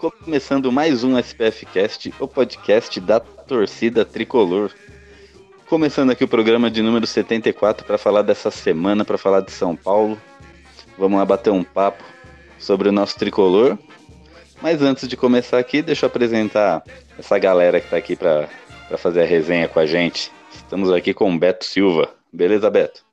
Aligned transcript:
Começando 0.00 0.72
mais 0.72 1.04
um 1.04 1.18
SPF 1.18 1.66
Cast, 1.66 2.14
o 2.18 2.26
podcast 2.26 2.98
da 2.98 3.20
torcida 3.20 4.02
tricolor. 4.02 4.70
Começando 5.68 6.08
aqui 6.08 6.24
o 6.24 6.28
programa 6.28 6.70
de 6.70 6.80
número 6.80 7.06
74 7.06 7.84
para 7.84 7.98
falar 7.98 8.22
dessa 8.22 8.50
semana, 8.50 9.04
para 9.04 9.18
falar 9.18 9.42
de 9.42 9.52
São 9.52 9.76
Paulo. 9.76 10.18
Vamos 10.96 11.18
lá 11.18 11.26
bater 11.26 11.50
um 11.50 11.62
papo 11.62 12.02
sobre 12.58 12.88
o 12.88 12.92
nosso 12.92 13.18
tricolor. 13.18 13.76
Mas 14.62 14.80
antes 14.80 15.06
de 15.06 15.18
começar 15.18 15.58
aqui, 15.58 15.82
deixa 15.82 16.06
eu 16.06 16.08
apresentar 16.08 16.82
essa 17.18 17.38
galera 17.38 17.78
que 17.78 17.84
está 17.84 17.98
aqui 17.98 18.16
para 18.16 18.48
fazer 18.96 19.24
a 19.24 19.26
resenha 19.26 19.68
com 19.68 19.80
a 19.80 19.84
gente. 19.84 20.32
Estamos 20.50 20.90
aqui 20.90 21.12
com 21.12 21.30
o 21.30 21.38
Beto 21.38 21.66
Silva. 21.66 22.08
Beleza, 22.32 22.70
Beto? 22.70 23.04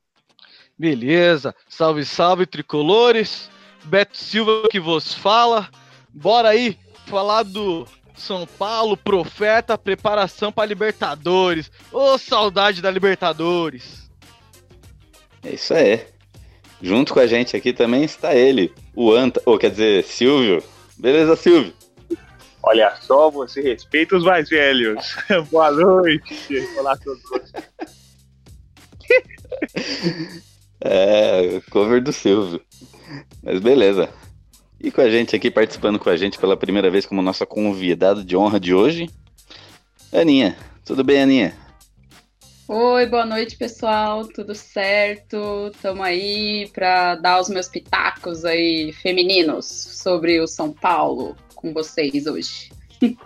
Beleza. 0.80 1.54
Salve, 1.68 2.06
salve, 2.06 2.46
tricolores. 2.46 3.50
Beto 3.84 4.16
Silva 4.16 4.70
que 4.72 4.80
vos 4.80 5.14
fala. 5.14 5.70
Bora 6.14 6.50
aí 6.50 6.78
falar 7.06 7.44
do 7.44 7.88
São 8.16 8.46
Paulo, 8.46 8.98
profeta, 8.98 9.78
preparação 9.78 10.52
para 10.52 10.68
Libertadores. 10.68 11.72
Ô, 11.92 12.14
oh, 12.14 12.18
saudade 12.18 12.82
da 12.82 12.92
Libertadores. 12.92 14.10
É 15.44 15.54
isso 15.54 15.74
aí. 15.74 16.06
Junto 16.82 17.14
com 17.14 17.20
a 17.20 17.28
gente 17.28 17.56
aqui 17.56 17.74
também 17.74 18.04
está 18.04 18.36
ele, 18.36 18.74
o 18.96 19.12
Anta, 19.12 19.42
ou 19.46 19.58
quer 19.58 19.72
dizer, 19.72 20.04
Silvio. 20.04 20.64
Beleza, 20.98 21.36
Silvio? 21.36 21.74
Olha 22.62 22.96
só, 23.02 23.32
você 23.32 23.62
respeita 23.62 24.18
os 24.18 24.24
mais 24.24 24.50
velhos. 24.50 25.16
Boa 25.50 25.72
noite. 25.72 26.68
Olá 26.78 26.94
a 26.94 26.98
todos. 26.98 27.24
é, 30.82 31.62
cover 31.72 32.02
do 32.02 32.12
Silvio. 32.12 32.62
Mas 33.42 33.60
beleza. 33.60 34.10
E 34.80 34.92
com 34.92 35.02
a 35.02 35.10
gente 35.10 35.36
aqui, 35.36 35.50
participando 35.50 35.98
com 35.98 36.10
a 36.10 36.16
gente 36.16 36.38
pela 36.38 36.56
primeira 36.56 36.90
vez 36.92 37.06
como 37.06 37.22
nossa 37.22 37.48
convidada 37.48 38.24
de 38.24 38.38
honra 38.38 38.60
de 38.60 38.76
hoje, 38.76 39.10
Aninha. 40.14 40.56
Tudo 40.86 41.04
bem, 41.04 41.24
Aninha? 41.24 41.58
Oi, 42.68 43.06
boa 43.08 43.26
noite, 43.26 43.58
pessoal. 43.58 44.28
Tudo 44.28 44.54
certo? 44.54 45.72
Estamos 45.74 46.06
aí 46.06 46.70
para 46.74 47.16
dar 47.16 47.42
os 47.42 47.50
meus 47.50 47.68
pitacos 47.68 48.46
aí 48.46 48.94
femininos 48.94 49.66
sobre 49.66 50.40
o 50.40 50.48
São 50.48 50.72
Paulo 50.72 51.36
com 51.56 51.74
vocês 51.74 52.28
hoje. 52.28 52.72
e 53.02 53.18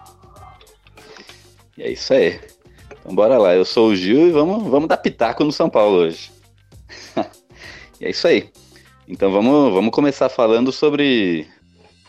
é 1.83 1.91
isso 1.91 2.13
aí. 2.13 2.39
Então 3.01 3.13
bora 3.13 3.37
lá. 3.37 3.53
Eu 3.53 3.65
sou 3.65 3.89
o 3.89 3.95
Gil 3.95 4.29
e 4.29 4.31
vamos, 4.31 4.63
vamos 4.69 4.87
dar 4.87 4.97
pitaco 4.97 5.43
no 5.43 5.51
São 5.51 5.69
Paulo 5.69 5.97
hoje. 5.97 6.31
e 7.99 8.05
é 8.05 8.09
isso 8.09 8.25
aí. 8.25 8.49
Então 9.11 9.29
vamos, 9.29 9.73
vamos 9.73 9.91
começar 9.91 10.29
falando 10.29 10.71
sobre, 10.71 11.45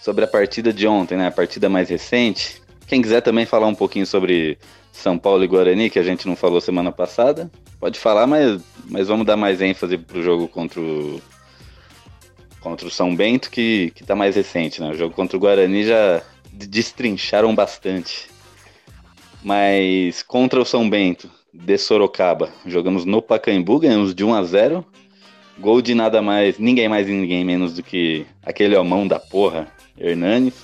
sobre 0.01 0.25
a 0.25 0.29
partida 0.29 0.73
de 0.73 0.87
ontem, 0.87 1.19
né? 1.19 1.27
A 1.27 1.33
partida 1.33 1.69
mais 1.69 1.89
recente. 1.89 2.63
Quem 2.87 3.03
quiser 3.03 3.21
também 3.21 3.45
falar 3.45 3.67
um 3.67 3.75
pouquinho 3.75 4.07
sobre 4.07 4.57
São 4.93 5.19
Paulo 5.19 5.43
e 5.43 5.49
Guarani, 5.49 5.91
que 5.91 5.99
a 5.99 6.03
gente 6.05 6.29
não 6.29 6.37
falou 6.37 6.61
semana 6.61 6.93
passada, 6.93 7.51
pode 7.81 7.99
falar, 7.99 8.29
mas, 8.29 8.63
mas 8.89 9.09
vamos 9.09 9.27
dar 9.27 9.37
mais 9.37 9.61
ênfase 9.61 9.99
pro 9.99 10.23
jogo 10.23 10.47
contra 10.47 10.81
o, 10.81 11.21
contra 12.61 12.87
o 12.87 12.91
São 12.91 13.17
Bento, 13.17 13.51
que, 13.51 13.91
que 13.97 14.05
tá 14.05 14.15
mais 14.15 14.37
recente, 14.37 14.81
né? 14.81 14.91
O 14.91 14.97
jogo 14.97 15.13
contra 15.13 15.37
o 15.37 15.41
Guarani 15.41 15.83
já 15.83 16.23
destrincharam 16.53 17.53
bastante. 17.53 18.31
Mas 19.43 20.23
contra 20.23 20.61
o 20.61 20.65
São 20.65 20.89
Bento, 20.89 21.29
de 21.53 21.77
Sorocaba, 21.77 22.49
jogamos 22.65 23.05
no 23.05 23.21
Pacaembu, 23.21 23.81
ganhamos 23.81 24.15
de 24.15 24.23
1 24.23 24.35
a 24.35 24.43
0 24.45 24.87
Gol 25.59 25.83
de 25.83 25.95
nada 25.95 26.23
mais, 26.23 26.59
ninguém 26.59 26.89
mais 26.89 27.09
e 27.09 27.13
ninguém 27.13 27.45
menos 27.45 27.75
do 27.75 27.83
que 27.83 28.27
aquele 28.43 28.77
homão 28.77 29.07
da 29.07 29.21
porra, 29.21 29.69
Hernanes, 29.99 30.55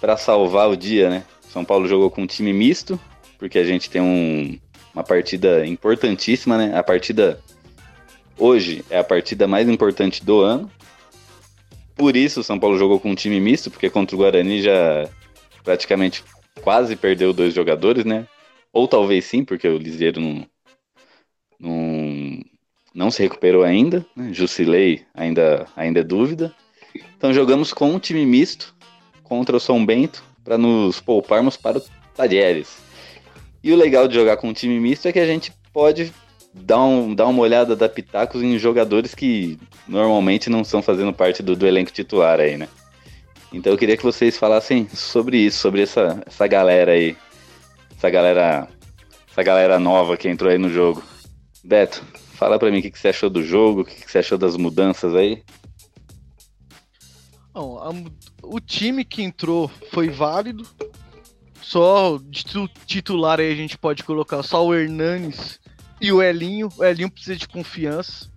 para 0.00 0.16
salvar 0.16 0.68
o 0.68 0.76
dia, 0.76 1.08
né? 1.08 1.24
São 1.40 1.64
Paulo 1.64 1.88
jogou 1.88 2.10
com 2.10 2.22
um 2.22 2.26
time 2.26 2.52
misto, 2.52 3.00
porque 3.38 3.58
a 3.58 3.64
gente 3.64 3.90
tem 3.90 4.00
um, 4.00 4.58
uma 4.94 5.02
partida 5.02 5.66
importantíssima, 5.66 6.56
né? 6.56 6.76
A 6.76 6.82
partida 6.82 7.40
hoje 8.38 8.84
é 8.90 8.98
a 8.98 9.04
partida 9.04 9.46
mais 9.46 9.68
importante 9.68 10.24
do 10.24 10.40
ano. 10.40 10.70
Por 11.94 12.16
isso 12.16 12.40
o 12.40 12.44
São 12.44 12.58
Paulo 12.58 12.78
jogou 12.78 12.98
com 12.98 13.10
um 13.10 13.14
time 13.14 13.38
misto, 13.40 13.70
porque 13.70 13.90
contra 13.90 14.16
o 14.16 14.18
Guarani 14.18 14.62
já 14.62 15.08
praticamente 15.62 16.24
quase 16.62 16.96
perdeu 16.96 17.32
dois 17.32 17.54
jogadores, 17.54 18.04
né? 18.04 18.26
Ou 18.72 18.88
talvez 18.88 19.24
sim, 19.24 19.44
porque 19.44 19.68
o 19.68 19.78
Liseiro 19.78 20.20
não, 20.20 20.46
não 21.60 22.01
não 22.94 23.10
se 23.10 23.22
recuperou 23.22 23.62
ainda, 23.62 24.04
né? 24.14 24.30
Jusilei 24.32 25.02
ainda, 25.14 25.66
ainda 25.76 26.00
é 26.00 26.04
dúvida. 26.04 26.54
Então 27.16 27.32
jogamos 27.32 27.72
com 27.72 27.90
um 27.90 27.98
time 27.98 28.24
misto 28.26 28.74
contra 29.22 29.56
o 29.56 29.60
São 29.60 29.84
Bento 29.84 30.22
para 30.44 30.58
nos 30.58 31.00
pouparmos 31.00 31.56
para 31.56 31.78
o 31.78 31.82
Talheres. 32.14 32.78
E 33.62 33.72
o 33.72 33.76
legal 33.76 34.08
de 34.08 34.14
jogar 34.14 34.36
com 34.36 34.48
um 34.48 34.52
time 34.52 34.78
misto 34.78 35.06
é 35.06 35.12
que 35.12 35.20
a 35.20 35.26
gente 35.26 35.52
pode 35.72 36.12
dar, 36.52 36.82
um, 36.82 37.14
dar 37.14 37.26
uma 37.26 37.40
olhada 37.40 37.74
da 37.74 37.88
Pitacos 37.88 38.42
em 38.42 38.58
jogadores 38.58 39.14
que 39.14 39.58
normalmente 39.86 40.50
não 40.50 40.62
estão 40.62 40.82
fazendo 40.82 41.12
parte 41.12 41.42
do, 41.42 41.56
do 41.56 41.66
elenco 41.66 41.92
titular 41.92 42.40
aí, 42.40 42.56
né? 42.56 42.68
Então 43.52 43.72
eu 43.72 43.78
queria 43.78 43.96
que 43.96 44.02
vocês 44.02 44.36
falassem 44.36 44.88
sobre 44.88 45.38
isso, 45.38 45.58
sobre 45.58 45.82
essa, 45.82 46.22
essa 46.26 46.46
galera 46.46 46.92
aí. 46.92 47.16
Essa 47.96 48.10
galera. 48.10 48.68
Essa 49.30 49.42
galera 49.42 49.78
nova 49.78 50.16
que 50.16 50.28
entrou 50.28 50.50
aí 50.50 50.58
no 50.58 50.68
jogo. 50.68 51.02
Beto, 51.64 52.04
Fala 52.42 52.58
para 52.58 52.72
mim 52.72 52.80
o 52.80 52.82
que, 52.82 52.90
que, 52.90 52.98
você 52.98 53.06
achou 53.06 53.30
do 53.30 53.40
jogo, 53.40 53.82
o 53.82 53.84
que, 53.84 53.94
que, 53.94 54.10
você 54.10 54.18
achou 54.18 54.36
das 54.36 54.56
mudanças 54.56 55.14
aí. 55.14 55.44
Bom, 57.54 57.78
a, 57.78 57.92
o 58.44 58.58
time 58.58 59.04
que 59.04 59.22
entrou 59.22 59.70
foi 59.92 60.08
válido. 60.10 60.66
Só 61.60 62.18
de 62.20 62.42
titular 62.84 63.38
aí 63.38 63.52
a 63.52 63.54
gente 63.54 63.78
pode 63.78 64.02
colocar 64.02 64.42
só 64.42 64.66
o 64.66 64.74
Hernanes 64.74 65.60
e 66.00 66.10
o 66.10 66.20
Elinho. 66.20 66.68
O 66.76 66.84
Elinho 66.84 67.12
precisa 67.12 67.36
de 67.36 67.46
confiança. 67.46 68.28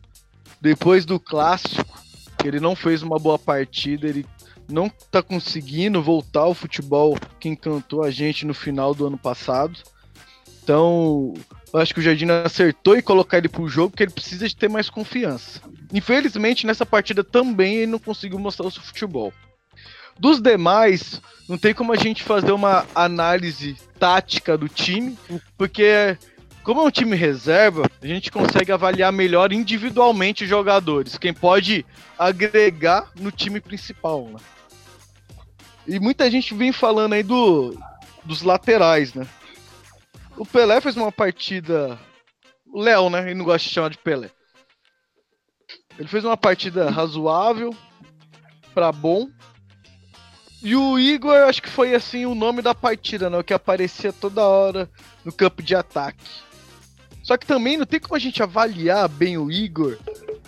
Depois 0.61 1.03
do 1.03 1.19
clássico, 1.19 1.99
ele 2.43 2.59
não 2.59 2.75
fez 2.75 3.01
uma 3.01 3.17
boa 3.17 3.39
partida, 3.39 4.07
ele 4.07 4.23
não 4.69 4.87
tá 4.87 5.23
conseguindo 5.23 5.99
voltar 5.99 6.41
ao 6.41 6.53
futebol 6.53 7.17
que 7.39 7.49
encantou 7.49 8.03
a 8.03 8.11
gente 8.11 8.45
no 8.45 8.53
final 8.53 8.93
do 8.93 9.07
ano 9.07 9.17
passado. 9.17 9.79
Então, 10.61 11.33
eu 11.75 11.81
acho 11.81 11.93
que 11.93 11.99
o 11.99 12.03
Jardim 12.03 12.27
acertou 12.45 12.95
em 12.95 13.01
colocar 13.01 13.37
ele 13.37 13.49
pro 13.49 13.67
jogo, 13.67 13.89
porque 13.89 14.03
ele 14.03 14.11
precisa 14.11 14.47
de 14.47 14.55
ter 14.55 14.69
mais 14.69 14.89
confiança. 14.89 15.61
Infelizmente, 15.93 16.65
nessa 16.65 16.85
partida 16.85 17.21
também 17.21 17.75
ele 17.75 17.91
não 17.91 17.99
conseguiu 17.99 18.39
mostrar 18.39 18.65
o 18.65 18.71
seu 18.71 18.81
futebol. 18.81 19.33
Dos 20.17 20.39
demais, 20.39 21.21
não 21.49 21.57
tem 21.57 21.73
como 21.73 21.91
a 21.91 21.97
gente 21.97 22.23
fazer 22.23 22.53
uma 22.53 22.85
análise 22.95 23.75
tática 23.99 24.57
do 24.57 24.69
time, 24.69 25.17
porque 25.57 26.17
como 26.63 26.79
é 26.79 26.83
um 26.85 26.91
time 26.91 27.13
reserva, 27.13 27.83
a 28.01 28.07
gente 28.07 28.31
consegue 28.31 28.71
avaliar 28.71 29.11
melhor 29.11 29.51
individualmente 29.51 30.45
os 30.45 30.49
jogadores, 30.49 31.17
quem 31.17 31.33
pode 31.33 31.85
agregar 32.17 33.11
no 33.19 33.31
time 33.31 33.59
principal, 33.59 34.29
né? 34.29 34.39
E 35.85 35.99
muita 35.99 36.31
gente 36.31 36.53
vem 36.53 36.71
falando 36.71 37.13
aí 37.13 37.21
do, 37.21 37.77
dos 38.23 38.43
laterais, 38.43 39.13
né? 39.13 39.27
O 40.37 40.45
Pelé 40.45 40.81
fez 40.81 40.97
uma 40.97 41.11
partida. 41.11 41.99
O 42.67 42.81
Léo, 42.81 43.09
né? 43.09 43.21
Ele 43.25 43.35
não 43.35 43.45
gosta 43.45 43.67
de 43.67 43.73
chamar 43.73 43.89
de 43.89 43.97
Pelé. 43.97 44.29
Ele 45.97 46.07
fez 46.07 46.25
uma 46.25 46.35
partida 46.35 46.89
razoável 46.89 47.75
para 48.73 48.91
bom. 48.91 49.29
E 50.61 50.75
o 50.75 50.99
Igor, 50.99 51.35
acho 51.47 51.61
que 51.61 51.69
foi 51.69 51.93
assim 51.93 52.25
o 52.25 52.35
nome 52.35 52.61
da 52.61 52.73
partida, 52.73 53.29
né? 53.29 53.41
Que 53.43 53.53
aparecia 53.53 54.11
toda 54.11 54.43
hora 54.43 54.89
no 55.23 55.31
campo 55.31 55.61
de 55.61 55.75
ataque. 55.75 56.25
Só 57.23 57.37
que 57.37 57.45
também 57.45 57.77
não 57.77 57.85
tem 57.85 57.99
como 57.99 58.15
a 58.15 58.19
gente 58.19 58.43
avaliar 58.43 59.07
bem 59.07 59.37
o 59.37 59.51
Igor, 59.51 59.97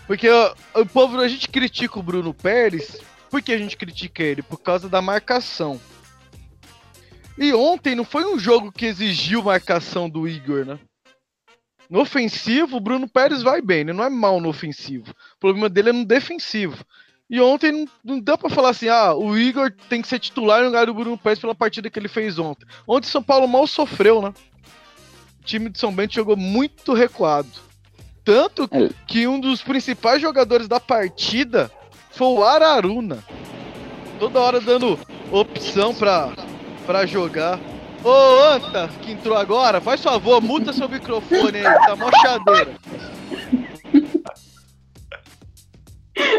porque 0.05 0.29
o, 0.73 0.85
povo, 0.85 1.19
a 1.19 1.27
gente 1.27 1.49
critica 1.49 1.99
o 1.99 2.03
Bruno 2.03 2.33
Pérez. 2.33 2.99
Por 3.29 3.41
que 3.41 3.51
a 3.51 3.57
gente 3.57 3.75
critica 3.75 4.23
ele? 4.23 4.41
Por 4.41 4.57
causa 4.57 4.87
da 4.87 5.01
marcação. 5.01 5.81
E 7.37 7.53
ontem 7.53 7.95
não 7.95 8.03
foi 8.03 8.25
um 8.25 8.39
jogo 8.39 8.71
que 8.71 8.85
exigiu 8.85 9.43
marcação 9.43 10.09
do 10.09 10.27
Igor, 10.27 10.65
né? 10.65 10.79
No 11.89 12.01
ofensivo, 12.01 12.77
o 12.77 12.81
Bruno 12.81 13.07
Pérez 13.07 13.41
vai 13.41 13.61
bem, 13.61 13.81
ele 13.81 13.93
não 13.93 14.03
é 14.03 14.09
mal 14.09 14.41
no 14.41 14.49
ofensivo. 14.49 15.11
O 15.35 15.39
problema 15.39 15.69
dele 15.69 15.89
é 15.89 15.93
no 15.93 16.03
defensivo. 16.05 16.83
E 17.29 17.39
ontem 17.39 17.71
não, 17.71 17.87
não 18.03 18.19
dá 18.19 18.37
pra 18.37 18.49
falar 18.49 18.69
assim, 18.69 18.87
ah, 18.89 19.13
o 19.13 19.37
Igor 19.37 19.71
tem 19.89 20.01
que 20.01 20.07
ser 20.07 20.19
titular 20.19 20.59
no 20.61 20.67
lugar 20.67 20.85
do 20.85 20.93
Bruno 20.93 21.17
Pérez 21.17 21.39
pela 21.39 21.53
partida 21.55 21.89
que 21.89 21.99
ele 21.99 22.07
fez 22.07 22.39
ontem. 22.39 22.65
Ontem 22.87 23.07
São 23.07 23.21
Paulo 23.21 23.47
mal 23.47 23.67
sofreu, 23.67 24.21
né? 24.21 24.33
O 25.41 25.45
time 25.45 25.69
de 25.69 25.79
São 25.79 25.93
Bento 25.93 26.13
jogou 26.13 26.35
muito 26.35 26.93
recuado. 26.93 27.47
Tanto 28.23 28.67
É. 28.71 28.89
que 29.05 29.27
um 29.27 29.39
dos 29.39 29.61
principais 29.61 30.21
jogadores 30.21 30.67
da 30.67 30.79
partida 30.79 31.71
foi 32.11 32.27
o 32.27 32.43
Araruna. 32.43 33.23
Toda 34.19 34.39
hora 34.39 34.59
dando 34.59 34.99
opção 35.31 35.93
pra, 35.93 36.33
pra 36.87 37.05
jogar. 37.05 37.59
Ô, 38.01 38.39
Anta, 38.43 38.89
que 39.01 39.11
entrou 39.11 39.37
agora, 39.37 39.81
faz 39.81 40.01
favor, 40.01 40.41
muta 40.41 40.71
seu 40.71 40.87
microfone 40.87 41.57
aí, 41.57 41.63
tá 41.63 41.95
mó 41.95 42.09
chadeira. 42.21 42.73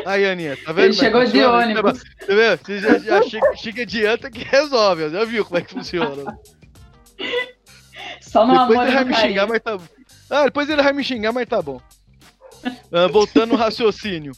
Aí, 0.07 0.25
Aninha, 0.25 0.57
tá 0.65 0.73
vendo? 0.73 0.87
Ele 0.87 0.95
chegou 0.95 1.25
de 1.25 1.45
ônibus. 1.45 2.03
Tá 2.03 2.35
vendo? 2.35 2.59
Você 2.65 2.81
já, 2.81 2.99
já 2.99 3.23
chega, 3.23 3.57
chega 3.57 3.87
de 3.87 4.07
anta 4.07 4.31
que 4.31 4.43
resolve, 4.43 5.11
já 5.11 5.25
viu 5.25 5.45
como 5.45 5.59
é 5.59 5.63
que 5.63 5.73
funciona. 5.73 6.39
Só 8.23 8.47
no 8.47 8.53
Depois 8.53 8.71
amor 8.71 8.87
ele 8.87 8.95
vai 8.95 9.05
me 9.05 9.15
xingar, 9.15 9.47
mas 9.47 9.61
tá 9.61 9.77
bom. 9.77 9.85
Ah, 10.31 10.45
depois 10.45 10.69
ele 10.69 10.83
vai 10.83 10.93
me 10.93 11.05
xingar, 11.05 11.33
mas 11.33 11.47
tá 11.47 11.61
bom. 11.61 11.81
Ah, 12.91 13.07
voltando 13.09 13.51
no 13.51 13.57
raciocínio. 13.57 14.33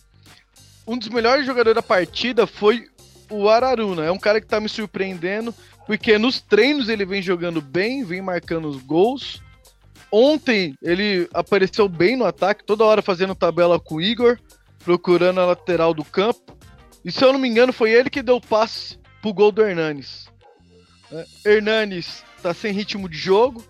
Um 0.87 0.99
dos 0.99 1.09
melhores 1.09 1.47
jogadores 1.47 1.77
da 1.77 1.83
partida 1.83 2.47
foi 2.47 2.87
o 3.31 3.49
Araruna. 3.49 4.05
É 4.05 4.11
um 4.11 4.19
cara 4.19 4.41
que 4.41 4.47
tá 4.47 4.61
me 4.61 4.69
surpreendendo, 4.69 5.55
porque 5.91 6.17
nos 6.19 6.41
treinos 6.41 6.89
ele 6.89 7.05
vem 7.05 7.21
jogando 7.21 7.61
bem, 7.61 8.05
vem 8.05 8.23
marcando 8.23 8.69
os 8.69 8.81
gols. 8.81 9.43
Ontem 10.09 10.77
ele 10.81 11.29
apareceu 11.35 11.89
bem 11.89 12.17
no 12.17 12.25
ataque, 12.25 12.63
toda 12.63 12.85
hora 12.85 13.03
fazendo 13.03 13.35
tabela 13.35 13.81
com 13.81 13.97
o 13.97 14.01
Igor, 14.01 14.39
procurando 14.85 15.41
a 15.41 15.47
lateral 15.47 15.93
do 15.93 16.05
campo. 16.05 16.57
E 17.05 17.11
se 17.11 17.25
eu 17.25 17.33
não 17.33 17.41
me 17.41 17.49
engano, 17.49 17.73
foi 17.73 17.91
ele 17.91 18.09
que 18.09 18.23
deu 18.23 18.37
o 18.37 18.41
passe 18.41 19.01
pro 19.21 19.35
gol 19.35 19.51
do 19.51 19.63
Hernanes. 19.63 20.29
É, 21.11 21.27
Hernanes 21.45 22.23
tá 22.41 22.55
sem 22.55 22.73
ritmo 22.73 23.09
de 23.09 23.19
jogo, 23.19 23.65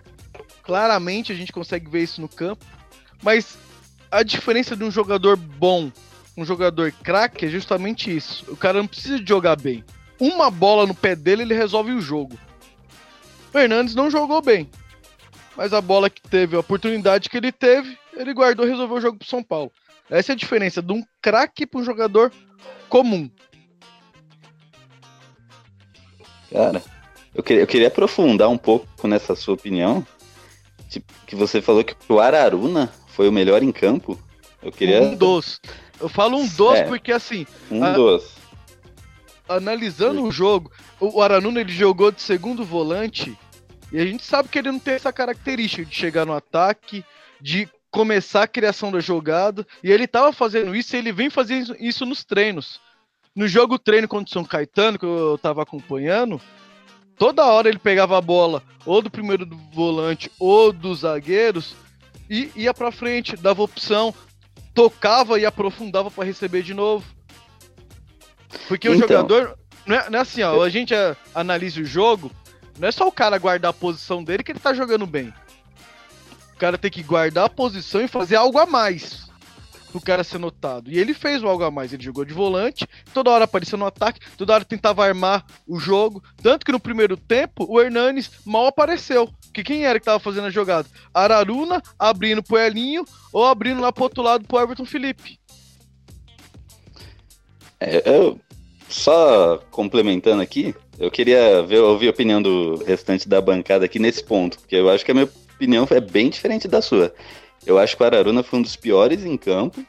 claramente 0.63 1.33
a 1.33 1.35
gente 1.35 1.55
consegue 1.55 1.89
ver 1.89 2.03
isso 2.03 2.21
no 2.21 2.29
campo, 2.29 2.67
mas 3.23 3.57
a 4.11 4.23
diferença 4.23 4.77
de 4.77 4.85
um 4.85 4.91
jogador 4.91 5.39
bom, 5.39 5.91
um 6.37 6.45
jogador 6.45 6.93
craque, 7.03 7.47
é 7.47 7.49
justamente 7.49 8.15
isso. 8.15 8.45
O 8.47 8.57
cara 8.59 8.77
não 8.77 8.87
precisa 8.87 9.19
de 9.19 9.27
jogar 9.27 9.57
bem. 9.57 9.83
Uma 10.21 10.51
bola 10.51 10.87
no 10.87 10.95
pé 10.95 11.17
dele, 11.17 11.43
ele 11.43 11.55
resolve 11.55 11.93
o 11.93 12.01
jogo. 12.01 12.39
O 13.53 13.59
Hernandes 13.59 13.95
não 13.95 14.11
jogou 14.11 14.43
bem. 14.43 14.71
Mas 15.57 15.73
a 15.73 15.81
bola 15.81 16.09
que 16.11 16.21
teve, 16.23 16.55
a 16.55 16.61
oportunidade 16.61 17.29
que 17.29 17.37
ele 17.37 17.51
teve, 17.51 17.99
ele 18.15 18.33
guardou 18.33 18.67
e 18.67 18.71
resolveu 18.71 18.97
o 18.99 19.01
jogo 19.01 19.19
pro 19.19 19.27
São 19.29 19.43
Paulo. 19.43 19.73
Essa 20.09 20.33
é 20.33 20.35
a 20.35 20.37
diferença 20.37 20.83
de 20.83 20.93
um 20.93 21.03
craque 21.23 21.67
para 21.67 21.81
um 21.81 21.85
jogador 21.85 22.33
comum. 22.89 23.31
Cara, 26.53 26.83
eu 27.35 27.43
queria, 27.43 27.63
eu 27.63 27.67
queria 27.67 27.89
aprofundar 27.89 28.49
um 28.49 28.59
pouco 28.59 29.07
nessa 29.07 29.35
sua 29.37 29.55
opinião. 29.55 30.07
Tipo, 30.89 31.13
que 31.27 31.37
você 31.37 31.63
falou 31.63 31.85
que 31.85 31.95
o 32.09 32.19
Araruna 32.19 32.93
foi 33.09 33.29
o 33.29 33.33
melhor 33.33 33.63
em 33.63 33.71
campo. 33.71 34.19
Eu 34.61 34.73
queria. 34.73 35.01
Um 35.01 35.15
dos. 35.15 35.61
Eu 36.01 36.09
falo 36.09 36.37
um 36.39 36.47
dos 36.47 36.75
É. 36.79 36.85
porque 36.85 37.13
assim, 37.13 37.47
Um 37.71 37.85
Ah, 37.85 37.93
dos. 37.93 38.40
Analisando 39.51 40.23
o 40.23 40.31
jogo, 40.31 40.71
o 41.01 41.21
Aranuna 41.21 41.61
ele 41.61 41.73
jogou 41.73 42.11
de 42.13 42.23
segundo 42.23 42.65
volante 42.65 43.37
e 43.93 43.99
a 43.99 44.07
gente 44.07 44.25
sabe 44.25 44.49
que 44.49 44.59
ele 44.59 44.71
não 44.71 44.79
tem 44.79 44.95
essa 44.95 45.13
característica 45.13 45.85
de 45.85 45.95
chegar 45.95 46.25
no 46.25 46.33
ataque, 46.33 47.05
de 47.41 47.69
começar 47.91 48.45
a 48.45 48.49
criação 48.49 48.93
da 48.93 49.01
jogada, 49.01 49.67
e 49.83 49.91
ele 49.91 50.07
tava 50.07 50.33
fazendo 50.33 50.75
isso 50.77 50.95
e 50.95 50.99
ele 51.01 51.11
vem 51.11 51.29
fazendo 51.29 51.75
isso 51.81 52.07
nos 52.07 52.25
treinos. 52.25 52.81
No 53.35 53.49
jogo 53.49 53.79
treino 53.79 54.07
contra 54.07 54.31
o 54.31 54.33
São 54.33 54.45
Caetano, 54.45 54.99
que 54.99 55.05
eu 55.05 55.37
tava 55.39 55.63
acompanhando, 55.63 56.41
toda 57.19 57.47
hora 57.47 57.69
ele 57.69 57.81
pegava 57.81 58.17
a 58.17 58.21
bola, 58.21 58.63
ou 58.87 59.03
do 59.03 59.11
primeiro 59.11 59.45
do 59.45 59.57
volante, 59.73 60.31
ou 60.39 60.73
dos 60.73 61.01
zagueiros, 61.01 61.75
e 62.29 62.53
ia 62.55 62.73
pra 62.73 62.93
frente, 62.93 63.37
dava 63.37 63.63
opção, 63.63 64.15
tocava 64.73 65.41
e 65.41 65.45
aprofundava 65.45 66.13
para 66.13 66.25
receber 66.25 66.63
de 66.63 66.75
novo. 66.75 67.05
Porque 68.69 68.89
o 68.89 68.95
Então. 68.95 69.09
jogador. 69.09 69.59
Não 69.87 69.97
é, 69.97 70.11
não 70.11 70.19
é 70.19 70.23
assim, 70.23 70.43
ó. 70.43 70.63
A 70.63 70.69
gente 70.69 70.95
é, 70.95 71.17
analisa 71.35 71.81
o 71.81 71.85
jogo. 71.85 72.31
Não 72.79 72.89
é 72.89 72.93
só 72.93 73.07
o 73.07 73.13
cara 73.13 73.39
guardar 73.39 73.71
a 73.71 73.75
posição 73.75 74.23
dele 74.23 74.43
que 74.43 74.53
ele 74.53 74.59
tá 74.61 74.73
jogando 74.73 75.07
bem. 75.07 75.33
O 76.55 76.57
cara 76.57 76.77
tem 76.79 76.91
que 76.91 77.03
guardar 77.03 77.45
a 77.47 77.49
posição 77.49 78.01
e 78.01 78.09
fazer 78.09 78.37
algo 78.37 78.59
a 78.59 78.67
mais. 78.67 79.29
Pro 79.91 80.01
cara 80.01 80.23
ser 80.23 80.39
notado. 80.39 80.89
E 80.91 80.99
ele 80.99 81.13
fez 81.13 81.43
o 81.43 81.49
algo 81.49 81.65
a 81.65 81.71
mais. 81.71 81.93
Ele 81.93 82.03
jogou 82.03 82.25
de 82.25 82.33
volante, 82.33 82.87
toda 83.13 83.31
hora 83.31 83.45
aparecia 83.45 83.77
no 83.77 83.87
ataque, 83.87 84.21
toda 84.37 84.55
hora 84.55 84.65
tentava 84.65 85.05
armar 85.05 85.45
o 85.67 85.81
jogo. 85.81 86.23
Tanto 86.41 86.65
que 86.65 86.71
no 86.71 86.79
primeiro 86.79 87.17
tempo, 87.17 87.67
o 87.69 87.81
Hernanes 87.81 88.31
mal 88.45 88.67
apareceu. 88.67 89.29
Porque 89.47 89.65
quem 89.65 89.85
era 89.85 89.99
que 89.99 90.05
tava 90.05 90.21
fazendo 90.21 90.47
a 90.47 90.51
jogada? 90.51 90.87
Araruna 91.13 91.83
abrindo 91.99 92.41
pro 92.43 92.57
Elinho 92.57 93.05
ou 93.33 93.45
abrindo 93.45 93.81
lá 93.81 93.91
pro 93.91 94.05
outro 94.05 94.23
lado 94.23 94.47
pro 94.47 94.61
Everton 94.61 94.85
Felipe. 94.85 95.40
É, 97.81 98.03
eu, 98.05 98.39
só 98.89 99.59
complementando 99.71 100.43
aqui, 100.43 100.75
eu 100.99 101.11
queria 101.11 101.63
ver, 101.63 101.81
ouvir 101.81 102.09
a 102.09 102.11
opinião 102.11 102.43
do 102.43 102.77
restante 102.85 103.29
da 103.29 103.41
bancada 103.41 103.87
aqui 103.87 103.99
nesse 103.99 104.23
ponto, 104.23 104.59
porque 104.59 104.77
eu 104.77 104.91
acho 104.91 105.05
que 105.05 105.11
a 105.11 105.15
minha 105.15 105.29
opinião 105.55 105.87
é 105.91 106.01
bem 106.01 106.29
diferente 106.29 106.69
da 106.69 106.83
sua. 106.83 107.15
Eu 107.65 107.79
acho 107.79 107.97
que 107.97 108.03
o 108.03 108.07
Araruna 108.07 108.43
foi 108.43 108.59
um 108.59 108.63
dos 108.63 108.77
piores 108.77 109.25
em 109.25 109.37
campo. 109.37 109.85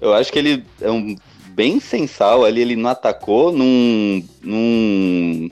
Eu 0.00 0.12
acho 0.14 0.32
que 0.32 0.38
ele 0.38 0.64
é 0.80 0.90
um 0.90 1.16
bem 1.48 1.80
sensal 1.80 2.44
ali, 2.44 2.60
ele 2.60 2.76
não 2.76 2.90
atacou, 2.90 3.52
não, 3.52 4.22
não, 4.42 5.50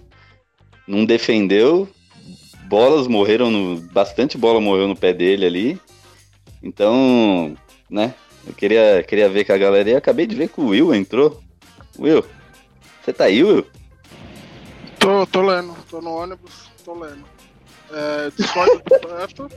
não 0.87 1.05
defendeu. 1.05 1.89
Bolas 2.69 3.07
morreram 3.07 3.51
no. 3.51 3.81
Bastante 3.93 4.37
bola 4.37 4.61
morreu 4.61 4.89
no 4.89 4.97
pé 4.97 5.13
dele 5.13 5.47
ali. 5.47 5.81
Então, 6.63 7.57
né? 7.91 8.15
Eu 8.47 8.53
queria, 8.55 9.03
queria 9.03 9.29
ver 9.29 9.45
com 9.45 9.53
a 9.53 9.59
galera 9.59 9.91
e 9.91 9.95
acabei 9.95 10.27
de 10.27 10.35
ver 10.35 10.49
que 10.49 10.61
o 10.61 10.69
Will 10.69 10.95
entrou. 10.95 11.43
Will, 11.99 12.25
você 13.01 13.13
tá 13.13 13.25
aí, 13.25 13.43
Will? 13.43 13.67
Tô, 14.99 15.27
tô 15.27 15.43
lendo, 15.43 15.77
tô 15.91 16.01
no 16.01 16.11
ônibus, 16.11 16.71
tô 16.85 16.95
lendo. 16.95 17.25
É, 17.91 18.31
discordo 18.31 18.83
do 18.85 19.09
Beto. 19.09 19.51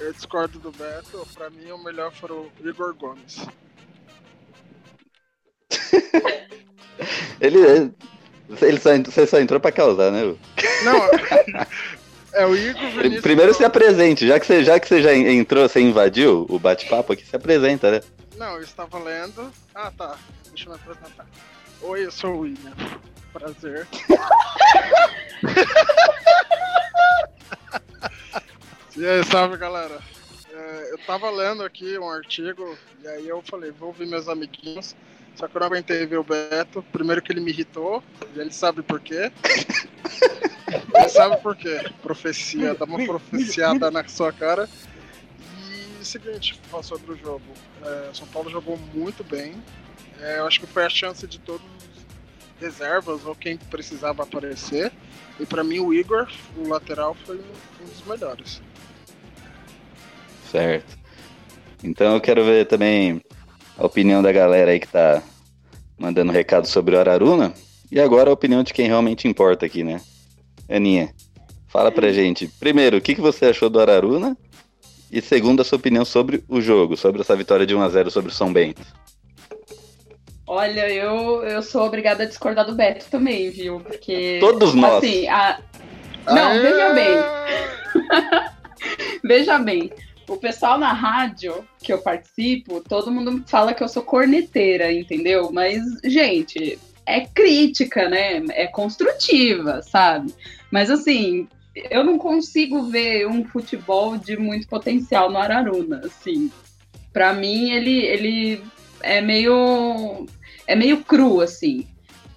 Eu 0.00 0.12
discordo 0.12 0.58
do 0.58 0.70
Beto. 0.70 1.26
Pra 1.34 1.50
mim, 1.50 1.70
o 1.72 1.82
melhor 1.82 2.12
foi 2.12 2.30
o 2.30 2.50
Igor 2.64 2.94
Gomes. 2.94 3.46
Ele, 7.40 7.58
ele 8.62 8.78
só, 8.78 8.96
você 8.96 9.26
só 9.26 9.40
entrou 9.40 9.58
pra 9.58 9.72
causar, 9.72 10.12
né? 10.12 10.22
Will? 10.22 10.38
Não, 10.84 11.00
é 12.34 12.46
o 12.46 12.56
Igor 12.56 12.90
Vinícius. 12.90 13.22
Primeiro 13.22 13.54
se 13.54 13.64
apresente, 13.64 14.26
já 14.26 14.40
que 14.40 14.46
você, 14.46 14.64
já 14.64 14.80
que 14.80 14.88
você 14.88 15.02
já 15.02 15.14
en- 15.14 15.38
entrou, 15.38 15.68
você 15.68 15.80
invadiu 15.80 16.46
o 16.48 16.58
bate-papo 16.58 17.12
aqui, 17.12 17.24
se 17.24 17.36
apresenta, 17.36 17.90
né? 17.90 18.00
Não, 18.36 18.56
eu 18.56 18.62
estava 18.62 18.98
lendo. 18.98 19.50
Ah, 19.74 19.92
tá. 19.96 20.16
Deixa 20.48 20.68
eu 20.68 20.72
me 20.74 20.78
apresentar. 20.78 21.26
Oi, 21.82 22.06
eu 22.06 22.10
sou 22.10 22.30
o 22.34 22.40
William. 22.40 22.72
Prazer. 23.32 23.86
e 28.96 29.06
aí, 29.06 29.24
salve 29.24 29.56
galera. 29.56 29.98
É, 30.52 30.92
eu 30.92 30.98
tava 30.98 31.30
lendo 31.30 31.64
aqui 31.64 31.98
um 31.98 32.08
artigo 32.08 32.76
e 33.02 33.08
aí 33.08 33.28
eu 33.28 33.42
falei, 33.42 33.72
vou 33.72 33.88
ouvir 33.88 34.06
meus 34.06 34.28
amiguinhos. 34.28 34.94
Só 35.34 35.48
que 35.48 35.56
eu 35.56 35.60
não 35.60 35.66
aguentei 35.66 36.06
ver 36.06 36.18
o 36.18 36.24
Beto. 36.24 36.84
Primeiro 36.92 37.20
que 37.20 37.32
ele 37.32 37.40
me 37.40 37.50
irritou, 37.50 38.02
e 38.34 38.38
ele 38.40 38.52
sabe 38.52 38.82
por 38.82 39.00
quê. 39.00 39.32
ele 40.94 41.08
sabe 41.08 41.36
por 41.38 41.56
quê. 41.56 41.90
Profecia, 42.02 42.74
dá 42.74 42.84
uma 42.84 43.04
profeciada 43.04 43.90
na 43.90 44.06
sua 44.06 44.32
cara. 44.32 44.68
E 45.68 46.02
o 46.02 46.04
seguinte, 46.04 46.60
falar 46.70 46.82
sobre 46.82 47.12
o 47.12 47.16
jogo. 47.16 47.42
É, 47.82 48.10
São 48.12 48.26
Paulo 48.28 48.50
jogou 48.50 48.78
muito 48.94 49.24
bem. 49.24 49.54
É, 50.20 50.38
eu 50.38 50.46
acho 50.46 50.60
que 50.60 50.66
foi 50.66 50.84
a 50.84 50.88
chance 50.88 51.26
de 51.26 51.38
todos 51.40 51.66
os 51.66 52.04
reservas 52.60 53.24
ou 53.24 53.34
quem 53.34 53.56
precisava 53.56 54.22
aparecer. 54.22 54.92
E 55.38 55.44
pra 55.44 55.64
mim 55.64 55.80
o 55.80 55.92
Igor, 55.92 56.30
o 56.56 56.68
lateral, 56.68 57.16
foi 57.26 57.36
um 57.36 57.84
dos 57.84 58.04
melhores. 58.06 58.62
Certo. 60.50 60.96
Então 61.82 62.14
eu 62.14 62.20
quero 62.20 62.44
ver 62.44 62.66
também 62.66 63.20
a 63.76 63.84
opinião 63.84 64.22
da 64.22 64.30
galera 64.30 64.70
aí 64.70 64.78
que 64.78 64.86
tá 64.86 65.22
mandando 65.98 66.32
recado 66.32 66.66
sobre 66.66 66.94
o 66.94 67.00
Araruna. 67.00 67.52
E 67.90 68.00
agora 68.00 68.30
a 68.30 68.32
opinião 68.32 68.62
de 68.62 68.72
quem 68.72 68.86
realmente 68.86 69.26
importa 69.28 69.66
aqui, 69.66 69.82
né? 69.82 70.00
Aninha, 70.68 71.14
fala 71.68 71.90
pra 71.90 72.12
gente. 72.12 72.48
Primeiro, 72.58 72.98
o 72.98 73.00
que, 73.00 73.14
que 73.14 73.20
você 73.20 73.46
achou 73.46 73.68
do 73.68 73.80
Araruna? 73.80 74.36
E 75.10 75.20
segundo, 75.20 75.60
a 75.60 75.64
sua 75.64 75.78
opinião 75.78 76.04
sobre 76.04 76.42
o 76.48 76.60
jogo, 76.60 76.96
sobre 76.96 77.20
essa 77.20 77.36
vitória 77.36 77.66
de 77.66 77.74
1x0 77.74 78.10
sobre 78.10 78.30
o 78.30 78.34
São 78.34 78.52
Bento. 78.52 78.82
Olha, 80.46 80.90
eu, 80.90 81.42
eu 81.42 81.62
sou 81.62 81.82
obrigada 81.84 82.24
a 82.24 82.26
discordar 82.26 82.66
do 82.66 82.74
Beto 82.74 83.06
também, 83.10 83.50
viu? 83.50 83.80
Porque. 83.80 84.38
Todos 84.40 84.74
nós. 84.74 85.02
Assim, 85.02 85.26
a... 85.28 85.58
Não, 86.26 86.60
veja 86.60 86.94
bem. 86.94 88.54
Veja 89.24 89.58
bem, 89.58 89.90
o 90.28 90.36
pessoal 90.36 90.78
na 90.78 90.92
rádio 90.92 91.66
que 91.82 91.92
eu 91.92 91.98
participo, 91.98 92.82
todo 92.86 93.10
mundo 93.10 93.42
fala 93.46 93.72
que 93.72 93.82
eu 93.82 93.88
sou 93.88 94.02
corneteira, 94.02 94.92
entendeu? 94.92 95.50
Mas, 95.50 95.82
gente, 96.04 96.78
é 97.06 97.26
crítica, 97.26 98.08
né? 98.08 98.42
É 98.50 98.66
construtiva, 98.66 99.82
sabe? 99.82 100.32
Mas 100.70 100.90
assim, 100.90 101.48
eu 101.90 102.04
não 102.04 102.18
consigo 102.18 102.84
ver 102.84 103.26
um 103.26 103.44
futebol 103.44 104.16
de 104.16 104.36
muito 104.36 104.66
potencial 104.68 105.30
no 105.30 105.38
Araruna, 105.38 106.02
assim. 106.04 106.50
Para 107.12 107.32
mim, 107.32 107.70
ele, 107.70 107.98
ele 108.04 108.62
é 109.00 109.20
meio 109.20 110.26
é 110.66 110.74
meio 110.74 111.02
cru, 111.04 111.40
assim. 111.40 111.86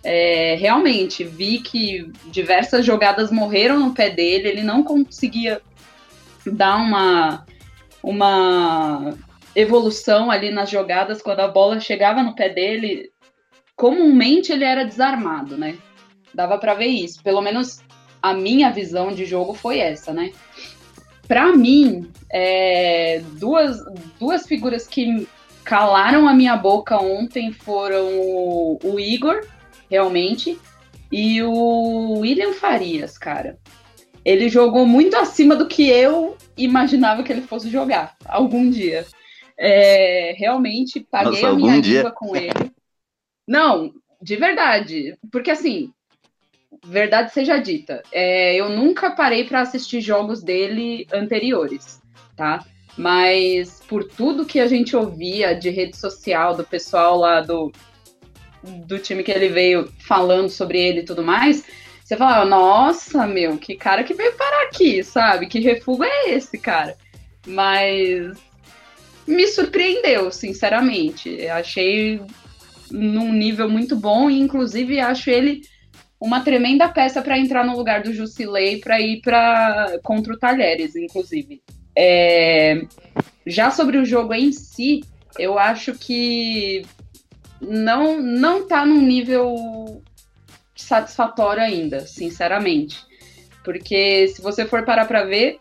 É, 0.04 0.56
realmente, 0.60 1.24
vi 1.24 1.60
que 1.60 2.12
diversas 2.26 2.86
jogadas 2.86 3.32
morreram 3.32 3.80
no 3.80 3.94
pé 3.94 4.10
dele, 4.10 4.48
ele 4.48 4.64
não 4.64 4.84
conseguia 4.84 5.62
dar 6.46 6.78
uma, 6.78 7.46
uma 8.02 9.14
evolução 9.56 10.32
ali 10.32 10.52
nas 10.52 10.70
jogadas 10.70 11.22
quando 11.22 11.42
a 11.42 11.48
bola 11.48 11.80
chegava 11.80 12.24
no 12.24 12.36
pé 12.36 12.50
dele. 12.50 13.12
Comumente 13.78 14.52
ele 14.52 14.64
era 14.66 14.84
desarmado, 14.84 15.56
né? 15.56 15.78
Dava 16.34 16.58
para 16.58 16.74
ver 16.74 16.88
isso. 16.88 17.24
Pelo 17.24 17.42
menos 17.42 17.80
a 18.22 18.34
minha 18.34 18.72
visão 18.72 19.14
de 19.14 19.24
jogo 19.24 19.54
foi 19.54 19.78
essa, 19.78 20.12
né? 20.12 20.32
Para 21.28 21.56
mim, 21.56 22.10
é, 22.32 23.22
duas, 23.34 23.78
duas 24.20 24.48
figuras 24.48 24.88
que 24.88 25.28
calaram 25.64 26.28
a 26.28 26.34
minha 26.34 26.56
boca 26.56 26.98
ontem 26.98 27.52
foram 27.52 28.08
o, 28.08 28.80
o 28.84 29.00
Igor, 29.00 29.46
realmente, 29.92 30.58
e 31.12 31.44
o 31.44 32.20
William 32.20 32.54
Farias, 32.54 33.18
cara. 33.18 33.60
Ele 34.26 34.50
jogou 34.50 34.86
muito 34.86 35.16
acima 35.16 35.56
do 35.56 35.68
que 35.68 35.88
eu 35.88 36.36
imaginava 36.58 37.22
que 37.22 37.32
ele 37.32 37.42
fosse 37.42 37.70
jogar 37.70 38.16
algum 38.26 38.70
dia. 38.70 39.06
É, 39.58 40.34
realmente 40.38 41.06
paguei 41.12 41.42
Nossa, 41.42 41.50
a 41.50 41.56
minha 41.56 41.78
língua 41.78 42.12
com 42.12 42.36
ele. 42.36 42.72
Não, 43.48 43.94
de 44.22 44.36
verdade. 44.36 45.18
Porque 45.32 45.52
assim, 45.52 45.92
verdade 46.86 47.34
seja 47.34 47.58
dita, 47.58 48.04
é, 48.12 48.56
eu 48.56 48.70
nunca 48.70 49.12
parei 49.12 49.46
para 49.46 49.62
assistir 49.62 50.02
jogos 50.02 50.44
dele 50.44 51.08
anteriores, 51.14 52.02
tá? 52.36 52.66
Mas 52.98 53.82
por 53.88 54.04
tudo 54.04 54.46
que 54.46 54.60
a 54.60 54.68
gente 54.68 54.96
ouvia 54.96 55.54
de 55.54 55.70
rede 55.70 55.96
social, 55.96 56.56
do 56.56 56.64
pessoal 56.64 57.18
lá 57.18 57.42
do, 57.42 57.72
do 58.64 58.98
time 58.98 59.24
que 59.24 59.32
ele 59.32 59.50
veio 59.50 59.92
falando 60.00 60.50
sobre 60.50 60.80
ele 60.80 61.02
e 61.02 61.06
tudo 61.06 61.24
mais, 61.24 61.64
você 62.04 62.16
falava, 62.16 62.46
nossa, 62.46 63.28
meu, 63.28 63.58
que 63.58 63.76
cara 63.76 64.04
que 64.04 64.14
veio 64.14 64.34
parar 64.34 64.64
aqui, 64.64 65.04
sabe? 65.04 65.46
Que 65.46 65.60
refúgio 65.60 66.06
é 66.06 66.30
esse, 66.32 66.58
cara? 66.58 66.98
Mas 67.46 68.36
me 69.28 69.46
surpreendeu, 69.48 70.32
sinceramente. 70.32 71.46
Achei 71.48 72.22
num 72.92 73.32
nível 73.32 73.70
muito 73.70 73.96
bom 73.96 74.30
e, 74.30 74.40
inclusive, 74.40 75.00
acho 75.00 75.30
ele 75.30 75.62
uma 76.20 76.42
tremenda 76.42 76.90
peça 76.90 77.22
para 77.22 77.38
entrar 77.38 77.64
no 77.64 77.76
lugar 77.76 78.02
do 78.02 78.14
Jusilei 78.14 78.80
para 78.80 79.00
ir 79.00 79.22
para 79.22 80.00
contra 80.04 80.34
o 80.34 80.38
Talheres, 80.38 80.96
inclusive. 80.96 81.62
É... 81.96 82.82
Já 83.46 83.72
sobre 83.72 83.98
o 83.98 84.06
jogo 84.06 84.34
em 84.34 84.52
si, 84.52 85.04
eu 85.38 85.58
acho 85.58 85.94
que 85.94 86.86
não 87.62 88.22
não 88.22 88.68
tá 88.68 88.86
num 88.86 89.02
nível 89.02 90.02
satisfatório 90.76 91.64
ainda, 91.64 92.02
sinceramente. 92.02 93.06
Porque 93.64 94.28
se 94.30 94.42
você 94.42 94.66
for 94.66 94.86
parar 94.86 95.06
para 95.06 95.26
ver, 95.26 95.60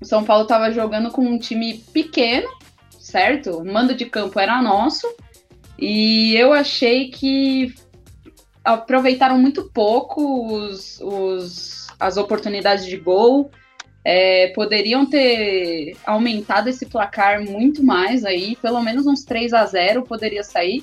o 0.00 0.04
São 0.04 0.24
Paulo 0.24 0.42
estava 0.42 0.70
jogando 0.70 1.10
com 1.10 1.22
um 1.22 1.38
time 1.38 1.78
pequeno, 1.92 2.48
certo? 2.98 3.58
O 3.58 3.64
mando 3.64 3.94
de 3.94 4.04
campo 4.04 4.38
era 4.38 4.60
nosso. 4.60 5.06
E 5.78 6.36
eu 6.36 6.52
achei 6.52 7.08
que 7.10 7.74
aproveitaram 8.64 9.38
muito 9.38 9.68
pouco 9.70 10.54
os, 10.54 11.00
os, 11.00 11.86
as 11.98 12.16
oportunidades 12.16 12.86
de 12.86 12.96
gol. 12.96 13.50
É, 14.04 14.48
poderiam 14.48 15.06
ter 15.06 15.96
aumentado 16.04 16.68
esse 16.68 16.86
placar 16.86 17.40
muito 17.40 17.84
mais 17.84 18.24
aí, 18.24 18.56
pelo 18.56 18.82
menos 18.82 19.06
uns 19.06 19.22
3 19.24 19.52
a 19.52 19.64
0 19.64 20.02
poderia 20.02 20.42
sair. 20.42 20.82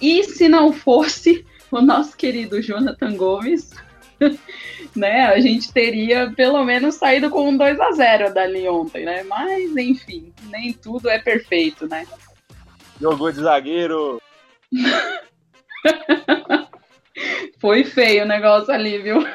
E 0.00 0.22
se 0.24 0.48
não 0.48 0.72
fosse 0.72 1.44
o 1.70 1.80
nosso 1.80 2.16
querido 2.16 2.62
Jonathan 2.62 3.16
Gomes, 3.16 3.72
né, 4.94 5.22
a 5.22 5.40
gente 5.40 5.72
teria 5.72 6.32
pelo 6.36 6.64
menos 6.64 6.94
saído 6.94 7.28
com 7.28 7.48
um 7.48 7.56
2 7.56 7.80
a 7.80 7.90
0 7.92 8.32
dali 8.32 8.68
ontem, 8.68 9.04
né? 9.04 9.24
Mas 9.24 9.76
enfim, 9.76 10.32
nem 10.48 10.72
tudo 10.72 11.08
é 11.08 11.18
perfeito, 11.18 11.88
né? 11.88 12.06
Jogou 13.00 13.32
de 13.32 13.40
zagueiro. 13.40 14.19
Foi 17.60 17.84
feio 17.84 18.24
o 18.24 18.28
negócio 18.28 18.72
ali, 18.72 18.98
viu? 18.98 19.26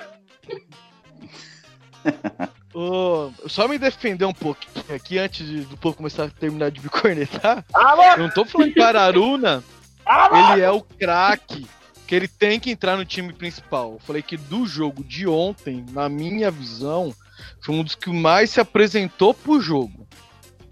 Oh, 2.78 3.32
só 3.48 3.70
me 3.70 3.78
defender 3.78 4.26
um 4.26 4.34
pouquinho 4.34 4.94
aqui 4.94 5.18
antes 5.18 5.48
de, 5.48 5.62
do 5.62 5.78
povo 5.78 5.96
começar 5.96 6.26
a 6.26 6.30
terminar 6.30 6.70
de 6.70 6.82
me 6.82 6.90
cornetar. 6.92 7.64
Ah, 7.74 7.96
eu 8.18 8.24
não 8.24 8.30
tô 8.30 8.44
falando 8.44 8.74
que 8.74 8.82
Araruna 8.82 9.64
ah, 10.06 10.52
ele 10.52 10.62
é 10.62 10.70
o 10.70 10.82
craque, 10.82 11.66
que 12.06 12.14
ele 12.14 12.28
tem 12.28 12.60
que 12.60 12.70
entrar 12.70 12.98
no 12.98 13.06
time 13.06 13.32
principal. 13.32 13.94
Eu 13.94 14.00
falei 14.00 14.22
que 14.22 14.36
do 14.36 14.68
jogo 14.68 15.06
de 15.06 15.26
ontem, 15.26 15.86
na 15.94 16.10
minha 16.10 16.52
visão, 16.52 17.16
foi 17.62 17.76
um 17.76 17.82
dos 17.82 17.96
que 17.96 18.10
mais 18.10 18.50
se 18.50 18.60
apresentou 18.60 19.34
pro 19.34 19.62
jogo. 19.62 20.06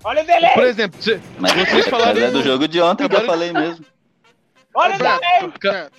Olha 0.03 0.23
o 0.23 0.25
delay! 0.25 0.53
Por 0.55 0.63
exemplo, 0.63 1.01
vocês 1.01 1.87
falaram. 1.87 2.21
é 2.21 2.31
do 2.31 2.43
jogo 2.43 2.67
de 2.67 2.81
ontem 2.81 3.07
que 3.07 3.15
eu 3.15 3.25
falei 3.25 3.53
mesmo. 3.53 3.85
Olha 4.73 4.95
o 4.95 4.97
delay! 4.97 5.89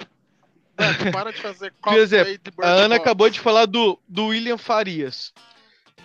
É, 0.77 1.11
para 1.11 1.33
de 1.33 1.41
fazer 1.41 1.73
Por 1.81 1.95
exemplo, 1.95 2.53
a 2.63 2.69
Ana 2.69 2.97
acabou 2.97 3.31
de 3.31 3.39
falar 3.39 3.67
do, 3.67 3.99
do 4.09 4.27
William 4.27 4.59
Farias. 4.59 5.33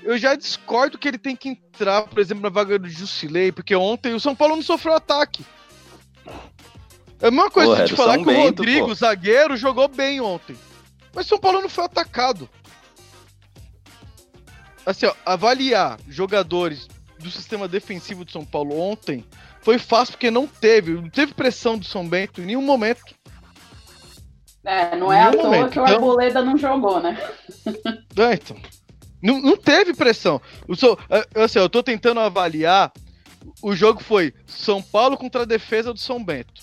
Eu 0.03 0.17
já 0.17 0.35
discordo 0.35 0.97
que 0.97 1.07
ele 1.07 1.17
tem 1.17 1.35
que 1.35 1.49
entrar, 1.49 2.03
por 2.03 2.19
exemplo, 2.19 2.43
na 2.43 2.49
vaga 2.49 2.79
do 2.79 2.87
Jusilei, 2.87 3.51
porque 3.51 3.75
ontem 3.75 4.13
o 4.13 4.19
São 4.19 4.35
Paulo 4.35 4.55
não 4.55 4.63
sofreu 4.63 4.93
ataque. 4.93 5.45
É 7.21 7.27
a 7.27 7.31
mesma 7.31 7.51
coisa 7.51 7.83
de 7.83 7.95
falar 7.95 8.13
São 8.13 8.23
que 8.23 8.29
Bento, 8.29 8.39
o 8.39 8.45
Rodrigo, 8.45 8.87
pô. 8.87 8.93
zagueiro, 8.93 9.57
jogou 9.57 9.87
bem 9.87 10.21
ontem. 10.21 10.55
Mas 11.13 11.25
São 11.27 11.37
Paulo 11.37 11.61
não 11.61 11.67
foi 11.67 11.83
atacado. 11.83 12.49
Assim, 14.85 15.05
ó, 15.05 15.13
avaliar 15.25 15.99
jogadores 16.07 16.87
do 17.19 17.29
sistema 17.29 17.67
defensivo 17.67 18.23
de 18.23 18.31
São 18.31 18.45
Paulo 18.45 18.79
ontem 18.79 19.25
foi 19.61 19.77
fácil 19.77 20.13
porque 20.13 20.31
não 20.31 20.47
teve, 20.47 20.93
não 20.93 21.09
teve 21.09 21.33
pressão 21.33 21.77
do 21.77 21.85
São 21.85 22.07
Bento 22.07 22.41
em 22.41 22.45
nenhum 22.45 22.61
momento. 22.61 23.13
É, 24.63 24.95
não 24.95 25.11
é 25.11 25.23
à 25.23 25.31
toa 25.31 25.43
momento. 25.43 25.71
que 25.71 25.79
o 25.79 25.83
então- 25.83 25.95
Arboleda 25.95 26.41
não 26.41 26.57
jogou, 26.57 27.01
né? 27.01 27.17
É, 28.17 28.33
então. 28.33 28.57
Não, 29.21 29.41
não 29.41 29.57
teve 29.57 29.93
pressão. 29.93 30.41
É, 31.09 31.43
assim, 31.43 31.59
eu 31.59 31.69
tô 31.69 31.81
tentando 31.81 32.19
avaliar. 32.19 32.91
O 33.61 33.75
jogo 33.75 34.03
foi 34.03 34.33
São 34.45 34.81
Paulo 34.81 35.17
contra 35.17 35.41
a 35.41 35.45
defesa 35.45 35.93
do 35.93 35.99
São 35.99 36.23
Bento. 36.23 36.61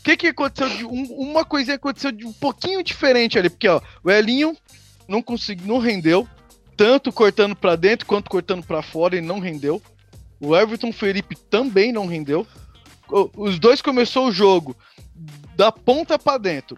O 0.00 0.04
que, 0.04 0.16
que 0.16 0.26
aconteceu? 0.28 0.68
De, 0.68 0.84
um, 0.84 1.04
uma 1.14 1.44
coisinha 1.44 1.76
aconteceu 1.76 2.10
de 2.10 2.26
um 2.26 2.32
pouquinho 2.32 2.82
diferente 2.82 3.38
ali, 3.38 3.48
porque 3.48 3.68
ó, 3.68 3.80
o 4.02 4.10
Elinho 4.10 4.56
não 5.08 5.22
conseguiu, 5.22 5.66
não 5.68 5.78
rendeu, 5.78 6.26
tanto 6.76 7.12
cortando 7.12 7.54
para 7.54 7.76
dentro 7.76 8.06
quanto 8.06 8.28
cortando 8.28 8.64
para 8.64 8.82
fora, 8.82 9.16
ele 9.16 9.26
não 9.26 9.38
rendeu. 9.38 9.80
O 10.42 10.56
Everton 10.56 10.92
Felipe 10.92 11.36
também 11.36 11.92
não 11.92 12.06
rendeu. 12.06 12.46
Os 13.36 13.58
dois 13.58 13.80
começou 13.80 14.26
o 14.26 14.32
jogo 14.32 14.76
da 15.56 15.70
ponta 15.70 16.18
para 16.18 16.38
dentro 16.38 16.76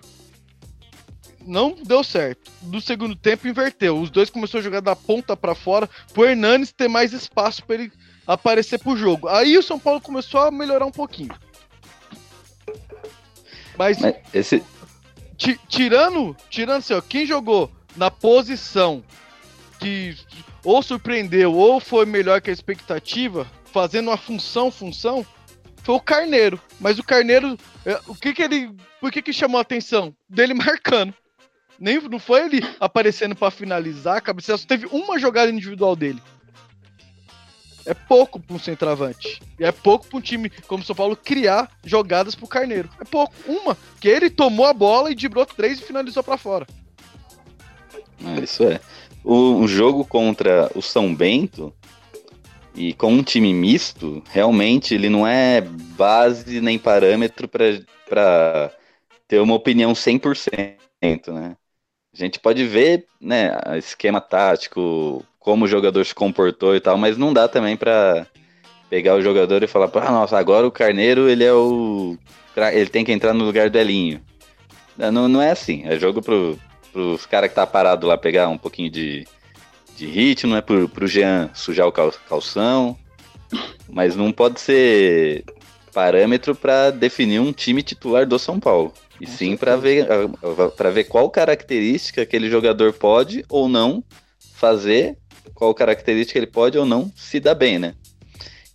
não 1.46 1.74
deu 1.82 2.02
certo. 2.02 2.50
No 2.62 2.80
segundo 2.80 3.14
tempo 3.14 3.48
inverteu. 3.48 3.98
Os 3.98 4.10
dois 4.10 4.30
começaram 4.30 4.60
a 4.60 4.62
jogar 4.62 4.80
da 4.80 4.96
ponta 4.96 5.36
para 5.36 5.54
fora, 5.54 5.88
pro 6.12 6.24
Hernanes 6.24 6.72
ter 6.72 6.88
mais 6.88 7.12
espaço 7.12 7.64
para 7.64 7.76
ele 7.76 7.92
aparecer 8.26 8.78
pro 8.78 8.96
jogo. 8.96 9.28
Aí 9.28 9.56
o 9.56 9.62
São 9.62 9.78
Paulo 9.78 10.00
começou 10.00 10.40
a 10.40 10.50
melhorar 10.50 10.86
um 10.86 10.92
pouquinho. 10.92 11.34
Mas, 13.76 13.98
Mas 13.98 14.14
esse 14.32 14.62
tirando, 15.68 16.36
tirando 16.48 16.78
assim, 16.78 16.94
ó, 16.94 17.00
quem 17.00 17.26
jogou 17.26 17.70
na 17.96 18.10
posição 18.10 19.02
que 19.78 20.16
ou 20.64 20.82
surpreendeu 20.82 21.54
ou 21.54 21.78
foi 21.78 22.06
melhor 22.06 22.40
que 22.40 22.50
a 22.50 22.52
expectativa, 22.52 23.46
fazendo 23.66 24.08
uma 24.08 24.16
função, 24.16 24.70
função, 24.70 25.24
foi 25.82 25.94
o 25.94 26.00
Carneiro. 26.00 26.60
Mas 26.80 26.98
o 26.98 27.04
Carneiro, 27.04 27.56
é, 27.84 28.00
o 28.06 28.14
que 28.14 28.32
que 28.32 28.42
ele, 28.42 28.74
por 29.00 29.12
que 29.12 29.22
que 29.22 29.32
chamou 29.32 29.58
a 29.58 29.62
atenção? 29.62 30.14
Dele 30.28 30.54
marcando. 30.54 31.14
Nem, 31.78 32.00
não 32.00 32.18
foi 32.18 32.44
ele 32.44 32.60
aparecendo 32.80 33.34
para 33.34 33.50
finalizar, 33.50 34.16
a 34.16 34.20
cabeceira 34.20 34.56
só 34.56 34.66
teve 34.66 34.86
uma 34.86 35.18
jogada 35.18 35.50
individual 35.50 35.94
dele. 35.94 36.22
É 37.86 37.92
pouco 37.92 38.40
para 38.40 38.56
um 38.56 38.58
centroavante. 38.58 39.42
É 39.58 39.70
pouco 39.70 40.06
para 40.06 40.18
um 40.18 40.20
time 40.20 40.48
como 40.66 40.82
o 40.82 40.86
São 40.86 40.96
Paulo 40.96 41.14
criar 41.14 41.70
jogadas 41.84 42.34
pro 42.34 42.46
Carneiro. 42.46 42.88
É 42.98 43.04
pouco. 43.04 43.34
Uma, 43.46 43.76
que 44.00 44.08
ele 44.08 44.30
tomou 44.30 44.64
a 44.64 44.72
bola 44.72 45.10
e 45.10 45.14
driblou 45.14 45.44
três 45.44 45.78
e 45.78 45.82
finalizou 45.82 46.22
para 46.22 46.38
fora. 46.38 46.66
É, 48.24 48.42
isso 48.42 48.64
é. 48.64 48.80
O, 49.24 49.66
jogo 49.66 50.04
contra 50.04 50.70
o 50.74 50.82
São 50.82 51.14
Bento, 51.14 51.72
E 52.74 52.92
com 52.92 53.12
um 53.12 53.22
time 53.22 53.54
misto, 53.54 54.22
realmente 54.30 54.94
ele 54.94 55.08
não 55.08 55.26
é 55.26 55.60
base 55.60 56.60
nem 56.60 56.78
parâmetro 56.78 57.48
para 57.48 58.72
ter 59.28 59.40
uma 59.40 59.54
opinião 59.54 59.92
100%, 59.92 60.76
né? 61.32 61.56
A 62.12 62.16
gente 62.16 62.38
pode 62.38 62.64
ver, 62.66 63.06
né, 63.20 63.52
esquema 63.76 64.20
tático, 64.20 65.24
como 65.38 65.64
o 65.64 65.68
jogador 65.68 66.04
se 66.04 66.14
comportou 66.14 66.74
e 66.76 66.80
tal, 66.80 66.96
mas 66.96 67.16
não 67.18 67.32
dá 67.32 67.48
também 67.48 67.76
para 67.76 68.26
pegar 68.88 69.16
o 69.16 69.22
jogador 69.22 69.62
e 69.62 69.66
falar, 69.66 69.90
ah, 69.94 70.12
nossa, 70.12 70.38
agora 70.38 70.66
o 70.66 70.70
Carneiro, 70.72 71.28
ele 71.28 71.44
é 71.44 71.52
o 71.52 72.16
ele 72.72 72.88
tem 72.88 73.04
que 73.04 73.12
entrar 73.12 73.34
no 73.34 73.44
lugar 73.44 73.68
do 73.68 73.78
Elinho. 73.78 74.20
Não, 74.96 75.28
não 75.28 75.42
é 75.42 75.50
assim, 75.50 75.82
é 75.84 75.98
jogo 75.98 76.22
pro, 76.22 76.58
pros 76.94 77.26
caras 77.26 77.48
que 77.48 77.56
tá 77.56 77.66
parado 77.66 78.06
lá 78.06 78.16
pegar 78.16 78.48
um 78.48 78.56
pouquinho 78.56 78.88
de, 78.88 79.26
de 79.96 80.06
ritmo, 80.06 80.50
não 80.50 80.56
é 80.56 80.62
pro, 80.62 80.88
pro 80.88 81.08
Jean 81.08 81.50
sujar 81.52 81.88
o 81.88 81.92
cal, 81.92 82.12
calção, 82.28 82.96
mas 83.88 84.14
não 84.14 84.30
pode 84.30 84.60
ser 84.60 85.44
parâmetro 85.92 86.54
para 86.54 86.90
definir 86.92 87.40
um 87.40 87.52
time 87.52 87.82
titular 87.82 88.24
do 88.24 88.38
São 88.38 88.60
Paulo. 88.60 88.92
E 89.20 89.26
sim 89.26 89.56
para 89.56 89.76
ver, 89.76 90.06
para 90.76 90.90
ver 90.90 91.04
qual 91.04 91.28
característica 91.30 92.22
aquele 92.22 92.48
jogador 92.48 92.92
pode 92.92 93.44
ou 93.48 93.68
não 93.68 94.02
fazer, 94.54 95.18
qual 95.52 95.74
característica 95.74 96.38
ele 96.38 96.46
pode 96.46 96.78
ou 96.78 96.86
não 96.86 97.10
se 97.16 97.40
dar 97.40 97.54
bem, 97.54 97.78
né? 97.78 97.94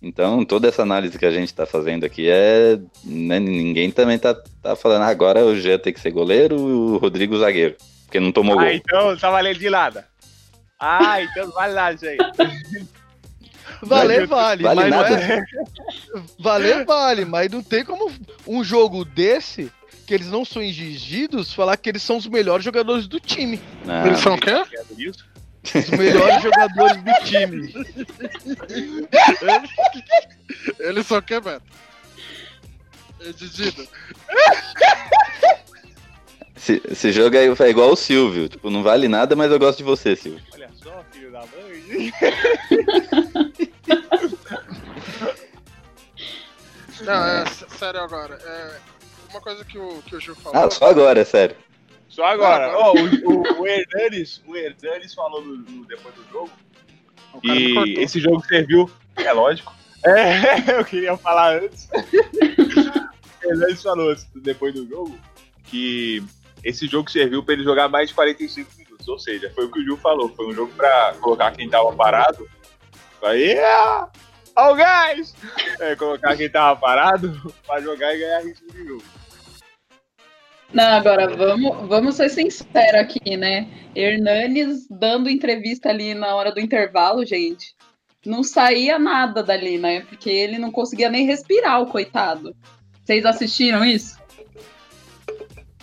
Então, 0.02 0.44
toda 0.46 0.66
essa 0.66 0.82
análise 0.82 1.18
que 1.18 1.26
a 1.26 1.30
gente 1.30 1.48
está 1.48 1.66
fazendo 1.66 2.04
aqui 2.04 2.26
é. 2.28 2.78
Né, 3.04 3.38
ninguém 3.38 3.90
também 3.90 4.18
tá, 4.18 4.34
tá 4.62 4.74
falando, 4.74 5.02
ah, 5.02 5.08
agora 5.08 5.44
o 5.44 5.58
Jean 5.58 5.78
tem 5.78 5.92
que 5.92 6.00
ser 6.00 6.10
goleiro 6.10 6.56
o 6.56 6.96
Rodrigo 6.96 7.38
zagueiro, 7.38 7.76
porque 8.10 8.18
não 8.18 8.32
tomou 8.32 8.58
ah, 8.58 8.64
gol. 8.64 8.72
então 8.72 9.16
tá 9.16 9.30
valendo 9.30 9.60
de 9.60 9.70
nada. 9.70 10.04
Ah, 10.80 11.22
então 11.22 11.48
vale 11.52 11.74
nada, 11.74 11.96
gente. 11.96 12.90
Valer 13.82 14.26
vale, 14.26 14.64
Vale 14.64 14.80
mas 14.80 14.90
nada? 14.90 15.08
não 15.10 15.16
é. 15.16 15.44
Valer 16.38 16.84
vale, 16.84 17.24
mas 17.24 17.50
não 17.50 17.62
tem 17.62 17.82
como 17.82 18.12
um 18.46 18.62
jogo 18.62 19.06
desse, 19.06 19.72
que 20.06 20.12
eles 20.12 20.26
não 20.26 20.44
são 20.44 20.60
exigidos, 20.60 21.54
falar 21.54 21.78
que 21.78 21.88
eles 21.88 22.02
são 22.02 22.18
os 22.18 22.26
melhores 22.26 22.62
jogadores 22.62 23.06
do 23.06 23.18
time. 23.18 23.58
Não, 23.86 24.06
Eles 24.06 24.18
são 24.18 24.34
o 24.34 24.38
quê? 24.38 24.52
Os 25.74 25.90
melhores 25.90 26.42
jogadores 26.42 27.02
do 27.02 27.12
time. 27.24 27.72
Eles 30.78 31.06
são 31.06 31.18
o 31.18 31.22
quê, 31.22 31.40
Beto? 31.40 31.62
Exigido. 33.20 33.88
esse, 36.60 36.82
esse 36.90 37.12
jogo 37.12 37.36
é, 37.36 37.46
é 37.46 37.70
igual 37.70 37.90
o 37.90 37.96
Silvio, 37.96 38.48
tipo, 38.48 38.68
não 38.70 38.82
vale 38.82 39.08
nada, 39.08 39.34
mas 39.34 39.50
eu 39.50 39.58
gosto 39.58 39.78
de 39.78 39.84
você, 39.84 40.14
Silvio. 40.14 40.42
Olha 40.52 40.70
só, 40.82 41.02
filho 41.10 41.32
da 41.32 41.40
mãe. 41.40 42.12
Não, 47.02 47.24
é, 47.24 47.42
s- 47.44 47.64
sério 47.78 48.00
agora. 48.00 48.38
É, 48.44 48.76
uma 49.30 49.40
coisa 49.40 49.64
que 49.64 49.78
o, 49.78 50.02
que 50.02 50.16
o 50.16 50.20
Gil 50.20 50.34
falou. 50.36 50.66
Ah, 50.66 50.70
só 50.70 50.86
agora, 50.90 51.20
é 51.20 51.24
sério. 51.24 51.56
Só 52.08 52.24
agora. 52.24 52.76
Ó, 52.76 52.92
o, 52.92 53.30
o, 53.30 53.60
o 53.62 53.66
Hernanes, 53.66 54.42
o 54.46 54.56
Hernanes 54.56 55.14
falou 55.14 55.42
no- 55.42 55.56
no- 55.56 55.84
depois 55.86 56.14
do 56.14 56.24
jogo 56.30 56.50
o 57.32 57.40
E 57.46 57.94
esse 58.00 58.20
jogo 58.20 58.44
serviu. 58.46 58.90
É 59.16 59.32
lógico. 59.32 59.72
É, 60.04 60.68
eu 60.78 60.84
queria 60.84 61.16
falar 61.16 61.62
antes. 61.62 61.88
Ele 63.42 63.74
falou 63.76 64.10
antes, 64.10 64.26
depois 64.34 64.74
do 64.74 64.86
jogo 64.86 65.18
que 65.64 66.22
esse 66.64 66.86
jogo 66.86 67.10
serviu 67.10 67.42
pra 67.42 67.54
ele 67.54 67.64
jogar 67.64 67.88
mais 67.88 68.08
de 68.08 68.14
45 68.14 68.70
minutos. 68.76 69.08
Ou 69.08 69.18
seja, 69.18 69.50
foi 69.54 69.64
o 69.64 69.70
que 69.70 69.80
o 69.80 69.82
Gil 69.82 69.96
falou. 69.96 70.28
Foi 70.30 70.46
um 70.46 70.52
jogo 70.52 70.72
pra 70.76 71.14
colocar 71.20 71.50
quem 71.52 71.68
tava 71.68 71.92
parado. 71.92 72.48
Aí, 73.22 73.52
yeah! 73.52 74.08
Ó 74.56 74.72
o 74.72 74.74
gás! 74.74 75.34
É, 75.78 75.96
colocar 75.96 76.36
quem 76.36 76.50
tava 76.50 76.78
parado 76.78 77.52
pra 77.66 77.80
jogar 77.80 78.14
e 78.14 78.18
ganhar 78.18 78.40
ritmo 78.40 78.70
de 78.72 78.86
jogo. 78.86 79.04
Não, 80.72 80.84
agora 80.84 81.34
vamos, 81.34 81.88
vamos 81.88 82.14
ser 82.14 82.28
sinceros 82.28 83.00
aqui, 83.00 83.36
né? 83.36 83.68
Hernanes 83.94 84.86
dando 84.88 85.28
entrevista 85.28 85.88
ali 85.88 86.14
na 86.14 86.34
hora 86.36 86.52
do 86.52 86.60
intervalo, 86.60 87.26
gente. 87.26 87.74
Não 88.24 88.42
saía 88.44 88.98
nada 88.98 89.42
dali, 89.42 89.78
né? 89.78 90.02
Porque 90.02 90.30
ele 90.30 90.58
não 90.58 90.70
conseguia 90.70 91.08
nem 91.08 91.26
respirar, 91.26 91.80
o 91.80 91.86
coitado. 91.86 92.54
Vocês 93.02 93.24
assistiram 93.24 93.84
isso? 93.84 94.19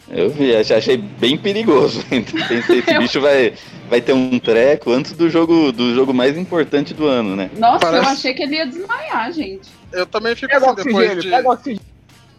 Eu 0.10 0.30
vi, 0.30 0.56
ach- 0.56 0.72
achei 0.72 0.98
bem 0.98 1.38
perigoso. 1.38 2.04
Pensei, 2.08 2.80
esse 2.80 2.98
bicho 2.98 3.20
vai, 3.20 3.54
vai 3.89 4.00
ter 4.02 4.13
um 4.13 4.39
treco 4.39 4.91
antes 4.91 5.12
do 5.13 5.30
jogo, 5.30 5.72
do 5.72 5.93
jogo 5.93 6.13
mais 6.13 6.38
importante 6.38 6.93
do 6.93 7.06
ano, 7.08 7.36
né? 7.36 7.50
Nossa, 7.58 7.86
eu 7.88 7.91
Parece- 7.91 8.12
achei 8.12 8.34
que 8.34 8.43
ele 8.43 8.56
ia 8.56 8.65
desmaiar, 8.65 9.32
gente. 9.34 9.67
Eu 9.91 10.06
também 10.06 10.36
fico 10.36 10.52
Pega 10.54 10.65
assim 10.65 10.76
depois 10.76 10.96
oxigênio, 10.96 11.22
de. 11.24 11.30
pega 11.30 11.50
oxigênio. 11.50 11.88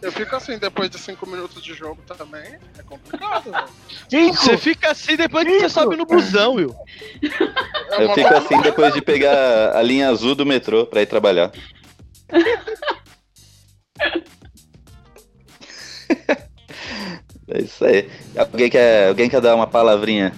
Eu 0.01 0.11
fico 0.13 0.33
assim 0.35 0.57
depois 0.57 0.89
de 0.89 0.97
5 0.97 1.29
minutos 1.29 1.61
de 1.61 1.73
jogo 1.73 1.97
também. 2.17 2.55
É 2.77 2.83
complicado, 2.83 3.51
velho. 4.09 4.33
Você 4.33 4.57
fica 4.57 4.91
assim 4.91 5.17
depois 5.17 5.45
que 5.45 5.59
você 5.59 5.69
sobe 5.69 5.97
no 5.97 6.05
busão, 6.05 6.53
Will. 6.55 6.73
É 7.91 8.05
Eu 8.05 8.13
fico 8.13 8.33
assim 8.33 8.61
depois 8.61 8.93
de 8.93 9.01
pegar 9.01 9.75
a 9.75 9.81
linha 9.83 10.09
azul 10.09 10.33
do 10.35 10.45
metrô 10.45 10.85
pra 10.85 11.01
ir 11.01 11.05
trabalhar. 11.05 11.51
É 17.49 17.61
isso 17.61 17.83
aí. 17.83 18.09
Alguém 18.37 18.69
quer, 18.69 19.09
alguém 19.09 19.29
quer 19.29 19.41
dar 19.41 19.55
uma 19.55 19.67
palavrinha 19.67 20.33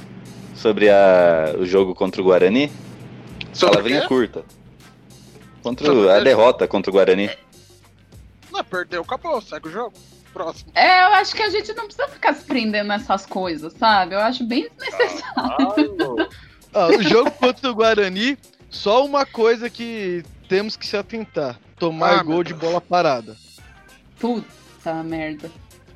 sobre 0.55 0.89
a, 0.89 1.55
o 1.57 1.65
jogo 1.65 1.93
contra 1.93 2.21
o 2.21 2.25
Guarani? 2.25 2.71
Sobre 3.53 3.75
palavrinha 3.75 4.01
quê? 4.01 4.07
curta. 4.07 4.45
Contra 5.61 5.85
Sobre 5.85 6.09
a 6.09 6.19
derrota 6.19 6.67
contra 6.67 6.89
o 6.89 6.93
Guarani. 6.93 7.29
Não, 8.51 8.63
perdeu, 8.63 9.01
acabou, 9.01 9.41
segue 9.41 9.67
o 9.67 9.71
jogo. 9.71 9.93
Próximo. 10.33 10.71
É, 10.73 11.03
eu 11.03 11.13
acho 11.15 11.35
que 11.35 11.43
a 11.43 11.49
gente 11.49 11.73
não 11.73 11.85
precisa 11.85 12.07
ficar 12.07 12.33
se 12.33 12.45
prendendo 12.45 12.87
nessas 12.87 13.25
coisas, 13.25 13.73
sabe? 13.73 14.15
Eu 14.15 14.19
acho 14.19 14.45
bem 14.45 14.69
desnecessário. 14.77 15.95
Ó, 16.73 16.87
o 16.87 17.03
jogo 17.03 17.29
contra 17.31 17.69
o 17.69 17.75
Guarani, 17.75 18.37
só 18.69 19.05
uma 19.05 19.25
coisa 19.25 19.69
que 19.69 20.23
temos 20.47 20.77
que 20.77 20.87
se 20.87 20.95
atentar: 20.95 21.59
tomar 21.77 22.19
Ah, 22.19 22.23
gol 22.23 22.45
de 22.45 22.53
bola 22.53 22.79
parada. 22.79 23.35
Puta 24.17 25.03
merda. 25.03 25.51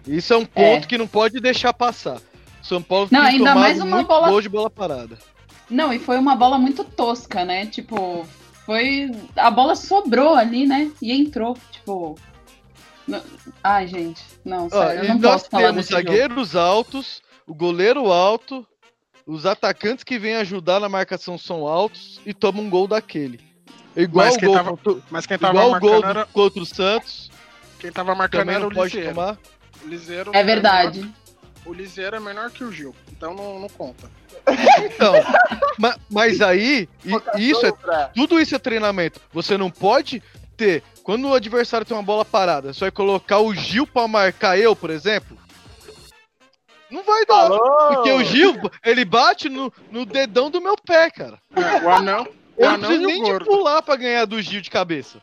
Isso 0.07 0.33
é 0.33 0.37
um 0.37 0.45
ponto 0.45 0.83
É. 0.83 0.87
que 0.87 0.97
não 0.97 1.07
pode 1.07 1.39
deixar 1.39 1.73
passar. 1.73 2.21
São 2.61 2.81
Paulo 2.81 3.07
Não, 3.11 3.21
tem 3.21 3.29
ainda 3.37 3.53
mais 3.55 3.77
uma 3.79 3.95
muito 3.97 4.07
bola- 4.07 4.29
gol 4.29 4.41
de 4.41 4.49
bola 4.49 4.69
parada. 4.69 5.17
Não, 5.69 5.91
e 5.93 5.99
foi 5.99 6.17
uma 6.17 6.35
bola 6.35 6.57
muito 6.57 6.83
tosca, 6.83 7.43
né? 7.45 7.65
Tipo, 7.65 8.25
foi. 8.65 9.11
A 9.35 9.49
bola 9.51 9.75
sobrou 9.75 10.35
ali, 10.35 10.65
né? 10.65 10.91
E 11.01 11.11
entrou. 11.11 11.57
Tipo. 11.71 12.17
não- 13.07 13.21
Ai, 13.63 13.87
gente. 13.87 14.23
Não, 14.43 14.65
Ó, 14.65 14.69
sério, 14.69 14.99
eu 14.99 15.05
e 15.05 15.07
não 15.09 15.15
nós 15.19 15.31
posso 15.33 15.49
falar 15.51 15.63
temos 15.67 15.75
desse 15.77 15.91
jogo. 15.91 16.03
zagueiros 16.07 16.55
altos, 16.55 17.21
o 17.47 17.53
goleiro 17.53 18.11
alto, 18.11 18.65
os 19.27 19.45
atacantes 19.45 20.03
que 20.03 20.17
vêm 20.19 20.35
ajudar 20.37 20.79
na 20.79 20.89
marcação 20.89 21.37
são 21.37 21.67
altos 21.67 22.19
e 22.25 22.33
tomam 22.33 22.63
um 22.63 22.69
gol 22.69 22.87
daquele. 22.87 23.39
Igual 23.95 24.25
Mas 24.25 24.35
o 24.35 24.39
quem 24.39 24.47
gol, 24.47 24.57
tava- 24.57 24.69
contra, 24.77 25.01
Mas 25.09 25.25
quem 25.25 25.37
tava 25.37 25.53
igual 25.53 25.67
o 25.67 25.71
marcando 25.71 25.89
gol 26.01 26.09
era. 26.09 26.25
contra 26.25 26.61
o 26.63 26.65
Santos, 26.65 27.31
Quem 27.79 27.91
tava 27.91 28.13
marcando 28.15 28.49
era 28.49 28.59
não 28.59 28.67
o 28.67 28.73
pode 28.73 29.01
tomar. 29.01 29.37
O 29.85 29.87
Liseiro 29.87 30.31
É 30.33 30.43
verdade. 30.43 30.99
menor- 31.01 31.13
O 31.65 31.73
Liseiro 31.73 32.15
é 32.15 32.19
menor 32.19 32.49
que 32.51 32.63
o 32.63 32.71
Gil, 32.71 32.95
então 33.11 33.33
não, 33.33 33.59
não 33.59 33.69
conta. 33.69 34.09
Então, 34.83 35.13
ma- 35.79 35.95
mas 36.09 36.41
aí, 36.41 36.87
i- 37.03 37.49
isso 37.49 37.65
é, 37.65 37.71
tudo 38.13 38.39
isso 38.39 38.55
é 38.55 38.59
treinamento. 38.59 39.19
Você 39.33 39.57
não 39.57 39.69
pode 39.71 40.21
ter, 40.55 40.83
quando 41.03 41.27
o 41.27 41.33
adversário 41.33 41.85
tem 41.85 41.95
uma 41.97 42.03
bola 42.03 42.23
parada, 42.23 42.71
você 42.73 42.81
vai 42.81 42.91
colocar 42.91 43.39
o 43.39 43.53
Gil 43.53 43.87
pra 43.87 44.07
marcar 44.07 44.57
eu, 44.59 44.75
por 44.75 44.89
exemplo? 44.89 45.37
Não 46.91 47.03
vai 47.03 47.25
dar. 47.25 47.49
Porque 47.49 48.11
o 48.11 48.23
Gil, 48.23 48.53
ele 48.83 49.03
bate 49.03 49.49
no, 49.49 49.73
no 49.91 50.05
dedão 50.05 50.51
do 50.51 50.61
meu 50.61 50.75
pé, 50.77 51.09
cara. 51.09 51.39
É, 51.55 51.83
o 51.83 51.89
anão. 51.89 52.27
O 52.55 52.63
Eu 52.63 52.71
não 52.71 52.79
preciso 52.79 53.03
e 53.03 53.05
nem 53.07 53.23
de 53.23 53.43
pular 53.43 53.81
pra 53.81 53.95
ganhar 53.95 54.25
do 54.25 54.39
Gil 54.41 54.61
de 54.61 54.69
cabeça. 54.69 55.17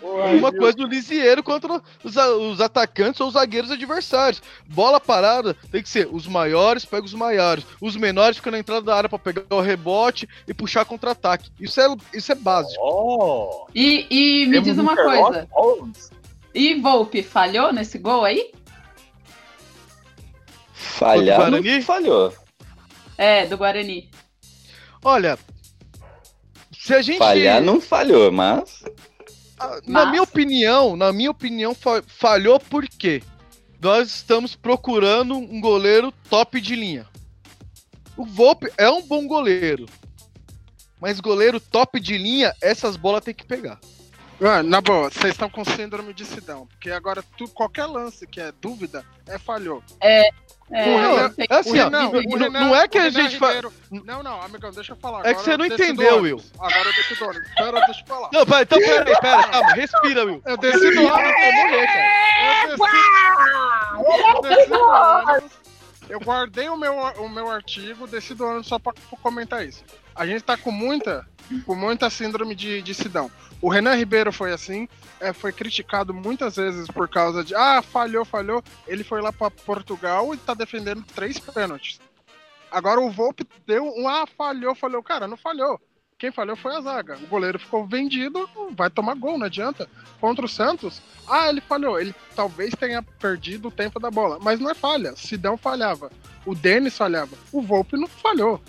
Uma 0.00 0.52
coisa 0.52 0.76
do 0.76 0.86
Lisieiro 0.86 1.42
contra 1.42 1.82
os, 2.04 2.16
os 2.16 2.60
atacantes 2.60 3.20
ou 3.20 3.28
os 3.28 3.34
zagueiros 3.34 3.70
adversários. 3.70 4.40
Bola 4.66 5.00
parada 5.00 5.54
tem 5.70 5.82
que 5.82 5.88
ser 5.88 6.08
os 6.10 6.26
maiores 6.26 6.84
pegam 6.84 7.06
os 7.06 7.14
maiores. 7.14 7.64
Os 7.80 7.96
menores 7.96 8.36
ficam 8.36 8.52
na 8.52 8.58
entrada 8.58 8.82
da 8.82 8.96
área 8.96 9.08
pra 9.08 9.18
pegar 9.18 9.42
o 9.50 9.60
rebote 9.60 10.28
e 10.46 10.54
puxar 10.54 10.84
contra-ataque. 10.84 11.50
Isso 11.60 11.80
é, 11.80 11.86
isso 12.14 12.30
é 12.32 12.34
básico. 12.34 12.80
Oh, 12.80 13.66
E, 13.74 14.06
e 14.10 14.46
me 14.46 14.52
temos 14.52 14.68
diz 14.68 14.78
um 14.78 14.82
uma 14.82 14.94
coisa. 14.96 15.48
Holmes. 15.50 16.10
E 16.54 16.74
Volpe 16.74 17.22
falhou 17.22 17.72
nesse 17.72 17.98
gol 17.98 18.24
aí? 18.24 18.52
Falhar 20.72 21.38
Guarani? 21.38 21.82
falhou. 21.82 22.32
É, 23.16 23.46
do 23.46 23.56
Guarani. 23.56 24.10
Olha, 25.04 25.38
se 26.72 26.94
a 26.94 27.02
gente. 27.02 27.18
Falhar 27.18 27.60
não 27.60 27.80
falhou, 27.80 28.32
mas 28.32 28.82
Ah, 29.58 29.80
Na 29.86 30.00
Mas- 30.04 30.10
minha 30.10 30.22
opinião, 30.22 30.96
na 30.96 31.12
minha 31.12 31.30
opinião, 31.30 31.74
fa- 31.74 32.02
falhou 32.06 32.58
porque 32.60 33.22
nós 33.80 34.08
estamos 34.08 34.54
procurando 34.54 35.36
um 35.36 35.60
goleiro 35.60 36.12
top 36.30 36.60
de 36.60 36.74
linha. 36.76 37.06
O 38.16 38.24
Volpe 38.24 38.70
é 38.76 38.88
um 38.90 39.02
bom 39.02 39.26
goleiro. 39.26 39.86
Mas 41.00 41.20
goleiro 41.20 41.60
top 41.60 42.00
de 42.00 42.18
linha, 42.18 42.52
essas 42.60 42.96
bolas 42.96 43.22
tem 43.24 43.32
que 43.34 43.44
pegar. 43.46 43.78
Ah, 44.40 44.62
na 44.62 44.80
boa, 44.80 45.10
vocês 45.10 45.32
estão 45.34 45.48
com 45.50 45.64
síndrome 45.64 46.12
de 46.14 46.24
Sidão. 46.24 46.66
Porque 46.66 46.90
agora 46.90 47.24
tu, 47.36 47.48
qualquer 47.48 47.86
lance 47.86 48.26
que 48.26 48.40
é 48.40 48.52
dúvida 48.60 49.04
é 49.26 49.38
falhou. 49.38 49.82
É, 50.00 50.28
O 50.70 51.30
tem 51.34 51.46
é 51.48 51.54
assim, 51.54 51.72
não, 51.78 51.90
não- 51.90 52.10
o 52.10 52.36
Renan- 52.36 52.60
não 52.60 52.76
é 52.76 52.86
que 52.86 52.98
o 52.98 53.02
a 53.02 53.08
gente 53.10 53.38
fa- 53.38 53.46
Ribeiro- 53.46 53.72
Não, 53.90 54.22
não, 54.22 54.42
amigão, 54.42 54.70
deixa 54.70 54.92
eu 54.92 54.96
falar. 54.96 55.26
É 55.26 55.32
que 55.32 55.40
você 55.40 55.56
não 55.56 55.64
entendeu, 55.64 56.18
ônibus. 56.18 56.52
Agora 56.58 56.88
eu 56.88 56.92
desci 56.92 57.14
do 57.14 57.24
ônibus. 57.26 57.48
Pera, 57.56 57.80
deixa 57.86 58.00
eu 58.02 58.06
falar. 58.06 58.28
Não, 58.32 58.44
vai, 58.44 58.62
então 58.62 58.78
peraí, 58.78 59.16
pera, 59.20 59.48
calma, 59.48 59.72
respira, 59.74 60.24
Will. 60.26 60.42
Eu 60.44 60.56
desci 60.58 60.78
do 60.78 60.86
ônibus. 60.86 61.10
Vai 61.10 61.52
morrer, 61.52 61.86
cara. 61.86 62.68
Eu 62.68 62.76
desci, 62.76 62.96
eu 64.34 64.42
desci 64.42 64.68
do 64.70 64.80
ônibus. 64.84 65.50
Eu 66.10 66.20
guardei 66.20 66.68
o 66.70 66.76
meu, 66.76 66.94
o 66.94 67.28
meu 67.28 67.50
artigo, 67.50 68.06
desci 68.06 68.34
do 68.34 68.46
ônibus 68.46 68.66
só 68.66 68.78
pra 68.78 68.92
comentar 69.22 69.64
isso. 69.66 69.82
A 70.18 70.26
gente 70.26 70.42
tá 70.42 70.56
com 70.56 70.72
muita, 70.72 71.24
com 71.64 71.76
muita 71.76 72.10
síndrome 72.10 72.52
de, 72.52 72.82
de 72.82 72.92
Sidão. 72.92 73.30
O 73.62 73.68
Renan 73.68 73.94
Ribeiro 73.94 74.32
foi 74.32 74.52
assim, 74.52 74.88
é, 75.20 75.32
foi 75.32 75.52
criticado 75.52 76.12
muitas 76.12 76.56
vezes 76.56 76.88
por 76.88 77.08
causa 77.08 77.44
de 77.44 77.54
ah, 77.54 77.80
falhou, 77.80 78.24
falhou. 78.24 78.62
Ele 78.88 79.04
foi 79.04 79.22
lá 79.22 79.32
pra 79.32 79.48
Portugal 79.48 80.34
e 80.34 80.36
tá 80.36 80.54
defendendo 80.54 81.04
três 81.14 81.38
pênaltis. 81.38 82.00
Agora 82.68 83.00
o 83.00 83.10
Volpe 83.12 83.46
deu 83.64 83.84
um 83.84 84.08
ah, 84.08 84.26
falhou, 84.26 84.74
falhou. 84.74 85.04
Cara, 85.04 85.28
não 85.28 85.36
falhou. 85.36 85.80
Quem 86.18 86.32
falhou 86.32 86.56
foi 86.56 86.74
a 86.74 86.80
zaga. 86.80 87.16
O 87.22 87.28
goleiro 87.28 87.60
ficou 87.60 87.86
vendido, 87.86 88.50
vai 88.72 88.90
tomar 88.90 89.14
gol, 89.14 89.38
não 89.38 89.46
adianta. 89.46 89.88
Contra 90.20 90.44
o 90.44 90.48
Santos, 90.48 91.00
ah, 91.28 91.48
ele 91.48 91.60
falhou. 91.60 92.00
Ele 92.00 92.12
talvez 92.34 92.74
tenha 92.74 93.02
perdido 93.02 93.68
o 93.68 93.72
tempo 93.72 94.00
da 94.00 94.10
bola. 94.10 94.38
Mas 94.42 94.58
não 94.58 94.68
é 94.68 94.74
falha. 94.74 95.14
Sidão 95.14 95.56
falhava. 95.56 96.10
O 96.44 96.56
Denis 96.56 96.96
falhava. 96.96 97.36
O 97.52 97.62
Volpe 97.62 97.96
não 97.96 98.08
falhou. 98.08 98.60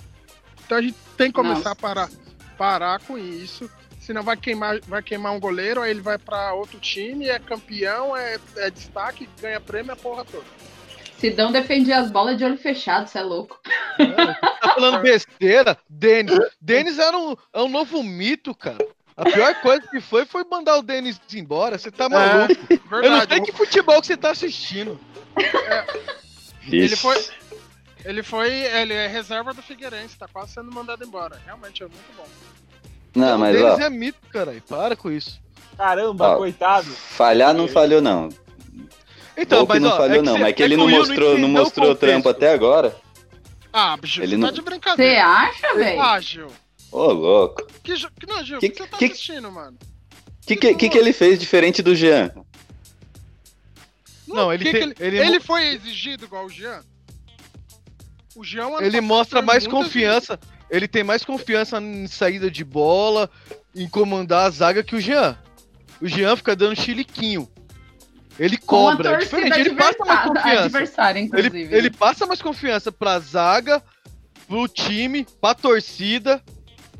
Então 0.70 0.78
a 0.78 0.82
gente 0.84 0.98
tem 1.18 1.32
que 1.32 1.34
começar 1.34 1.72
a 1.72 1.76
parar, 1.76 2.12
parar 2.56 3.00
com 3.00 3.18
isso. 3.18 3.68
Senão 4.00 4.22
vai 4.22 4.38
queimar, 4.38 4.80
vai 4.82 5.02
queimar 5.02 5.34
um 5.34 5.40
goleiro, 5.40 5.82
aí 5.82 5.90
ele 5.90 6.00
vai 6.00 6.20
pra 6.20 6.54
outro 6.54 6.80
time, 6.80 7.28
é 7.28 7.40
campeão, 7.40 8.16
é, 8.16 8.38
é 8.58 8.70
destaque, 8.70 9.28
ganha 9.42 9.60
prêmio, 9.60 9.94
a 9.94 9.96
porra 9.96 10.24
toda. 10.26 10.46
Sidão 11.18 11.52
defendia 11.52 11.98
as 11.98 12.12
bolas 12.12 12.38
de 12.38 12.46
olho 12.46 12.56
fechado, 12.56 13.08
você 13.08 13.18
é 13.18 13.24
louco. 13.24 13.60
Tá 14.62 14.74
falando 14.76 15.02
besteira? 15.02 15.76
Denis. 15.90 16.38
Denis 16.62 17.00
era 17.00 17.18
um, 17.18 17.36
é 17.52 17.62
um 17.64 17.70
novo 17.70 18.04
mito, 18.04 18.54
cara. 18.54 18.78
A 19.18 19.26
pior 19.26 19.56
coisa 19.62 19.82
que 19.88 20.00
foi 20.00 20.24
foi 20.24 20.44
mandar 20.44 20.78
o 20.78 20.84
Denis 20.84 21.20
embora. 21.34 21.80
Você 21.80 21.90
tá 21.90 22.08
maluco? 22.08 22.54
Eu 22.92 23.10
não 23.10 23.28
sei 23.28 23.42
que 23.42 23.52
futebol 23.54 24.00
que 24.02 24.08
você 24.08 24.16
tá 24.18 24.30
assistindo. 24.30 25.00
Ele 26.68 26.86
Ixi. 26.86 26.96
foi, 26.96 27.18
ele 28.10 28.24
foi, 28.24 28.52
ele 28.52 28.94
é 28.94 29.08
reserva 29.08 29.54
do 29.54 29.62
Figueirense, 29.62 30.18
tá 30.18 30.28
quase 30.32 30.54
sendo 30.54 30.72
mandado 30.72 31.04
embora. 31.04 31.40
Realmente 31.46 31.84
é 31.84 31.86
muito 31.88 32.16
bom. 32.18 32.26
Não, 33.16 33.36
o 33.36 33.40
mas 33.40 33.62
ó, 33.62 33.80
é 33.80 33.90
mito, 33.90 34.18
caralho. 34.32 34.62
Para 34.68 34.96
com 34.96 35.12
isso. 35.12 35.40
Caramba, 35.78 36.30
Ó, 36.30 36.38
coitado. 36.38 36.90
falhar 36.92 37.54
não 37.54 37.68
falhou, 37.68 38.02
não. 38.02 38.30
Então, 39.38 39.60
Volpe 39.60 39.74
mas 39.74 39.82
não 39.82 39.90
ó, 39.92 39.98
falhou, 39.98 40.16
é 40.16 40.20
que 40.20 40.26
não. 40.26 40.34
cê- 40.34 40.40
Mas 40.40 40.54
que 40.56 40.62
é 40.62 40.66
ele 40.66 40.76
não 40.78 40.90
mostrou, 40.90 41.30
não 41.30 41.38
entendeu 41.38 41.48
o 41.62 41.64
mostrou 41.64 41.96
trampo 41.96 42.28
até 42.30 42.52
agora. 42.54 42.96
Ah, 43.72 43.98
Gil, 44.04 44.24
Ele 44.24 44.32
tá 44.36 44.38
não- 44.40 44.50
de 44.52 44.56
Você 44.56 44.62
brincadeira. 44.62 45.26
acha, 45.26 45.76
velho? 45.76 46.02
Ah, 46.02 46.20
Gil. 46.20 46.48
Ô, 46.92 47.12
louco. 47.12 47.66
Que, 47.84 47.94
que 47.94 48.26
não, 48.28 48.44
Gil, 48.44 48.58
o 48.58 48.60
Que- 48.60 48.70
que, 48.70 48.78
você 48.84 48.88
tá 48.90 48.98
que- 48.98 49.06
assistindo, 49.06 49.52
mano? 49.52 49.78
O 50.44 50.48
que, 50.48 50.56
que, 50.56 50.74
que, 50.76 50.90
que 50.90 50.98
ele 50.98 51.14
fez 51.14 51.40
diferente 51.40 51.82
do 51.84 51.96
Jean? 51.96 52.32
Não, 54.28 54.54
ele 54.54 54.66
Que 54.66 54.72
tem- 54.72 54.94
que 54.94 55.04
ele, 55.04 55.18
ele 55.18 55.28
ele 55.28 55.40
foi 55.40 55.68
exigido 55.70 56.26
igual 56.26 56.46
o 56.46 56.50
Jean? 56.50 56.82
O 58.40 58.44
Jean 58.46 58.68
ano 58.68 58.82
Ele 58.82 59.02
mostra 59.02 59.42
mais 59.42 59.68
confiança. 59.68 60.40
Ele 60.70 60.88
tem 60.88 61.04
mais 61.04 61.26
confiança 61.26 61.78
em 61.82 62.08
saída 62.08 62.50
de 62.50 62.64
bola, 62.64 63.30
em 63.76 63.86
comandar 63.90 64.46
a 64.46 64.50
zaga 64.50 64.82
que 64.82 64.96
o 64.96 65.02
Jean. 65.02 65.38
O 66.02 66.08
Jean 66.08 66.38
fica 66.38 66.56
dando 66.56 66.80
chiliquinho. 66.80 67.50
Ele 68.40 68.56
cobra, 68.56 69.16
é 69.16 69.18
diferente, 69.18 69.60
ele 69.60 69.76
passa 69.76 70.06
mais 70.06 70.26
confiança. 70.26 70.80
Ele, 71.10 71.20
inclusive. 71.20 71.76
ele 71.76 71.90
passa 71.90 72.26
mais 72.26 72.42
confiança 72.42 72.90
pra 72.94 73.20
zaga, 73.20 73.84
pro 74.48 74.70
time, 74.70 75.28
pra 75.42 75.54
torcida. 75.54 76.42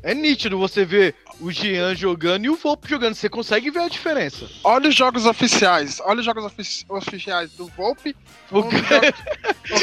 É 0.02 0.12
nítido 0.12 0.58
você 0.58 0.84
ver 0.84 1.14
o 1.40 1.50
Jean 1.50 1.94
jogando 1.94 2.44
e 2.44 2.50
o 2.50 2.56
Volpe 2.56 2.88
jogando. 2.88 3.14
Você 3.14 3.28
consegue 3.28 3.70
ver 3.70 3.80
a 3.80 3.88
diferença. 3.88 4.48
Olha 4.64 4.88
os 4.88 4.94
jogos 4.94 5.26
oficiais. 5.26 6.00
Olha 6.00 6.20
os 6.20 6.24
jogos 6.24 6.44
ofici- 6.44 6.84
oficiais 6.88 7.50
do 7.52 7.66
Volpe. 7.68 8.14
O 8.50 8.62
que- 8.64 8.76
jogos- 8.78 9.12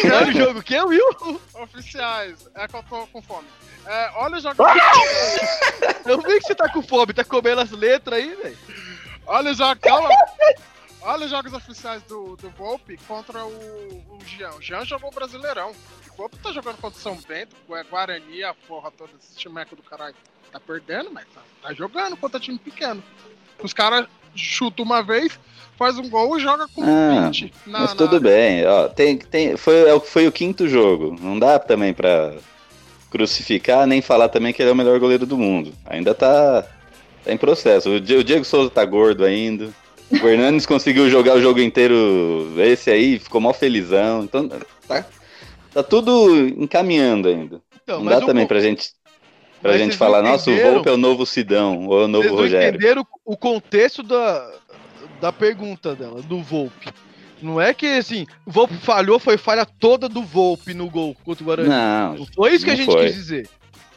Olha 0.13 0.27
o 0.27 0.31
jogo 0.33 0.63
que 0.63 0.75
é 0.75 0.83
o 0.83 0.87
Will. 0.87 1.41
oficiais. 1.55 2.49
É 2.55 2.67
que 2.67 2.75
eu 2.75 2.83
tô 2.83 3.07
com 3.07 3.21
fome. 3.21 3.47
É, 3.85 4.11
olha 4.17 4.35
os 4.35 4.43
jogos 4.43 4.57
Eu 6.05 6.17
vi 6.21 6.39
que 6.39 6.47
você 6.47 6.55
tá 6.55 6.67
com 6.69 6.81
fome, 6.81 7.13
tá 7.13 7.23
comendo 7.23 7.61
as 7.61 7.71
letras 7.71 8.19
aí, 8.19 8.35
velho. 8.35 8.57
Olha 9.25 9.51
os 9.51 9.57
jogos. 9.57 9.81
Calma. 9.81 10.09
Olha 11.01 11.23
os 11.25 11.31
jogos 11.31 11.53
oficiais 11.53 12.01
do, 12.03 12.35
do 12.35 12.49
Volpe 12.49 12.97
contra 13.07 13.45
o, 13.45 13.49
o 13.49 14.19
Jean. 14.25 14.49
O 14.51 14.61
Jean 14.61 14.83
jogou 14.83 15.09
Brasileirão. 15.11 15.71
O 16.17 16.21
Volpe 16.21 16.37
tá 16.41 16.51
jogando 16.51 16.77
contra 16.77 16.97
o 16.97 17.01
São 17.01 17.15
Bento, 17.27 17.55
Gua- 17.67 17.83
Guarani, 17.83 18.43
a 18.43 18.53
porra 18.67 18.91
toda, 18.97 19.11
esse 19.21 19.37
timeco 19.37 19.75
do 19.75 19.83
caralho. 19.83 20.15
Tá 20.51 20.59
perdendo, 20.59 21.11
mas 21.13 21.25
tá, 21.33 21.41
tá 21.61 21.73
jogando 21.73 22.17
contra 22.17 22.39
time 22.39 22.57
pequeno. 22.57 23.03
Os 23.61 23.73
caras 23.73 24.07
chutam 24.35 24.83
uma 24.85 25.03
vez, 25.03 25.37
faz 25.77 25.97
um 25.99 26.09
gol 26.09 26.37
e 26.37 26.41
joga 26.41 26.67
com 26.73 26.81
Ah, 26.83 27.25
20. 27.27 27.53
Na, 27.65 27.79
Mas 27.81 27.89
na 27.91 27.95
tudo 27.95 28.15
área. 28.15 28.19
bem, 28.19 28.65
ó, 28.65 28.87
tem, 28.87 29.17
tem, 29.17 29.57
foi, 29.57 29.87
é 29.87 29.93
o- 29.93 29.99
foi 29.99 30.25
o 30.27 30.31
quinto 30.31 30.67
jogo. 30.67 31.15
Não 31.21 31.37
dá 31.37 31.59
também 31.59 31.93
pra 31.93 32.33
crucificar, 33.11 33.85
nem 33.85 34.01
falar 34.01 34.29
também 34.29 34.53
que 34.53 34.61
ele 34.61 34.69
é 34.69 34.73
o 34.73 34.75
melhor 34.75 34.99
goleiro 34.99 35.25
do 35.25 35.37
mundo. 35.37 35.73
Ainda 35.85 36.15
tá, 36.15 36.63
tá 37.23 37.31
em 37.31 37.37
processo. 37.37 37.89
O, 37.91 37.99
Di- 37.99 38.15
o 38.15 38.23
Diego 38.23 38.43
Souza 38.45 38.69
tá 38.71 38.83
gordo 38.85 39.23
ainda. 39.23 39.69
O 40.11 40.27
Hernandes 40.27 40.65
conseguiu 40.65 41.09
jogar 41.09 41.35
o 41.35 41.41
jogo 41.41 41.59
inteiro. 41.59 42.53
Esse 42.57 42.89
aí 42.89 43.19
ficou 43.19 43.39
mó 43.41 43.53
felizão. 43.53 44.23
Então 44.23 44.47
tá, 44.47 44.57
tá 45.81 45.83
tudo 45.83 46.35
encaminhando 46.57 47.27
ainda. 47.27 47.61
Então, 47.83 48.03
não 48.03 48.11
dá 48.11 48.17
o 48.19 48.25
também 48.25 48.43
con- 48.43 48.47
pra 48.49 48.59
gente, 48.59 48.89
pra 49.61 49.71
mas 49.71 49.81
gente 49.81 49.95
falar, 49.97 50.21
nossa, 50.21 50.49
o? 50.49 50.59
Volpe 50.73 50.89
é 50.89 50.91
o 50.91 50.97
novo 50.97 51.25
Sidão, 51.25 51.87
ou 51.87 52.01
é 52.01 52.05
o 52.05 52.07
novo 52.07 52.23
Vocês 52.29 52.39
Rogério. 52.41 52.69
entenderam 52.77 53.05
o 53.25 53.37
contexto 53.37 54.01
da, 54.03 54.51
da 55.21 55.31
pergunta 55.31 55.95
dela, 55.95 56.21
do 56.21 56.41
Volpe. 56.41 56.89
Não 57.41 57.61
é 57.61 57.73
que 57.73 57.85
assim, 57.85 58.25
o 58.45 58.51
Volpe 58.51 58.73
falhou, 58.75 59.19
foi 59.19 59.37
falha 59.37 59.65
toda 59.65 60.09
do 60.09 60.23
Volpe 60.23 60.73
no 60.73 60.89
gol 60.89 61.15
contra 61.23 61.43
o 61.43 61.45
Guarani. 61.45 61.69
Não, 61.69 62.15
Não 62.15 62.25
foi 62.33 62.53
isso 62.55 62.65
que 62.65 62.71
a 62.71 62.73
não 62.73 62.77
gente 62.83 62.91
foi. 62.91 63.05
quis 63.05 63.15
dizer. 63.15 63.49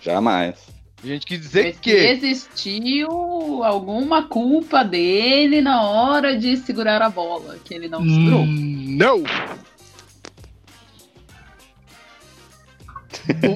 jamais. 0.02 0.56
A 1.02 1.06
gente 1.06 1.24
quis 1.24 1.40
dizer 1.40 1.64
Mas 1.64 1.78
que. 1.80 1.90
existiu 1.90 3.64
alguma 3.64 4.24
culpa 4.24 4.82
dele 4.84 5.62
na 5.62 5.82
hora 5.82 6.36
de 6.36 6.56
segurar 6.58 7.00
a 7.00 7.08
bola, 7.08 7.56
que 7.64 7.72
ele 7.74 7.88
não 7.88 8.04
segurou. 8.04 8.44
Não! 8.46 9.22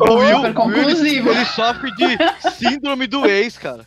O 0.09 0.14
Will, 0.14 0.37
Super 0.37 0.55
conclusivo. 0.55 1.31
Ele, 1.31 1.38
ele 1.38 1.45
sofre 1.47 1.90
de 1.95 2.51
síndrome 2.59 3.07
do 3.07 3.25
ex, 3.27 3.57
cara. 3.59 3.87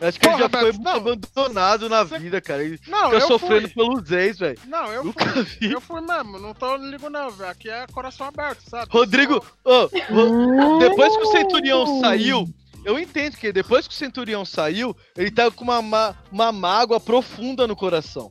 Acho 0.00 0.18
que 0.20 0.26
ele 0.26 0.36
Porra, 0.36 0.38
já 0.38 0.48
foi 0.60 0.72
Beto, 0.72 0.82
não. 0.84 0.92
abandonado 0.92 1.88
na 1.88 2.02
Você- 2.04 2.18
vida, 2.18 2.40
cara. 2.40 2.64
Ele 2.64 2.78
Não, 2.88 3.04
fica 3.04 3.16
eu 3.16 3.26
sofrendo 3.28 3.68
fui. 3.70 3.74
pelos 3.74 4.10
ex, 4.10 4.38
velho. 4.38 4.58
Não, 4.66 4.92
eu 4.92 5.04
Nunca 5.04 5.24
fui. 5.26 5.42
vi. 5.44 5.72
Eu 5.72 5.80
fui 5.80 6.00
mesmo, 6.00 6.38
não 6.38 6.52
tô 6.52 6.76
ligo 6.76 7.08
não, 7.08 7.30
velho. 7.30 7.50
Aqui 7.50 7.70
é 7.70 7.86
coração 7.86 8.26
aberto, 8.26 8.60
sabe? 8.68 8.90
Rodrigo, 8.90 9.42
ô, 9.64 9.84
ô, 9.84 10.78
depois 10.78 11.16
que 11.16 11.22
o 11.22 11.30
Centurião 11.32 12.00
saiu, 12.00 12.44
eu 12.84 12.98
entendo 12.98 13.36
que 13.36 13.52
depois 13.52 13.86
que 13.88 13.94
o 13.94 13.96
Centurião 13.96 14.44
saiu, 14.44 14.94
ele 15.16 15.30
tá 15.30 15.50
com 15.50 15.64
uma, 15.64 15.80
ma- 15.80 16.14
uma 16.30 16.52
mágoa 16.52 17.00
profunda 17.00 17.66
no 17.66 17.76
coração. 17.76 18.30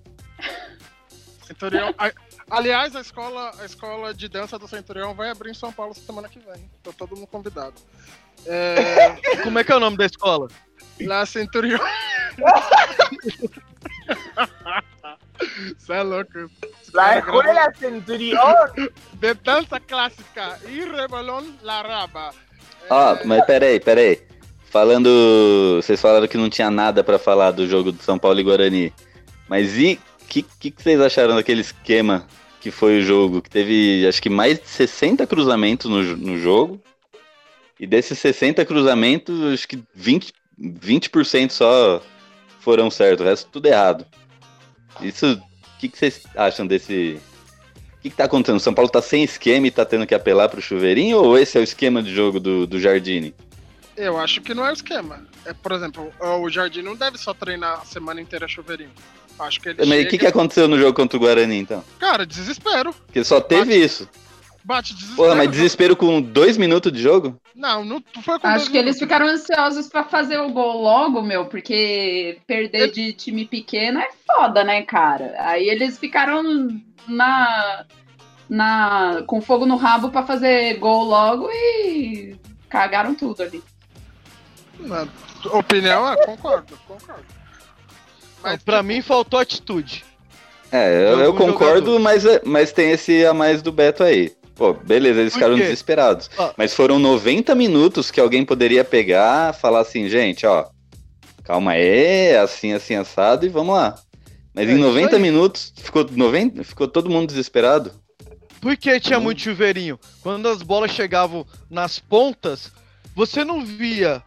Centurião. 1.48 1.94
Aliás, 2.54 2.96
a 2.96 3.02
escola, 3.02 3.52
a 3.60 3.66
escola 3.66 4.14
de 4.14 4.30
dança 4.30 4.60
do 4.60 4.68
Centurião 4.68 5.16
vai 5.16 5.32
abrir 5.32 5.50
em 5.50 5.56
São 5.56 5.74
Paulo 5.74 5.92
semana 5.96 6.30
que 6.30 6.38
vem. 6.38 6.70
Tô 6.84 6.94
todo 6.94 7.16
mundo 7.16 7.26
convidado. 7.26 7.74
É, 8.46 9.18
Como 9.42 9.58
é 9.58 9.64
que 9.64 9.72
é 9.72 9.76
o 9.76 9.80
nome 9.80 9.98
da 9.98 10.06
escola? 10.06 10.48
La 11.02 11.26
Centurião. 11.26 11.80
Você 15.80 15.94
é 15.94 16.04
louco. 16.04 16.48
La 16.94 17.18
escuela 17.18 17.74
Centurión. 17.74 18.92
De 19.14 19.34
dança 19.34 19.80
clássica 19.80 20.60
e 20.70 20.86
Rebolon 20.86 21.56
La 21.64 21.82
Raba. 21.82 22.36
Ó, 22.88 23.18
mas 23.26 23.44
peraí, 23.46 23.80
peraí. 23.80 24.22
Falando. 24.70 25.80
Vocês 25.82 26.00
falaram 26.00 26.28
que 26.28 26.38
não 26.38 26.52
tinha 26.52 26.70
nada 26.70 27.04
pra 27.04 27.18
falar 27.18 27.50
do 27.50 27.68
jogo 27.68 27.92
do 27.92 28.04
São 28.04 28.20
Paulo 28.20 28.40
e 28.40 28.44
Guarani. 28.44 28.94
Mas 29.50 29.76
e 29.76 30.00
o 30.22 30.26
que, 30.26 30.44
que, 30.44 30.70
que 30.70 30.84
vocês 30.84 31.02
acharam 31.02 31.34
daquele 31.34 31.62
esquema 31.62 32.28
que 32.64 32.72
foi 32.72 33.00
o 33.00 33.04
jogo? 33.04 33.42
Que 33.42 33.50
teve 33.50 34.08
acho 34.08 34.22
que 34.22 34.30
mais 34.30 34.58
de 34.58 34.66
60 34.70 35.28
cruzamentos 35.28 35.92
no, 35.92 36.02
no 36.16 36.40
jogo. 36.40 36.82
E 37.78 37.86
desses 37.86 38.18
60 38.20 38.64
cruzamentos, 38.64 39.54
acho 39.54 39.68
que 39.68 39.84
20%, 40.00 40.32
20 40.58 41.52
só 41.52 42.02
foram 42.62 42.90
certos, 42.90 43.26
o 43.26 43.28
resto 43.28 43.50
tudo 43.52 43.66
errado. 43.66 44.08
Isso. 45.02 45.34
O 45.34 45.80
que, 45.80 45.90
que 45.90 45.98
vocês 45.98 46.24
acham 46.38 46.66
desse. 46.66 47.20
O 47.98 48.02
que, 48.02 48.10
que 48.10 48.16
tá 48.16 48.24
acontecendo? 48.24 48.56
O 48.56 48.62
São 48.62 48.74
Paulo 48.74 48.90
tá 48.90 49.02
sem 49.02 49.26
esquema 49.26 49.68
e 49.68 49.72
tá 49.72 49.84
tendo 49.84 50.08
que 50.08 50.16
apelar 50.16 50.48
pro 50.48 50.62
chuveirinho? 50.62 51.18
Ou 51.18 51.38
esse 51.38 51.58
é 51.58 51.60
o 51.60 51.64
esquema 51.64 52.02
de 52.02 52.16
jogo 52.16 52.40
do, 52.40 52.66
do 52.66 52.80
Jardine? 52.80 53.36
Eu 53.98 54.18
acho 54.18 54.40
que 54.42 54.54
não 54.54 54.66
é 54.66 54.70
o 54.70 54.74
esquema. 54.74 55.28
É, 55.46 55.54
por 55.54 55.74
exemplo, 55.74 56.14
o 56.20 56.50
Jardim 56.50 56.82
não 56.82 56.96
deve 56.96 57.18
só 57.18 57.34
treinar 57.34 57.82
a 57.82 57.86
semana 57.86 58.22
inteira 58.22 58.48
chuveirinho. 58.48 58.92
Acho 59.40 59.60
que 59.62 59.70
ele 59.70 59.78
Mas 59.80 59.88
o 59.88 59.92
chega... 59.94 60.10
que, 60.10 60.18
que 60.20 60.28
aconteceu 60.28 60.68
no 60.68 60.78
jogo 60.78 60.94
contra 60.94 61.18
o 61.18 61.20
Guarani, 61.20 61.58
então? 61.58 61.84
Cara, 62.00 62.26
desespero. 62.26 62.94
Porque 62.94 63.24
só 63.24 63.42
teve 63.42 63.76
isso. 63.76 64.08
Bate 64.64 64.94
desespero. 64.94 65.18
Porra, 65.18 65.36
mas 65.36 65.52
desespero 65.52 65.96
com 65.96 66.22
dois 66.22 66.56
minutos 66.58 66.92
de 66.92 67.02
jogo? 67.02 67.38
Não, 67.54 67.84
não 67.84 68.02
foi 68.24 68.40
com 68.40 68.48
Acho 68.48 68.58
dois 68.60 68.70
que 68.70 68.78
eles 68.78 68.96
minutos. 68.96 69.00
ficaram 69.00 69.28
ansiosos 69.28 69.90
pra 69.90 70.06
fazer 70.06 70.40
o 70.40 70.50
gol 70.52 70.82
logo, 70.82 71.22
meu, 71.22 71.46
porque 71.48 72.40
perder 72.48 72.92
de 72.92 73.12
time 73.12 73.46
pequeno 73.46 74.00
é 74.00 74.08
foda, 74.26 74.64
né, 74.64 74.82
cara? 74.84 75.34
Aí 75.40 75.68
eles 75.68 75.98
ficaram 76.00 76.42
na, 77.08 77.86
na 78.50 79.24
com 79.28 79.42
fogo 79.42 79.66
no 79.66 79.76
rabo 79.76 80.10
pra 80.10 80.24
fazer 80.26 80.78
gol 80.80 81.04
logo 81.04 81.50
e 81.52 82.38
cagaram 82.70 83.14
tudo 83.16 83.44
ali. 83.44 83.62
Na 84.80 85.06
opinião, 85.52 86.10
é, 86.10 86.26
concordo, 86.26 86.78
concordo. 86.88 87.26
Não, 88.44 88.58
pra 88.60 88.84
mim 88.84 89.02
faltou 89.02 89.40
atitude. 89.40 90.04
É, 90.72 90.96
eu, 91.12 91.20
eu 91.20 91.34
concordo, 91.34 91.92
jogador. 91.92 92.00
mas, 92.00 92.24
mas 92.44 92.72
tem 92.72 92.92
esse 92.92 93.26
a 93.26 93.34
mais 93.34 93.62
do 93.62 93.72
Beto 93.72 94.04
aí. 94.04 94.32
Pô, 94.56 94.74
beleza, 94.74 95.22
eles 95.22 95.34
ficaram 95.34 95.56
desesperados. 95.56 96.30
Ó. 96.38 96.52
Mas 96.58 96.74
foram 96.74 97.00
90 97.00 97.54
minutos 97.56 98.12
que 98.12 98.20
alguém 98.20 98.46
poderia 98.46 98.84
pegar, 98.84 99.54
falar 99.54 99.80
assim, 99.82 100.08
gente, 100.08 100.46
ó, 100.46 100.66
calma 101.44 101.72
aí, 101.72 102.36
assim, 102.38 102.72
assim, 102.74 102.96
assado, 102.96 103.46
e 103.46 103.50
vamos 103.50 103.76
lá. 103.76 103.96
Mas 104.54 104.68
É 104.70 104.72
em 104.72 104.76
isso 104.76 104.84
90 104.84 105.16
aí. 105.16 105.22
minutos, 105.22 105.74
ficou, 105.76 106.08
90, 106.10 106.64
ficou 106.64 106.88
todo 106.88 107.10
mundo 107.10 107.28
desesperado. 107.28 107.92
Porque 108.62 109.00
tinha 109.00 109.20
muito 109.20 109.42
chuveirinho. 109.42 110.00
Quando 110.22 110.48
as 110.48 110.62
bolas 110.62 110.92
chegavam 110.92 111.46
nas 111.70 112.00
pontas, 112.00 112.72
você 113.16 113.44
não 113.44 113.66
via 113.66 114.22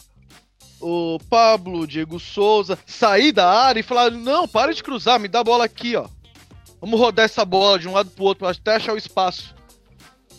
o 0.80 1.18
Pablo, 1.30 1.80
o 1.80 1.86
Diego 1.86 2.18
Souza 2.20 2.78
sair 2.86 3.32
da 3.32 3.48
área 3.48 3.80
e 3.80 3.84
falar: 3.84 4.10
Não, 4.10 4.46
para 4.46 4.72
de 4.72 4.82
cruzar, 4.82 5.18
me 5.18 5.28
dá 5.28 5.40
a 5.40 5.44
bola 5.44 5.64
aqui, 5.64 5.96
ó. 5.96 6.06
Vamos 6.80 7.00
rodar 7.00 7.24
essa 7.24 7.44
bola 7.44 7.78
de 7.78 7.88
um 7.88 7.92
lado 7.92 8.10
pro 8.10 8.24
outro 8.24 8.46
até 8.46 8.76
achar 8.76 8.92
o 8.92 8.98
espaço. 8.98 9.54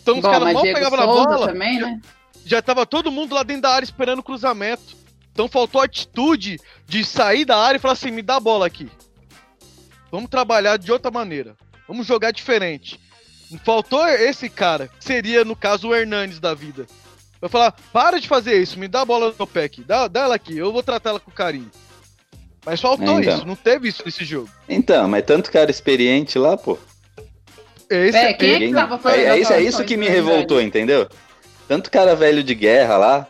Então 0.02 0.16
os 0.16 0.22
Bom, 0.22 0.32
caras 0.32 0.44
mas 0.44 0.54
mal 0.54 0.64
Diego 0.64 0.78
pegavam 0.78 1.00
na 1.00 1.06
Souza 1.06 1.26
bola, 1.26 1.48
também, 1.48 1.80
né? 1.80 2.02
já 2.46 2.62
tava 2.62 2.86
todo 2.86 3.12
mundo 3.12 3.36
lá 3.36 3.44
dentro 3.44 3.64
da 3.64 3.72
área 3.72 3.84
esperando 3.84 4.20
o 4.20 4.24
cruzamento. 4.24 4.96
Então 5.34 5.48
faltou 5.48 5.82
atitude 5.82 6.60
de 6.88 7.04
sair 7.04 7.46
da 7.46 7.58
área 7.58 7.78
e 7.78 7.82
falar 7.82 7.94
assim: 7.94 8.12
me 8.12 8.22
dá 8.22 8.38
a 8.38 8.40
bola 8.40 8.66
aqui. 8.66 8.90
Vamos 10.12 10.30
trabalhar 10.30 10.78
de 10.78 10.92
outra 10.92 11.12
maneira. 11.12 11.56
Vamos 11.88 12.08
jogar 12.08 12.32
diferente. 12.32 13.00
Faltou 13.64 14.06
esse 14.08 14.50
cara, 14.50 14.88
que 14.88 15.04
seria, 15.04 15.46
no 15.46 15.56
caso, 15.56 15.90
o 15.90 15.96
Hernanes 15.96 16.40
da 16.40 16.54
vida. 16.54 16.86
Eu 17.42 17.50
falar, 17.50 17.74
para 17.94 18.20
de 18.20 18.28
fazer 18.28 18.62
isso, 18.62 18.80
me 18.80 18.88
dá 18.88 19.02
a 19.02 19.06
bola 19.06 19.34
no 19.38 19.48
pé 19.48 19.64
aqui, 19.66 19.82
dá, 19.84 20.08
dá 20.08 20.22
ela 20.22 20.36
aqui, 20.36 20.58
eu 20.58 20.72
vou 20.72 20.82
tratar 20.82 21.12
ela 21.12 21.20
com 21.20 21.30
carinho. 21.32 21.70
Mas 22.66 22.82
faltou 22.82 23.18
É, 23.18 23.22
então. 23.22 23.36
isso, 23.38 23.46
não 23.48 23.56
teve 23.56 23.88
isso 23.88 24.02
nesse 24.06 24.26
jogo. 24.26 24.50
Então, 24.68 25.08
mas 25.08 25.24
tanto 25.24 25.52
cara 25.52 25.70
experiente 25.72 26.38
lá, 26.40 26.58
pô. 26.58 26.78
Esse 27.90 28.18
É, 28.18 28.34
quem 28.34 28.50
é 28.50 28.54
que 28.54 28.60
Ninguém- 28.66 28.74
tava 28.74 28.98
fazendo 28.98 29.22
é, 29.22 29.28
é 29.30 29.40
isso, 29.40 29.54
é 29.54 29.62
isso 29.62 29.86
que 29.86 29.96
me 29.96 30.08
né, 30.08 30.12
revoltou, 30.14 30.62
entendeu? 30.62 31.08
Tanto 31.68 31.90
cara 31.92 32.16
velho 32.16 32.44
de 32.44 32.54
guerra 32.54 32.98
lá, 32.98 33.28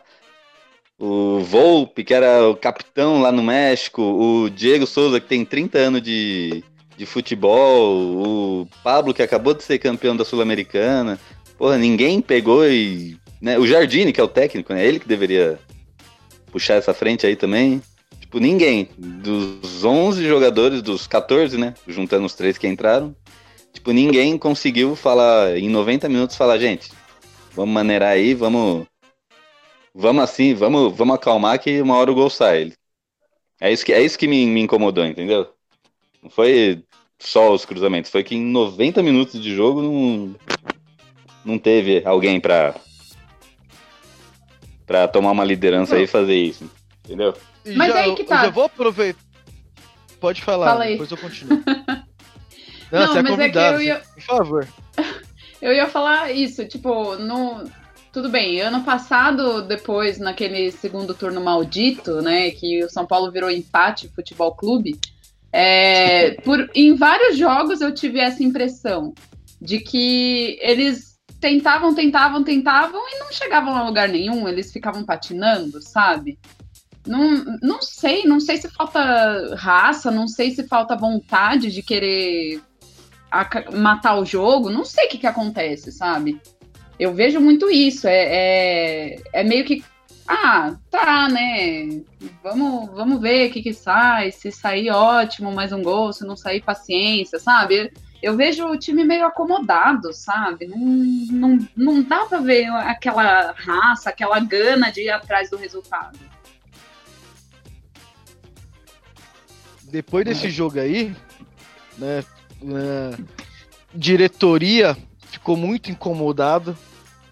o 0.97 1.39
Volpe, 1.41 2.03
que 2.03 2.13
era 2.13 2.47
o 2.49 2.55
capitão 2.55 3.21
lá 3.21 3.31
no 3.31 3.43
México, 3.43 4.01
o 4.01 4.49
Diego 4.49 4.87
Souza, 4.87 5.19
que 5.19 5.27
tem 5.27 5.45
30 5.45 5.77
anos 5.77 6.01
de, 6.01 6.63
de 6.97 7.05
futebol, 7.05 7.95
o 8.63 8.67
Pablo, 8.83 9.13
que 9.13 9.21
acabou 9.21 9.53
de 9.53 9.63
ser 9.63 9.77
campeão 9.77 10.15
da 10.15 10.25
Sul-Americana. 10.25 11.19
Porra, 11.57 11.77
ninguém 11.77 12.19
pegou 12.21 12.67
e. 12.67 13.17
Né, 13.41 13.57
o 13.57 13.67
Jardine, 13.67 14.11
que 14.11 14.19
é 14.19 14.23
o 14.23 14.27
técnico, 14.27 14.73
né? 14.73 14.85
Ele 14.85 14.99
que 14.99 15.07
deveria 15.07 15.59
puxar 16.51 16.75
essa 16.75 16.93
frente 16.93 17.25
aí 17.25 17.35
também. 17.35 17.81
Tipo, 18.19 18.39
ninguém. 18.39 18.89
Dos 18.97 19.83
11 19.83 20.27
jogadores, 20.27 20.81
dos 20.81 21.07
14, 21.07 21.57
né? 21.57 21.73
Juntando 21.87 22.25
os 22.25 22.33
três 22.33 22.57
que 22.57 22.67
entraram. 22.67 23.15
Tipo, 23.71 23.91
ninguém 23.91 24.37
conseguiu 24.37 24.95
falar, 24.95 25.55
em 25.57 25.69
90 25.69 26.09
minutos, 26.09 26.35
falar, 26.35 26.57
gente, 26.57 26.91
vamos 27.53 27.73
maneirar 27.73 28.09
aí, 28.09 28.33
vamos. 28.33 28.87
Vamos 29.93 30.23
assim, 30.23 30.53
vamos, 30.53 30.95
vamos 30.95 31.15
acalmar 31.15 31.59
que 31.59 31.81
uma 31.81 31.95
hora 31.95 32.11
o 32.11 32.15
gol 32.15 32.29
sai. 32.29 32.73
É 33.59 33.71
isso 33.71 33.85
que, 33.85 33.93
é 33.93 34.01
isso 34.01 34.17
que 34.17 34.27
me, 34.27 34.45
me 34.45 34.61
incomodou, 34.61 35.05
entendeu? 35.05 35.47
Não 36.21 36.29
foi 36.29 36.83
só 37.19 37.51
os 37.51 37.65
cruzamentos, 37.65 38.11
foi 38.11 38.23
que 38.23 38.35
em 38.35 38.43
90 38.43 39.01
minutos 39.01 39.41
de 39.41 39.55
jogo 39.55 39.81
não, 39.81 40.35
não 41.43 41.57
teve 41.57 42.03
alguém 42.05 42.39
pra, 42.39 42.75
pra 44.87 45.07
tomar 45.07 45.31
uma 45.31 45.43
liderança 45.43 45.95
aí 45.97 46.03
e 46.05 46.07
fazer 46.07 46.35
isso, 46.35 46.67
entendeu? 47.05 47.35
E 47.65 47.75
Mas 47.75 47.93
já, 47.93 47.99
aí 47.99 48.15
que 48.15 48.21
eu 48.23 48.25
tá. 48.25 48.43
já 48.45 48.49
vou 48.49 48.63
aproveitar. 48.63 49.21
Pode 50.19 50.41
falar, 50.41 50.71
Fala 50.71 50.85
depois 50.87 51.11
eu 51.11 51.17
continuo. 51.17 51.61
Não, 52.89 53.01
Não, 53.01 53.07
você 53.07 53.19
é 53.19 53.21
mas 53.21 53.39
é 53.39 53.49
que 53.49 53.57
eu 53.57 53.81
ia- 53.81 54.01
por 54.15 54.23
favor. 54.23 54.67
Eu 55.59 55.73
ia 55.73 55.87
falar 55.87 56.31
isso, 56.31 56.65
tipo, 56.67 57.15
no. 57.15 57.63
Tudo 58.13 58.29
bem, 58.29 58.61
ano 58.61 58.83
passado, 58.83 59.63
depois, 59.63 60.19
naquele 60.19 60.71
segundo 60.71 61.13
turno 61.15 61.41
maldito, 61.41 62.21
né, 62.21 62.51
que 62.51 62.83
o 62.83 62.89
São 62.89 63.05
Paulo 63.07 63.31
virou 63.31 63.49
empate 63.49 64.07
futebol 64.09 64.55
clube, 64.55 64.99
é, 65.51 66.31
por, 66.45 66.69
em 66.75 66.93
vários 66.95 67.37
jogos 67.37 67.81
eu 67.81 67.91
tive 67.93 68.19
essa 68.19 68.43
impressão 68.43 69.13
de 69.59 69.79
que 69.79 70.57
eles 70.61 71.06
tentavam, 71.39 71.93
tentavam, 71.93 72.43
tentavam 72.43 73.01
e 73.09 73.19
não 73.19 73.31
chegavam 73.31 73.75
a 73.75 73.83
lugar 73.83 74.09
nenhum, 74.09 74.47
eles 74.47 74.71
ficavam 74.71 75.03
patinando, 75.03 75.81
sabe? 75.81 76.37
Não, 77.05 77.43
não 77.61 77.81
sei, 77.81 78.25
não 78.25 78.39
sei 78.39 78.57
se 78.57 78.69
falta 78.69 79.55
raça, 79.55 80.11
não 80.11 80.27
sei 80.27 80.51
se 80.51 80.67
falta 80.67 80.95
vontade 80.95 81.71
de 81.71 81.81
querer 81.81 82.61
matar 83.73 84.17
o 84.19 84.25
jogo, 84.25 84.69
não 84.69 84.83
sei 84.83 85.05
o 85.05 85.09
que, 85.09 85.17
que 85.17 85.27
acontece, 85.27 85.91
sabe? 85.91 86.41
Eu 86.99 87.13
vejo 87.13 87.39
muito 87.39 87.69
isso, 87.69 88.07
é, 88.07 88.25
é, 88.25 89.21
é 89.31 89.43
meio 89.43 89.63
que, 89.63 89.83
ah, 90.27 90.75
tá, 90.89 91.29
né? 91.29 92.01
Vamos, 92.43 92.89
vamos 92.91 93.21
ver 93.21 93.49
o 93.49 93.53
que, 93.53 93.61
que 93.61 93.73
sai, 93.73 94.31
se 94.31 94.51
sair 94.51 94.89
ótimo, 94.89 95.51
mais 95.51 95.71
um 95.71 95.83
gol, 95.83 96.11
se 96.11 96.25
não 96.25 96.35
sair 96.35 96.61
paciência, 96.61 97.39
sabe? 97.39 97.93
Eu 98.21 98.35
vejo 98.35 98.65
o 98.65 98.77
time 98.77 99.03
meio 99.03 99.25
acomodado, 99.25 100.11
sabe? 100.11 100.67
Não, 100.67 100.77
não, 100.77 101.67
não 101.75 102.03
dá 102.03 102.25
pra 102.25 102.39
ver 102.39 102.65
aquela 102.67 103.51
raça, 103.51 104.09
aquela 104.09 104.39
gana 104.39 104.91
de 104.91 105.01
ir 105.01 105.09
atrás 105.09 105.49
do 105.49 105.57
resultado. 105.57 106.17
depois 109.89 110.25
desse 110.25 110.49
jogo 110.49 110.79
aí, 110.79 111.15
né, 111.97 112.23
né, 112.61 113.17
diretoria 113.93 114.97
ficou 115.31 115.55
muito 115.55 115.91
incomodada, 115.91 116.77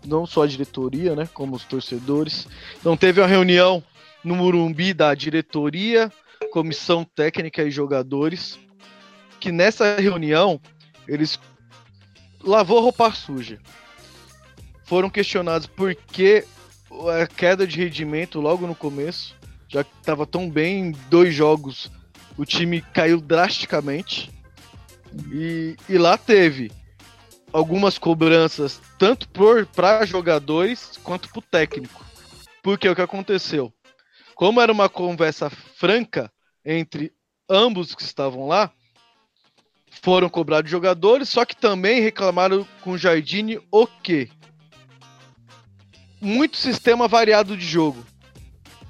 não 0.06 0.26
só 0.26 0.44
a 0.44 0.48
diretoria, 0.48 1.16
né, 1.16 1.28
como 1.34 1.56
os 1.56 1.64
torcedores. 1.64 2.48
Então 2.80 2.96
teve 2.96 3.20
uma 3.20 3.28
reunião 3.28 3.84
no 4.24 4.36
Murumbi 4.36 4.94
da 4.94 5.14
diretoria, 5.14 6.12
comissão 6.52 7.04
técnica 7.04 7.64
e 7.64 7.72
jogadores, 7.72 8.58
que 9.40 9.52
nessa 9.52 9.98
reunião 9.98 10.60
eles 11.08 11.40
lavou 12.44 12.82
roupa 12.82 13.12
suja. 13.12 13.60
Foram 14.84 15.10
questionados 15.10 15.68
por 15.68 15.96
que 15.96 16.46
a 17.22 17.28
queda 17.28 17.66
de 17.66 17.80
rendimento 17.84 18.40
logo 18.40 18.68
no 18.68 18.76
começo, 18.76 19.36
já 19.68 19.84
que 19.84 19.92
estava 19.98 20.26
tão 20.26 20.50
bem 20.50 20.80
em 20.80 20.92
dois 21.10 21.34
jogos 21.34 21.92
o 22.38 22.46
time 22.46 22.82
caiu 22.82 23.22
drasticamente. 23.22 24.32
E, 25.32 25.76
e 25.88 25.98
lá 25.98 26.18
teve 26.18 26.72
algumas 27.52 27.98
cobranças, 27.98 28.82
tanto 29.00 29.30
para 29.74 30.06
jogadores 30.06 30.98
quanto 31.04 31.30
para 31.30 31.40
o 31.40 31.42
técnico. 31.42 32.06
Porque 32.62 32.90
o 32.90 32.96
que 32.96 33.02
aconteceu? 33.02 33.74
Como 34.34 34.60
era 34.60 34.72
uma 34.72 34.90
conversa 34.90 35.50
franca 35.50 36.32
entre 36.66 37.14
ambos 37.50 37.96
que 37.96 38.02
estavam 38.02 38.48
lá, 38.48 38.72
foram 40.02 40.30
cobrados 40.30 40.70
jogadores, 40.70 41.30
só 41.30 41.46
que 41.46 41.56
também 41.56 42.02
reclamaram 42.02 42.66
com 42.82 42.92
o 42.92 42.98
Jardine 42.98 43.60
o 43.72 43.88
quê? 43.88 44.30
Muito 46.22 46.58
sistema 46.58 47.08
variado 47.08 47.56
de 47.58 47.66
jogo. 47.66 48.06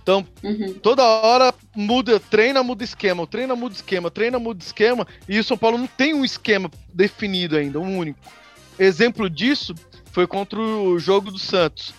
Então, 0.02 0.26
Uhum. 0.44 0.76
toda 0.76 1.04
hora 1.04 1.54
muda, 1.76 2.20
treina, 2.20 2.62
muda 2.62 2.84
esquema, 2.84 3.26
treina, 3.26 3.56
muda 3.56 3.74
esquema, 3.74 4.12
treina, 4.12 4.38
muda 4.38 4.64
esquema, 4.64 5.08
e 5.28 5.40
o 5.40 5.44
São 5.44 5.58
Paulo 5.58 5.80
não 5.80 5.88
tem 5.88 6.14
um 6.14 6.24
esquema 6.24 6.70
definido 6.94 7.58
ainda, 7.58 7.80
um 7.80 7.98
único. 7.98 8.20
Exemplo 8.78 9.28
disso 9.30 9.74
foi 10.12 10.28
contra 10.28 10.60
o 10.60 11.00
jogo 11.00 11.32
do 11.32 11.40
Santos. 11.40 11.94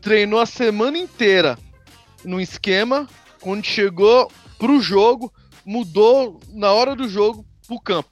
Treinou 0.00 0.40
a 0.40 0.46
semana 0.46 0.98
inteira 0.98 1.56
no 2.24 2.40
esquema, 2.40 3.06
quando 3.40 3.64
chegou 3.64 4.30
pro 4.58 4.80
jogo, 4.80 5.32
mudou 5.64 6.40
na 6.52 6.72
hora 6.72 6.96
do 6.96 7.08
jogo 7.08 7.46
pro 7.66 7.80
campo. 7.80 8.10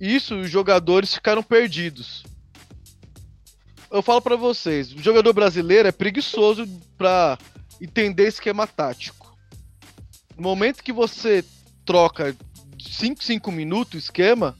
Isso, 0.00 0.36
os 0.36 0.50
jogadores 0.50 1.14
ficaram 1.14 1.42
perdidos. 1.42 2.24
Eu 3.90 4.02
falo 4.02 4.22
pra 4.22 4.36
vocês, 4.36 4.92
o 4.92 5.02
jogador 5.02 5.32
brasileiro 5.32 5.88
é 5.88 5.92
preguiçoso 5.92 6.66
pra 6.96 7.36
entender 7.80 8.28
esquema 8.28 8.66
tático. 8.66 9.36
No 10.36 10.42
momento 10.42 10.82
que 10.82 10.92
você 10.92 11.44
troca 11.84 12.34
5, 12.78 13.22
5 13.22 13.52
minutos 13.52 14.04
esquema, 14.04 14.56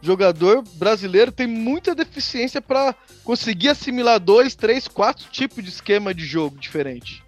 jogador 0.00 0.62
brasileiro 0.74 1.32
tem 1.32 1.46
muita 1.46 1.94
deficiência 1.94 2.62
para 2.62 2.94
conseguir 3.24 3.70
assimilar 3.70 4.20
dois, 4.20 4.54
três, 4.54 4.86
quatro 4.86 5.26
tipos 5.30 5.64
de 5.64 5.70
esquema 5.70 6.14
de 6.14 6.24
jogo 6.24 6.56
diferente. 6.58 7.25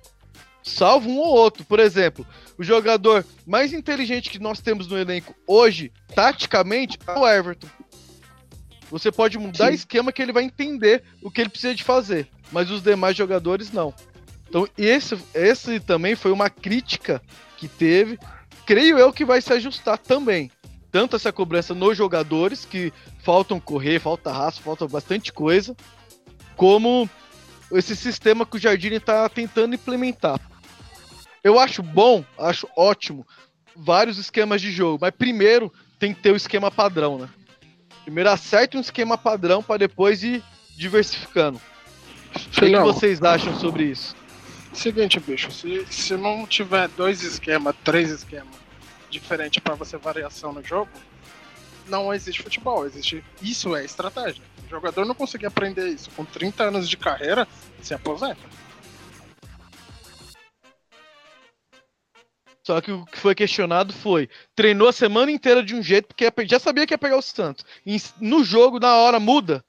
Salvo 0.62 1.08
um 1.08 1.18
ou 1.18 1.28
outro. 1.28 1.64
Por 1.64 1.78
exemplo, 1.78 2.26
o 2.58 2.62
jogador 2.62 3.24
mais 3.46 3.72
inteligente 3.72 4.30
que 4.30 4.38
nós 4.38 4.60
temos 4.60 4.86
no 4.86 4.98
elenco 4.98 5.34
hoje, 5.46 5.92
taticamente, 6.14 6.98
é 7.06 7.12
o 7.12 7.26
Everton. 7.26 7.68
Você 8.90 9.12
pode 9.12 9.38
mudar 9.38 9.68
Sim. 9.68 9.74
esquema 9.74 10.12
que 10.12 10.22
ele 10.22 10.32
vai 10.32 10.44
entender 10.44 11.02
o 11.22 11.30
que 11.30 11.40
ele 11.40 11.50
precisa 11.50 11.74
de 11.74 11.84
fazer, 11.84 12.28
mas 12.50 12.70
os 12.70 12.82
demais 12.82 13.16
jogadores 13.16 13.70
não. 13.70 13.92
Então, 14.48 14.66
esse, 14.78 15.16
esse 15.34 15.78
também 15.78 16.14
foi 16.14 16.32
uma 16.32 16.48
crítica 16.48 17.20
que 17.56 17.68
teve. 17.68 18.18
Creio 18.64 18.98
eu 18.98 19.12
que 19.12 19.24
vai 19.24 19.42
se 19.42 19.52
ajustar 19.52 19.98
também. 19.98 20.50
Tanto 20.90 21.16
essa 21.16 21.30
cobrança 21.30 21.74
nos 21.74 21.96
jogadores, 21.96 22.64
que 22.64 22.92
faltam 23.22 23.60
correr, 23.60 24.00
falta 24.00 24.32
raça, 24.32 24.62
falta 24.62 24.88
bastante 24.88 25.32
coisa, 25.32 25.76
como 26.56 27.08
esse 27.72 27.94
sistema 27.94 28.46
que 28.46 28.56
o 28.56 28.60
Jardine 28.60 28.96
está 28.96 29.28
tentando 29.28 29.74
implementar. 29.74 30.40
Eu 31.42 31.58
acho 31.58 31.82
bom, 31.82 32.24
acho 32.38 32.68
ótimo, 32.76 33.26
vários 33.76 34.18
esquemas 34.18 34.60
de 34.60 34.72
jogo, 34.72 34.98
mas 35.00 35.12
primeiro 35.16 35.72
tem 35.98 36.12
que 36.12 36.20
ter 36.20 36.32
o 36.32 36.36
esquema 36.36 36.70
padrão, 36.70 37.18
né? 37.18 37.28
Primeiro 38.04 38.30
acerte 38.30 38.76
um 38.76 38.80
esquema 38.80 39.18
padrão 39.18 39.62
para 39.62 39.78
depois 39.78 40.22
ir 40.22 40.42
diversificando. 40.76 41.60
O 42.34 42.38
que, 42.38 42.60
Filhão, 42.60 42.84
vocês 42.84 43.22
acham 43.22 43.58
sobre 43.58 43.84
isso? 43.84 44.16
seguinte, 44.72 45.18
bicho, 45.18 45.50
se, 45.50 45.84
se 45.90 46.16
não 46.16 46.46
tiver 46.46 46.88
dois 46.88 47.22
esquemas, 47.22 47.74
três 47.84 48.10
esquemas 48.10 48.54
diferentes 49.10 49.62
pra 49.62 49.74
você 49.74 49.96
variação 49.96 50.52
no 50.52 50.62
jogo, 50.62 50.90
não 51.88 52.12
existe 52.12 52.42
futebol, 52.42 52.86
existe. 52.86 53.24
Isso 53.42 53.74
é 53.74 53.84
estratégia. 53.84 54.42
O 54.68 54.70
jogador 54.70 55.06
não 55.06 55.14
conseguir 55.14 55.46
aprender 55.46 55.88
isso 55.88 56.10
com 56.10 56.26
30 56.26 56.64
anos 56.64 56.88
de 56.88 56.96
carreira, 56.98 57.48
se 57.80 57.94
aposenta. 57.94 58.36
Só 62.66 62.82
que 62.82 62.92
o 62.92 63.06
que 63.06 63.18
foi 63.18 63.34
questionado 63.34 63.94
foi: 63.94 64.28
treinou 64.54 64.88
a 64.88 64.92
semana 64.92 65.30
inteira 65.30 65.62
de 65.62 65.74
um 65.74 65.82
jeito, 65.82 66.08
porque 66.08 66.30
já 66.46 66.58
sabia 66.58 66.86
que 66.86 66.92
ia 66.92 66.98
pegar 66.98 67.16
o 67.16 67.22
Santos. 67.22 67.64
No 68.20 68.44
jogo, 68.44 68.78
na 68.78 68.94
hora, 68.94 69.18
muda. 69.18 69.64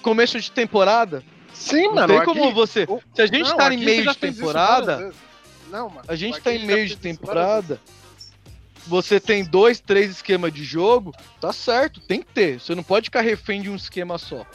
Começo 0.00 0.40
de 0.40 0.50
temporada. 0.50 1.22
Sim, 1.52 1.88
Não 1.88 1.94
mano. 1.96 2.06
tem 2.08 2.16
aqui- 2.16 2.24
como 2.26 2.52
você. 2.54 2.86
Se 3.14 3.20
a 3.20 3.26
gente 3.26 3.50
não, 3.50 3.56
tá 3.58 3.74
em 3.74 3.76
meio 3.76 4.06
de 4.06 4.16
temporada. 4.16 5.12
Não, 5.68 5.90
mano. 5.90 6.04
a 6.08 6.14
gente 6.14 6.40
tá 6.40 6.54
em 6.54 6.64
meio 6.64 6.86
de 6.86 6.96
temporada. 6.96 7.78
Você 8.88 9.20
tem 9.20 9.44
dois, 9.44 9.80
três 9.80 10.10
esquemas 10.10 10.50
de 10.52 10.64
jogo, 10.64 11.12
tá 11.38 11.52
certo, 11.52 12.00
tem 12.00 12.22
que 12.22 12.32
ter. 12.32 12.58
Você 12.58 12.74
não 12.74 12.82
pode 12.82 13.04
ficar 13.04 13.20
refém 13.20 13.60
de 13.60 13.68
um 13.68 13.76
esquema 13.76 14.16
só. 14.16 14.46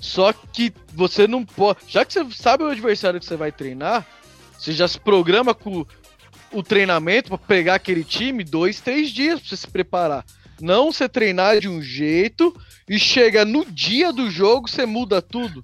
Só 0.00 0.32
que 0.32 0.72
você 0.94 1.28
não 1.28 1.44
pode. 1.44 1.80
Já 1.86 2.06
que 2.06 2.14
você 2.14 2.26
sabe 2.32 2.64
o 2.64 2.68
adversário 2.68 3.20
que 3.20 3.26
você 3.26 3.36
vai 3.36 3.52
treinar, 3.52 4.06
você 4.58 4.72
já 4.72 4.88
se 4.88 4.98
programa 4.98 5.54
com 5.54 5.84
o 6.50 6.62
treinamento 6.62 7.28
pra 7.28 7.38
pegar 7.38 7.74
aquele 7.74 8.02
time 8.02 8.42
dois, 8.42 8.80
três 8.80 9.10
dias 9.10 9.40
pra 9.40 9.48
você 9.50 9.56
se 9.58 9.68
preparar. 9.68 10.24
Não 10.58 10.90
você 10.90 11.06
treinar 11.06 11.60
de 11.60 11.68
um 11.68 11.82
jeito 11.82 12.58
e 12.88 12.98
chega 12.98 13.44
no 13.44 13.64
dia 13.66 14.10
do 14.10 14.30
jogo, 14.30 14.70
você 14.70 14.86
muda 14.86 15.20
tudo. 15.20 15.62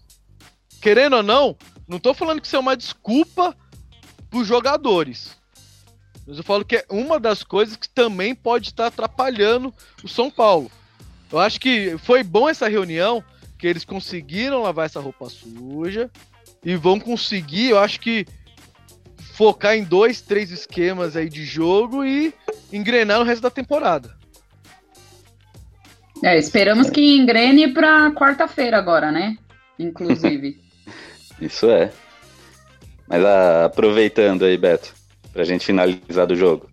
Querendo 0.83 1.17
ou 1.17 1.23
não, 1.23 1.57
não 1.89 1.99
tô 1.99 2.13
falando 2.13 2.43
que 2.43 2.47
isso 2.47 2.57
é 2.57 2.59
uma 2.59 2.77
desculpa 2.77 3.57
pros 4.29 4.47
jogadores. 4.47 5.38
Mas 6.29 6.37
eu 6.37 6.45
falo 6.45 6.63
que 6.63 6.77
é 6.77 6.85
uma 6.91 7.19
das 7.19 7.43
coisas 7.43 7.75
que 7.75 7.89
também 7.89 8.35
pode 8.35 8.69
estar 8.69 8.89
atrapalhando 8.89 9.73
o 10.05 10.09
São 10.09 10.31
Paulo. 10.31 10.71
Eu 11.33 11.39
acho 11.39 11.59
que 11.59 11.97
foi 11.97 12.23
bom 12.23 12.47
essa 12.47 12.69
reunião, 12.69 13.25
que 13.59 13.67
eles 13.67 13.83
conseguiram 13.83 14.61
lavar 14.61 14.85
essa 14.85 15.01
roupa 15.01 15.31
suja 15.31 16.11
e 16.63 16.77
vão 16.77 17.01
conseguir, 17.01 17.71
eu 17.71 17.79
acho 17.79 17.99
que 17.99 18.27
focar 19.33 19.75
em 19.75 19.85
dois, 19.85 20.21
três 20.21 20.51
esquemas 20.51 21.17
aí 21.17 21.31
de 21.31 21.47
jogo 21.47 22.05
e 22.05 22.35
engrenar 22.71 23.21
o 23.21 23.25
resto 23.25 23.43
da 23.43 23.51
temporada. 23.51 24.15
É, 26.23 26.37
esperamos 26.37 26.91
que 26.91 27.17
engrene 27.17 27.73
pra 27.73 28.13
quarta-feira 28.13 28.77
agora, 28.77 29.11
né? 29.11 29.39
Inclusive. 29.79 30.61
Isso 31.41 31.71
é. 31.71 31.91
Mas 33.07 33.25
ah, 33.25 33.65
aproveitando 33.65 34.45
aí, 34.45 34.59
Beto, 34.59 34.98
pra 35.39 35.45
gente 35.45 35.65
finalizar 35.65 36.27
do 36.27 36.35
jogo. 36.35 36.69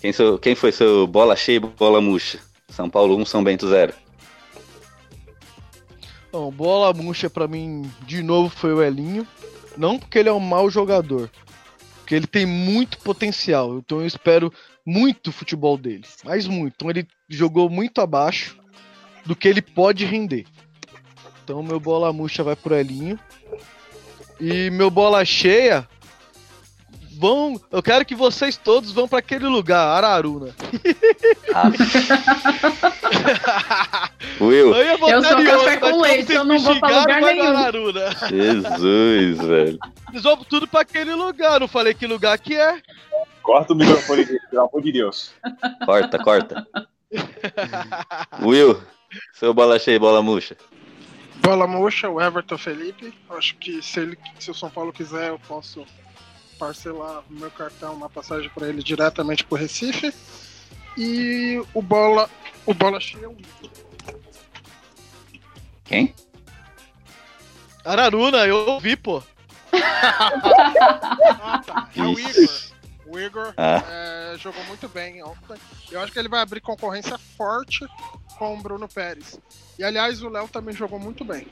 Quem, 0.00 0.12
quem 0.40 0.54
foi 0.54 0.70
seu 0.70 1.04
bola 1.04 1.34
cheia 1.34 1.56
e 1.56 1.58
bola 1.58 2.00
murcha? 2.00 2.38
São 2.68 2.88
Paulo 2.88 3.16
1, 3.16 3.24
São 3.24 3.42
Bento 3.42 3.66
0. 3.66 3.92
Bom, 6.30 6.48
bola 6.52 6.92
murcha 6.92 7.28
pra 7.28 7.48
mim 7.48 7.90
de 8.06 8.22
novo 8.22 8.50
foi 8.50 8.72
o 8.72 8.80
Elinho. 8.80 9.26
Não 9.76 9.98
porque 9.98 10.16
ele 10.16 10.28
é 10.28 10.32
um 10.32 10.38
mau 10.38 10.70
jogador, 10.70 11.28
porque 11.96 12.14
ele 12.14 12.28
tem 12.28 12.46
muito 12.46 12.98
potencial. 12.98 13.78
Então 13.78 13.98
eu 13.98 14.06
espero 14.06 14.52
muito 14.86 15.30
o 15.30 15.32
futebol 15.32 15.76
dele, 15.76 16.04
mas 16.24 16.46
muito. 16.46 16.74
Então 16.76 16.90
ele 16.90 17.04
jogou 17.28 17.68
muito 17.68 18.00
abaixo 18.00 18.56
do 19.26 19.34
que 19.34 19.48
ele 19.48 19.60
pode 19.60 20.04
render. 20.04 20.46
Então 21.42 21.64
meu 21.64 21.80
bola 21.80 22.12
murcha 22.12 22.44
vai 22.44 22.54
pro 22.54 22.76
Elinho. 22.76 23.18
E 24.40 24.70
meu 24.70 24.88
bola 24.88 25.24
cheia 25.24 25.84
vão, 27.18 27.60
eu 27.72 27.82
quero 27.82 28.04
que 28.04 28.14
vocês 28.14 28.56
todos 28.56 28.92
vão 28.92 29.08
pra 29.08 29.18
aquele 29.18 29.46
lugar, 29.46 30.04
Araruna. 30.04 30.54
Will, 34.40 34.74
Eu 34.74 34.84
ia 34.84 34.92
Eu 34.92 35.24
sou 35.24 35.36
café 35.36 35.56
outro, 35.56 35.64
mas 35.64 35.80
com 35.80 36.00
leite, 36.00 36.32
eu 36.32 36.44
não 36.44 36.58
vou 36.60 36.78
pra 36.78 37.00
lugar 37.00 37.20
nenhum. 37.20 37.56
Araruna. 37.56 38.10
Jesus, 38.28 39.38
velho. 39.38 39.78
Eles 40.10 40.22
vão 40.22 40.36
tudo 40.36 40.68
pra 40.68 40.82
aquele 40.82 41.14
lugar, 41.14 41.58
não 41.58 41.66
falei 41.66 41.92
que 41.92 42.06
lugar 42.06 42.38
que 42.38 42.54
é. 42.54 42.80
Corta 43.42 43.72
o 43.72 43.76
microfone 43.76 44.24
pelo 44.24 44.62
amor 44.62 44.82
de 44.82 44.92
Deus. 44.92 45.32
Corta, 45.84 46.22
corta. 46.22 46.64
Will, 48.40 48.80
seu 49.32 49.52
bola 49.52 49.78
cheia 49.78 49.98
bola 49.98 50.22
murcha. 50.22 50.56
Bola 51.36 51.66
murcha, 51.66 52.08
o 52.08 52.20
Everton 52.20 52.58
Felipe. 52.58 53.12
Acho 53.30 53.56
que 53.56 53.82
se, 53.82 54.00
ele, 54.00 54.18
se 54.38 54.50
o 54.50 54.54
São 54.54 54.70
Paulo 54.70 54.92
quiser, 54.92 55.30
eu 55.30 55.40
posso 55.48 55.84
parcelar 56.58 57.22
no 57.30 57.40
meu 57.40 57.50
cartão 57.50 57.94
uma 57.94 58.08
passagem 58.10 58.50
para 58.50 58.68
ele 58.68 58.82
diretamente 58.82 59.44
pro 59.44 59.56
Recife. 59.56 60.12
E 60.96 61.62
o 61.72 61.80
bola, 61.80 62.28
o 62.66 62.74
bola 62.74 62.98
cheia 63.00 63.24
é 63.24 63.28
o 63.28 63.32
Igor. 63.32 63.70
Quem? 65.84 66.14
Araruna, 67.84 68.46
eu 68.46 68.56
ouvi, 68.68 68.96
pô. 68.96 69.22
Ah, 69.72 71.62
tá. 71.64 71.88
É 71.96 72.02
o 72.02 72.18
Igor. 72.18 72.68
O 73.06 73.18
Igor 73.18 73.54
Ah. 73.56 73.82
é, 73.88 74.36
jogou 74.38 74.62
muito 74.64 74.86
bem 74.88 75.22
ontem. 75.22 75.56
Eu 75.90 76.00
acho 76.02 76.12
que 76.12 76.18
ele 76.18 76.28
vai 76.28 76.40
abrir 76.40 76.60
concorrência 76.60 77.16
forte 77.16 77.86
com 78.38 78.54
o 78.58 78.60
Bruno 78.62 78.86
Pérez. 78.88 79.38
E 79.78 79.84
aliás, 79.84 80.22
o 80.22 80.28
Léo 80.28 80.48
também 80.48 80.74
jogou 80.74 80.98
muito 80.98 81.24
bem. 81.24 81.46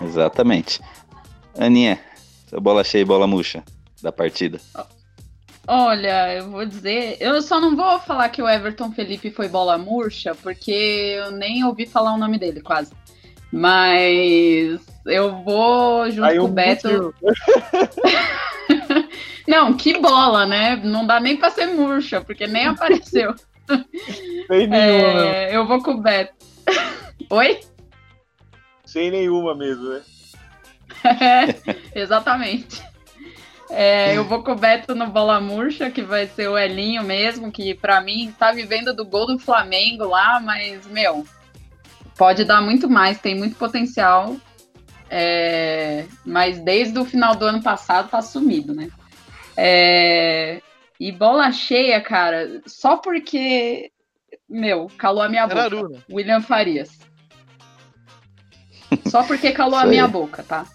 Exatamente. 0.00 0.80
Aninha, 1.58 1.98
seu 2.48 2.60
bola 2.60 2.84
cheia 2.84 3.02
e 3.02 3.04
bola 3.04 3.26
murcha 3.26 3.64
da 4.02 4.12
partida. 4.12 4.60
Olha, 5.66 6.34
eu 6.34 6.50
vou 6.50 6.64
dizer, 6.64 7.16
eu 7.18 7.42
só 7.42 7.60
não 7.60 7.74
vou 7.74 7.98
falar 7.98 8.28
que 8.28 8.40
o 8.40 8.48
Everton 8.48 8.92
Felipe 8.92 9.30
foi 9.30 9.48
bola 9.48 9.76
murcha, 9.76 10.34
porque 10.34 11.16
eu 11.18 11.32
nem 11.32 11.64
ouvi 11.64 11.86
falar 11.86 12.14
o 12.14 12.18
nome 12.18 12.38
dele 12.38 12.60
quase. 12.60 12.92
Mas 13.50 14.80
eu 15.06 15.42
vou 15.42 16.10
junto 16.10 16.24
Aí 16.24 16.38
com 16.38 16.44
o 16.44 16.48
Beto. 16.48 17.14
Não, 19.46 19.76
que 19.76 19.98
bola, 19.98 20.44
né? 20.44 20.76
Não 20.76 21.06
dá 21.06 21.20
nem 21.20 21.36
pra 21.36 21.50
ser 21.50 21.66
murcha, 21.66 22.20
porque 22.20 22.46
nem 22.46 22.66
apareceu. 22.66 23.34
Sem 24.46 24.66
nenhuma, 24.66 25.14
né? 25.14 25.52
É, 25.52 25.56
eu 25.56 25.66
vou 25.66 25.82
com 25.82 25.92
o 25.92 26.00
Beto. 26.00 26.34
Oi? 27.30 27.60
Sem 28.84 29.10
nenhuma 29.10 29.54
mesmo, 29.54 29.88
né? 29.88 30.02
Exatamente. 31.94 32.82
É, 33.70 34.16
eu 34.16 34.24
vou 34.24 34.42
com 34.42 34.52
o 34.52 34.56
Beto 34.56 34.94
no 34.94 35.08
Bola 35.08 35.40
Murcha, 35.40 35.90
que 35.90 36.02
vai 36.02 36.26
ser 36.26 36.48
o 36.48 36.56
Elinho 36.56 37.02
mesmo, 37.02 37.50
que 37.50 37.74
pra 37.74 38.00
mim 38.00 38.32
tá 38.38 38.52
vivendo 38.52 38.94
do 38.94 39.04
gol 39.04 39.26
do 39.26 39.38
Flamengo 39.38 40.04
lá, 40.04 40.40
mas, 40.40 40.86
meu, 40.86 41.26
pode 42.16 42.44
dar 42.44 42.60
muito 42.60 42.88
mais, 42.88 43.20
tem 43.20 43.34
muito 43.34 43.56
potencial. 43.56 44.36
É, 45.08 46.06
mas 46.24 46.58
desde 46.58 46.98
o 46.98 47.04
final 47.04 47.34
do 47.34 47.44
ano 47.44 47.62
passado 47.62 48.08
tá 48.08 48.20
sumido, 48.20 48.74
né? 48.74 48.88
É, 49.56 50.60
e 50.98 51.12
bola 51.12 51.52
cheia, 51.52 52.00
cara, 52.00 52.60
só 52.66 52.96
porque, 52.96 53.90
meu, 54.48 54.90
calou 54.98 55.22
a 55.22 55.28
minha 55.28 55.46
boca. 55.46 55.60
Araruna. 55.60 56.04
William 56.10 56.40
Farias. 56.40 56.98
Só 59.06 59.22
porque 59.24 59.52
calou 59.52 59.78
a 59.78 59.86
minha 59.86 60.06
boca, 60.06 60.42
tá? 60.42 60.66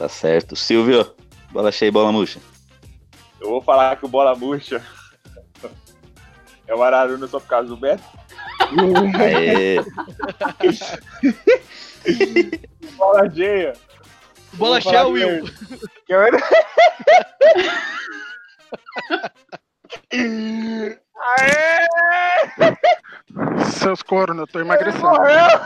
Tá 0.00 0.08
certo. 0.08 0.56
Silvio, 0.56 1.14
bola 1.52 1.70
cheia 1.70 1.90
e 1.90 1.92
bola 1.92 2.10
murcha. 2.10 2.40
Eu 3.38 3.50
vou 3.50 3.60
falar 3.60 3.96
que 3.96 4.06
o 4.06 4.08
bola 4.08 4.34
murcha 4.34 4.82
é 6.66 6.74
o 6.74 6.82
Araruna 6.82 7.26
só 7.26 7.38
por 7.38 7.48
causa 7.48 7.68
do 7.68 7.76
Beto. 7.76 8.02
Aê. 9.20 9.76
Bola 12.96 13.28
cheia. 13.30 13.74
Bola 14.54 14.80
cheia, 14.80 15.00
falar 15.00 15.08
Will. 15.08 15.44
que- 16.06 16.14
eu- 16.14 16.22
Aê! 21.38 21.86
Seus 23.78 24.02
cornos, 24.02 24.38
eu 24.40 24.46
tô 24.46 24.60
emagrecendo. 24.60 25.04
Morreu! 25.04 25.60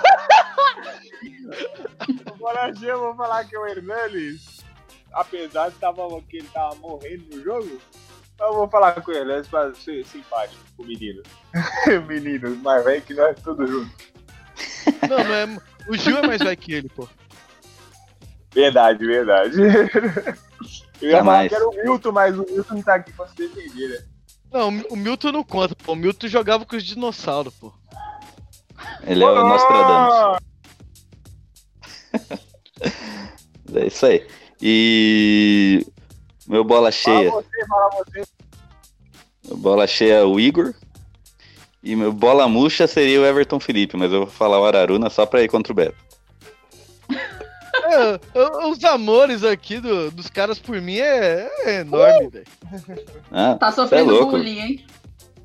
O 2.40 2.84
eu 2.84 3.00
vou 3.00 3.14
falar 3.14 3.44
que 3.44 3.56
o 3.56 3.66
Hernanes, 3.66 4.62
apesar 5.12 5.70
de 5.70 5.76
tava, 5.76 6.02
que 6.22 6.38
ele 6.38 6.48
tava 6.48 6.74
morrendo 6.76 7.24
no 7.34 7.42
jogo, 7.42 7.80
eu 8.38 8.52
vou 8.52 8.68
falar 8.68 9.00
com 9.00 9.10
o 9.10 9.14
Hernanes 9.14 9.48
pra 9.48 9.74
ser 9.74 10.04
simpático 10.04 10.62
com 10.76 10.82
o 10.82 10.86
menino. 10.86 11.22
menino, 12.06 12.56
mais 12.56 12.84
velho 12.84 13.02
que 13.02 13.14
nós 13.14 13.40
todos 13.40 13.68
juntos. 13.68 14.12
Não, 15.08 15.18
não 15.18 15.34
é. 15.34 15.58
O 15.88 15.96
Gil 15.96 16.18
é 16.18 16.26
mais 16.26 16.40
velho 16.40 16.56
que 16.56 16.72
ele, 16.72 16.88
pô. 16.88 17.08
Verdade, 18.52 19.04
verdade. 19.04 19.56
Eu 21.00 21.10
ia 21.10 21.24
falar 21.24 21.48
que 21.48 21.54
era 21.54 21.68
o 21.68 21.74
Milton, 21.74 22.12
mas 22.12 22.38
o 22.38 22.44
Milton 22.44 22.74
não 22.74 22.82
tá 22.82 22.94
aqui 22.94 23.12
pra 23.12 23.26
se 23.28 23.34
defender, 23.36 23.88
né? 23.88 24.04
Não, 24.52 24.68
o 24.68 24.96
Milton 24.96 25.32
não 25.32 25.42
conta, 25.42 25.74
pô. 25.74 25.92
O 25.92 25.96
Milton 25.96 26.28
jogava 26.28 26.64
com 26.64 26.76
os 26.76 26.84
dinossauros, 26.84 27.52
pô. 27.54 27.72
Ele 29.06 29.22
é 29.22 29.26
o 29.26 29.48
Nostradamus. 29.48 30.38
É 33.74 33.86
isso 33.86 34.04
aí. 34.06 34.26
E. 34.60 35.84
Meu 36.46 36.62
bola 36.62 36.92
cheia. 36.92 37.30
Fala 37.30 37.42
você, 37.42 37.66
fala 37.66 37.90
você. 38.04 38.22
Meu 39.48 39.56
bola 39.56 39.86
cheia 39.86 40.14
é 40.16 40.22
o 40.24 40.38
Igor. 40.38 40.74
E 41.82 41.96
meu 41.96 42.12
bola 42.12 42.46
murcha 42.48 42.86
seria 42.86 43.20
o 43.20 43.24
Everton 43.26 43.58
Felipe, 43.58 43.96
mas 43.96 44.12
eu 44.12 44.20
vou 44.20 44.26
falar 44.26 44.60
o 44.60 44.64
Araruna 44.64 45.10
só 45.10 45.26
pra 45.26 45.42
ir 45.42 45.48
contra 45.48 45.72
o 45.72 45.76
Beto. 45.76 45.96
É, 47.86 48.66
os 48.66 48.82
amores 48.84 49.44
aqui 49.44 49.78
do- 49.78 50.10
dos 50.10 50.28
caras 50.30 50.58
por 50.58 50.80
mim 50.80 50.96
é, 50.98 51.50
é 51.64 51.80
enorme, 51.80 52.28
velho. 52.28 52.46
Ah, 53.30 53.56
Tá 53.56 53.68
é 53.68 53.72
sofrendo 53.72 54.10
louco. 54.12 54.30
bullying, 54.32 54.58
hein? 54.58 54.86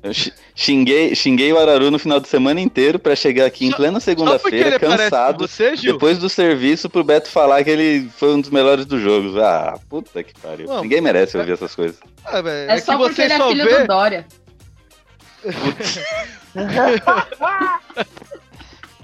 Eu 0.02 0.14
xi- 0.14 0.32
xinguei, 0.54 1.14
xinguei 1.14 1.52
o 1.52 1.58
Araru 1.58 1.90
no 1.90 1.98
final 1.98 2.18
de 2.18 2.26
semana 2.26 2.58
inteiro 2.58 2.98
pra 2.98 3.14
chegar 3.14 3.44
aqui 3.44 3.66
em 3.66 3.70
Só- 3.70 3.76
plena 3.76 4.00
segunda-feira, 4.00 4.78
cansado. 4.78 5.46
você. 5.46 5.76
Depois 5.76 6.16
do 6.18 6.28
serviço, 6.28 6.88
pro 6.88 7.04
Beto 7.04 7.28
falar 7.28 7.62
que 7.62 7.68
ele 7.70 8.08
foi 8.16 8.34
um 8.34 8.40
dos 8.40 8.48
melhores 8.50 8.86
do 8.86 8.98
jogo. 8.98 9.38
Ah, 9.40 9.78
puta 9.90 10.22
que 10.22 10.32
pariu. 10.40 10.66
Não, 10.68 10.80
Ninguém 10.82 11.02
merece 11.02 11.36
ouvir 11.36 11.52
essas 11.52 11.74
coisas. 11.74 11.98
Velho, 12.32 12.48
É, 12.48 12.76
é, 12.76 12.80
só 12.80 12.92
que 12.92 12.98
porque 12.98 13.14
você 13.14 13.22
ele 13.24 13.32
é 13.34 13.36
só 13.36 13.48
filho 13.50 13.64
vê. 13.66 13.78
do 13.80 13.86
Dória. 13.86 14.26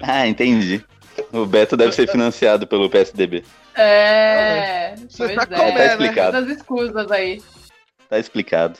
Ah, 0.01 0.27
entendi. 0.27 0.83
O 1.33 1.45
Beto 1.45 1.75
deve 1.75 1.91
ser 1.93 2.09
financiado 2.09 2.67
pelo 2.67 2.89
PSDB. 2.89 3.43
É. 3.75 4.95
Você 5.09 5.33
pois 5.33 5.35
tá 5.35 5.43
é. 5.43 5.45
comendo, 5.57 5.77
Tá 5.77 5.85
explicado. 5.87 6.31
Todas 6.31 6.49
as 6.51 6.57
escusas 6.57 7.11
aí. 7.11 7.41
Tá 8.09 8.19
explicado. 8.19 8.79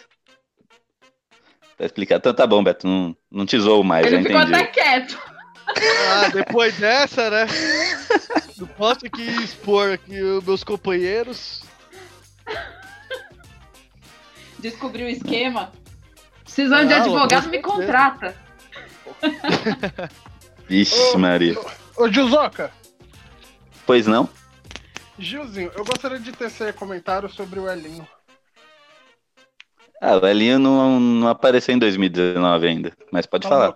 Tá 1.78 1.86
explicado. 1.86 2.20
Então 2.20 2.34
tá 2.34 2.48
bom, 2.48 2.64
Beto. 2.64 2.88
Não, 2.88 3.16
não 3.32 3.46
te 3.46 3.60
zoo 3.60 3.84
mais, 3.84 4.06
Ele 4.08 4.18
já 4.18 4.24
ficou 4.24 4.42
entendi. 4.42 4.56
até 4.56 4.66
quieto. 4.68 5.20
Ah, 5.70 6.30
depois 6.30 6.76
dessa, 6.78 7.30
né? 7.30 7.46
Não 8.58 8.66
posso 8.68 9.06
aqui 9.06 9.22
expor 9.44 9.92
aqui 9.92 10.20
os 10.22 10.44
meus 10.44 10.64
companheiros. 10.64 11.62
Descobriu 14.60 15.06
o 15.08 15.10
esquema. 15.10 15.72
Precisando 16.44 16.88
de 16.88 16.94
Ah, 16.94 17.02
advogado, 17.02 17.44
com 17.44 17.50
me 17.52 17.60
contrata. 17.62 18.36
Vixe, 20.68 20.96
Ô, 21.14 21.18
Maria. 21.20 21.56
Ô, 21.96 22.08
Gilzoca, 22.12 22.72
Pois 23.86 24.06
não? 24.08 24.30
Gilzinho, 25.20 25.72
eu 25.76 25.86
gostaria 25.86 26.20
de 26.20 26.32
tecer 26.32 26.74
comentário 26.74 27.30
sobre 27.30 27.60
o 27.60 27.70
Elinho. 27.70 28.08
Ah, 30.02 30.18
o 30.18 30.28
Elinho 30.28 30.60
não, 30.60 31.00
não 31.00 31.28
apareceu 31.28 31.74
em 31.76 31.80
2019 31.80 32.68
ainda. 32.68 32.92
Mas 33.12 33.26
pode 33.26 33.44
Tá 33.44 33.50
falar. 33.50 33.76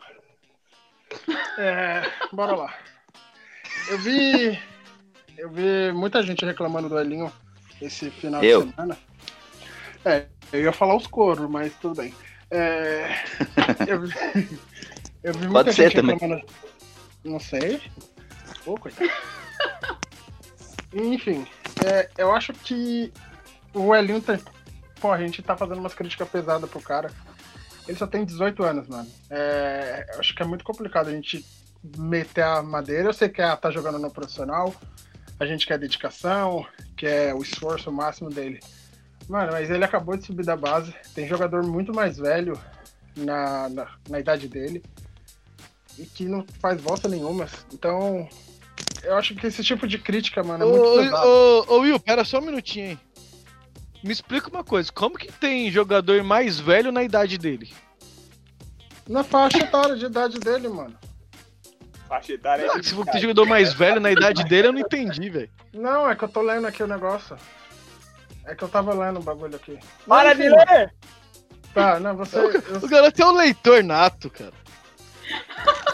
É, 1.57 2.03
bora 2.32 2.55
lá. 2.55 2.74
Eu 3.89 3.97
vi. 3.99 4.59
Eu 5.38 5.49
vi 5.49 5.91
muita 5.93 6.22
gente 6.22 6.45
reclamando 6.45 6.88
do 6.88 6.99
Elinho 6.99 7.32
esse 7.82 8.09
final 8.11 8.43
Eu? 8.43 8.63
de 8.65 8.72
semana. 8.72 8.97
É, 10.05 10.26
eu 10.53 10.61
ia 10.61 10.72
falar 10.72 10.95
os 10.95 11.07
coros, 11.07 11.49
mas 11.49 11.74
tudo 11.82 11.95
bem. 11.95 12.13
É, 12.51 13.15
eu, 13.88 14.01
vi, 14.01 14.13
eu 15.24 15.34
vi 15.34 15.47
muita 15.47 15.51
Pode 15.65 15.74
ser 15.74 15.84
gente 15.86 15.95
também. 15.95 16.13
reclamando. 16.15 16.45
Não 17.24 17.39
sei. 17.39 17.82
Ô, 18.65 18.78
coitado. 18.78 19.09
Enfim, 20.93 21.47
é, 21.86 22.09
eu 22.17 22.32
acho 22.34 22.53
que 22.53 23.11
o 23.74 23.95
Elinho 23.95 24.22
tem. 24.22 24.38
Pô, 25.02 25.12
a 25.12 25.18
gente 25.18 25.41
tá 25.41 25.58
fazendo 25.58 25.80
umas 25.80 25.95
críticas 25.95 26.30
pesadas 26.30 26.70
pro 26.70 26.80
cara. 26.80 27.12
Ele 27.88 27.97
só 27.97 28.06
tem 28.06 28.24
18 28.24 28.64
anos, 28.64 28.88
mano. 28.88 29.10
É, 29.30 30.06
acho 30.20 30.36
que 30.36 30.43
é 30.43 30.45
muito 30.45 30.64
complicado 30.64 31.08
a 31.08 31.12
gente 31.12 31.43
meter 31.97 32.43
a 32.43 32.62
madeira. 32.62 33.10
Eu 33.10 33.14
sei 33.14 33.28
que 33.28 33.41
é, 33.41 33.56
tá 33.56 33.72
jogando 33.72 33.97
no 33.97 34.12
profissional, 34.12 34.74
a 35.39 35.45
gente 35.45 35.66
quer 35.66 35.80
dedicação, 35.80 36.66
quer 36.95 37.34
o 37.34 37.41
esforço 37.41 37.91
máximo 37.91 38.30
dele. 38.30 38.60
Mano, 39.28 39.52
mas 39.52 39.72
ele 39.72 39.84
acabou 39.84 40.16
de 40.16 40.26
subir 40.26 40.45
da 40.45 40.56
base. 40.56 40.93
Tem 41.16 41.28
jogador 41.28 41.66
muito 41.66 41.91
mais 41.93 42.18
velho 42.18 42.60
na, 43.16 43.70
na, 43.70 43.88
na 44.08 44.20
idade 44.20 44.47
dele 44.47 44.84
e 45.97 46.06
que 46.06 46.26
não 46.26 46.45
faz 46.60 46.80
bosta 46.80 47.08
nenhuma. 47.08 47.47
Então, 47.74 48.28
eu 49.04 49.16
acho 49.16 49.36
que 49.36 49.47
esse 49.47 49.64
tipo 49.64 49.88
de 49.88 49.97
crítica, 49.97 50.43
mano, 50.43 50.64
é 50.64 50.68
muito 50.68 50.86
Ô, 50.86 50.97
pesado. 50.97 51.28
ô, 51.28 51.66
ô, 51.68 51.80
Will, 51.80 51.99
pera 51.99 52.24
só 52.24 52.39
um 52.39 52.45
minutinho 52.45 52.89
aí. 52.89 52.99
Me 54.04 54.12
explica 54.12 54.49
uma 54.49 54.64
coisa, 54.64 54.91
como 54.91 55.18
que 55.18 55.32
tem 55.32 55.70
jogador 55.72 56.24
mais 56.24 56.60
velho 56.60 56.91
na 56.91 57.04
idade 57.04 57.38
dele? 57.38 57.72
Na 59.08 59.24
faixa 59.24 59.60
etária 59.60 59.95
de 59.95 60.06
idade 60.06 60.39
dele, 60.39 60.68
mano. 60.68 60.95
Faixa 62.08 62.34
etária 62.34 62.70
Ah, 62.74 62.78
é 62.80 62.84
se 62.84 62.93
for 62.93 63.06
que 63.06 63.12
tem 63.12 63.22
jogador 63.22 63.45
mais 63.45 63.74
velho 63.74 63.99
na 63.99 64.12
idade 64.12 64.43
dele, 64.45 64.68
eu 64.70 64.74
não 64.74 64.80
entendi, 64.80 65.30
velho. 65.30 65.49
Não, 65.74 66.10
é 66.10 66.16
que 66.16 66.24
eu 66.24 66.30
tô 66.30 66.41
lendo 66.41 66.66
aqui 66.68 66.82
o 66.84 66.88
negócio. 66.88 67.38
É 68.45 68.56
que 68.56 68.64
eu 68.64 68.68
tava 68.70 68.93
lendo 68.93 69.20
o 69.20 69.24
bagulho 69.24 69.56
aqui. 69.56 69.78
Para 70.08 70.34
de 70.34 70.49
ler! 70.49 70.93
Tá, 71.74 71.99
não, 71.99 72.16
você. 72.18 72.38
O 72.38 72.49
eu- 72.52 72.88
garoto 72.89 73.22
é 73.22 73.26
um 73.26 73.32
leitor 73.32 73.84
nato, 73.84 74.30
cara. 74.30 74.54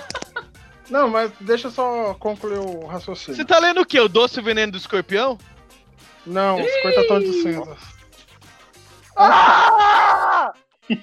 Não, 0.89 1.09
mas 1.09 1.29
deixa 1.41 1.67
eu 1.67 1.71
só 1.71 2.13
concluir 2.13 2.59
o 2.59 2.85
raciocínio. 2.85 3.35
Você 3.35 3.43
tá 3.43 3.59
lendo 3.59 3.81
o 3.81 3.85
quê? 3.85 3.99
O 3.99 4.07
Doce 4.07 4.39
Veneno 4.41 4.71
do 4.71 4.77
Escorpião? 4.77 5.37
Não, 6.25 6.57
50 6.63 7.07
tons 7.09 7.23
de 7.25 7.33
cinza. 7.43 7.77
Ah! 9.17 10.53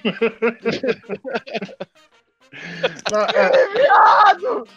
Não, 3.11 3.21
é, 3.21 3.67
Viado! 3.73 4.67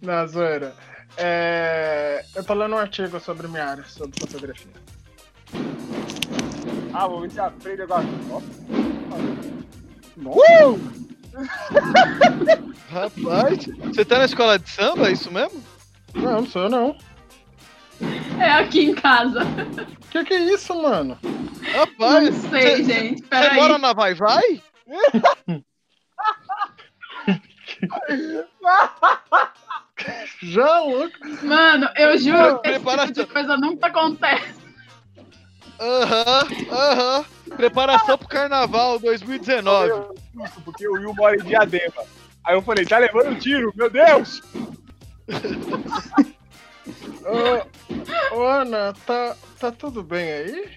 não, 0.00 0.26
zoeira. 0.26 0.74
É, 1.18 2.24
eu 2.34 2.42
tô 2.44 2.54
lendo 2.54 2.74
um 2.74 2.78
artigo 2.78 3.20
sobre 3.20 3.46
minha 3.48 3.64
área, 3.66 3.84
sobre 3.84 4.18
fotografia. 4.18 4.72
Ah, 6.94 7.06
vou 7.06 7.20
ver 7.20 7.30
se 7.30 7.40
aprende 7.40 7.82
agora. 7.82 8.04
Ó, 8.30 8.40
Rapaz, 12.90 13.66
você 13.84 14.04
tá 14.04 14.18
na 14.18 14.24
escola 14.24 14.58
de 14.58 14.68
samba, 14.70 15.08
é 15.08 15.12
isso 15.12 15.30
mesmo? 15.30 15.62
Não, 16.14 16.40
não 16.40 16.46
sou 16.46 16.62
eu 16.62 16.70
não. 16.70 16.96
É 18.38 18.50
aqui 18.52 18.80
em 18.82 18.94
casa. 18.94 19.40
Que 20.10 20.24
que 20.24 20.32
é 20.32 20.38
isso, 20.54 20.74
mano? 20.80 21.18
Rapaz, 21.70 22.42
Não 22.44 22.50
sei, 22.50 22.76
cê- 22.76 22.84
gente. 22.84 23.22
Você 23.22 23.50
mora 23.50 23.76
na 23.76 23.92
Vai 23.92 24.14
Vai? 24.14 24.62
Já, 30.42 30.80
louco. 30.80 31.16
Mano, 31.42 31.88
eu 31.96 32.16
juro 32.18 32.60
que 32.60 32.68
esse 32.70 32.78
tipo 32.80 33.12
de 33.12 33.26
coisa 33.26 33.56
nunca 33.56 33.88
acontece. 33.88 34.58
Aham, 35.80 36.48
aham. 36.70 37.24
Preparação 37.56 38.16
pro 38.18 38.28
Carnaval 38.28 38.98
2019. 38.98 39.92
Justo, 40.34 40.60
porque 40.62 40.88
o 40.88 40.92
Will 40.92 41.14
mora 41.14 41.36
em 41.36 41.44
Diadema. 41.44 42.02
Aí 42.44 42.54
eu 42.54 42.62
falei, 42.62 42.84
tá 42.86 42.98
levando 42.98 43.30
um 43.30 43.34
tiro, 43.34 43.72
meu 43.76 43.90
Deus! 43.90 44.40
Ô, 48.32 48.36
ô, 48.36 48.42
Ana, 48.46 48.92
tá, 49.06 49.36
tá 49.58 49.72
tudo 49.72 50.02
bem 50.02 50.30
aí? 50.30 50.76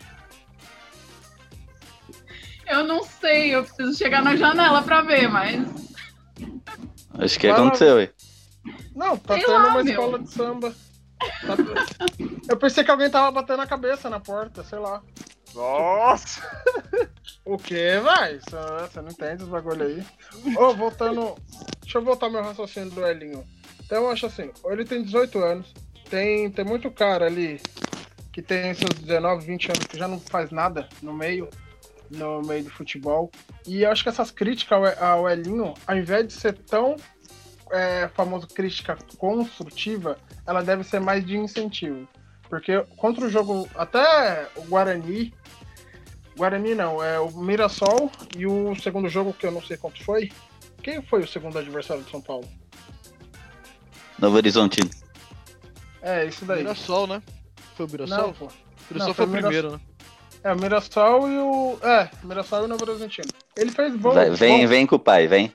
Eu 2.67 2.83
não 2.85 3.03
sei, 3.03 3.53
eu 3.53 3.63
preciso 3.63 3.97
chegar 3.97 4.23
na 4.23 4.35
janela 4.35 4.81
pra 4.81 5.01
ver, 5.01 5.27
mas. 5.29 5.61
Acho 7.19 7.39
que 7.39 7.47
aconteceu, 7.47 7.97
aí. 7.97 8.09
Não, 8.95 9.17
tá 9.17 9.33
Sei 9.33 9.43
tendo 9.43 9.53
lá, 9.53 9.69
uma 9.69 9.83
meu. 9.83 9.91
escola 9.91 10.19
de 10.19 10.29
samba. 10.29 10.73
Eu 12.49 12.57
pensei 12.57 12.83
que 12.83 12.91
alguém 12.91 13.09
tava 13.09 13.31
batendo 13.31 13.61
a 13.61 13.67
cabeça 13.67 14.09
na 14.09 14.19
porta, 14.19 14.63
sei 14.63 14.79
lá. 14.79 15.01
Nossa! 15.53 16.41
O 17.43 17.57
que, 17.57 17.99
vai? 17.99 18.39
Você 18.39 19.01
não 19.01 19.09
entende 19.09 19.43
os 19.43 19.49
bagulho 19.49 19.85
aí. 19.85 20.05
Ô, 20.55 20.73
voltando. 20.73 21.35
Deixa 21.81 21.97
eu 21.97 22.03
voltar 22.03 22.29
meu 22.29 22.41
raciocínio 22.41 22.91
do 22.91 23.05
Elinho. 23.05 23.43
Então 23.83 24.03
eu 24.03 24.11
acho 24.11 24.25
assim, 24.27 24.51
ele 24.65 24.85
tem 24.85 25.03
18 25.03 25.39
anos, 25.39 25.73
tem, 26.11 26.51
tem 26.51 26.65
muito 26.65 26.91
cara 26.91 27.25
ali 27.25 27.59
que 28.33 28.41
tem 28.41 28.73
seus 28.73 28.91
19, 28.99 29.45
20 29.45 29.65
anos 29.71 29.85
que 29.85 29.97
já 29.97 30.07
não 30.07 30.19
faz 30.19 30.51
nada 30.51 30.87
no 31.01 31.13
meio, 31.13 31.49
no 32.09 32.41
meio 32.41 32.65
do 32.65 32.69
futebol. 32.69 33.31
E 33.65 33.83
eu 33.83 33.91
acho 33.91 34.03
que 34.03 34.09
essas 34.09 34.29
críticas 34.29 34.97
ao, 34.99 35.29
Elinho, 35.29 35.73
ao 35.87 35.97
invés 35.97 36.27
de 36.27 36.33
ser 36.33 36.53
tão 36.53 36.95
é, 37.71 38.09
famoso 38.13 38.47
crítica 38.47 38.97
construtiva, 39.17 40.17
ela 40.45 40.61
deve 40.61 40.83
ser 40.83 40.99
mais 40.99 41.25
de 41.25 41.37
incentivo. 41.37 42.07
Porque 42.49 42.83
contra 42.97 43.25
o 43.25 43.29
jogo, 43.29 43.67
até 43.75 44.47
o 44.57 44.63
Guarani, 44.63 45.33
Guarani 46.35 46.75
não, 46.75 47.01
é 47.03 47.19
o 47.19 47.31
Mirassol 47.31 48.11
e 48.37 48.45
o 48.45 48.75
segundo 48.75 49.07
jogo 49.07 49.33
que 49.33 49.45
eu 49.45 49.51
não 49.51 49.61
sei 49.61 49.77
quanto 49.77 50.03
foi. 50.03 50.29
Quem 50.83 51.01
foi 51.01 51.21
o 51.21 51.27
segundo 51.27 51.57
adversário 51.57 52.03
de 52.03 52.11
São 52.11 52.21
Paulo? 52.21 52.47
Novo 54.19 54.37
Horizontino. 54.37 54.89
É, 56.01 56.25
isso 56.25 56.45
daí. 56.45 56.59
Mirassol, 56.59 57.07
né? 57.07 57.21
Foi 57.75 57.85
o 57.85 57.89
Mirassol? 57.89 58.17
Não, 58.17 58.33
pô. 58.33 58.47
Mirassol 58.89 58.97
Não, 58.97 58.99
foi 58.99 59.11
o 59.11 59.13
foi 59.13 59.25
o 59.25 59.41
primeiro, 59.41 59.71
né? 59.71 59.79
É, 60.43 60.53
o 60.53 60.59
Mirassol 60.59 61.29
e 61.29 61.37
o. 61.37 61.77
É, 61.83 62.09
o 62.23 62.27
Mirassol 62.27 62.61
e 62.61 62.65
o 62.65 62.67
Novo 62.67 62.83
Horizontino. 62.83 63.27
Ele 63.55 63.71
fez 63.71 63.95
bom. 63.95 64.11
Vai, 64.11 64.29
vem, 64.31 64.61
bom- 64.61 64.67
vem 64.67 64.87
com 64.87 64.95
o 64.95 64.99
pai, 64.99 65.27
vem. 65.27 65.53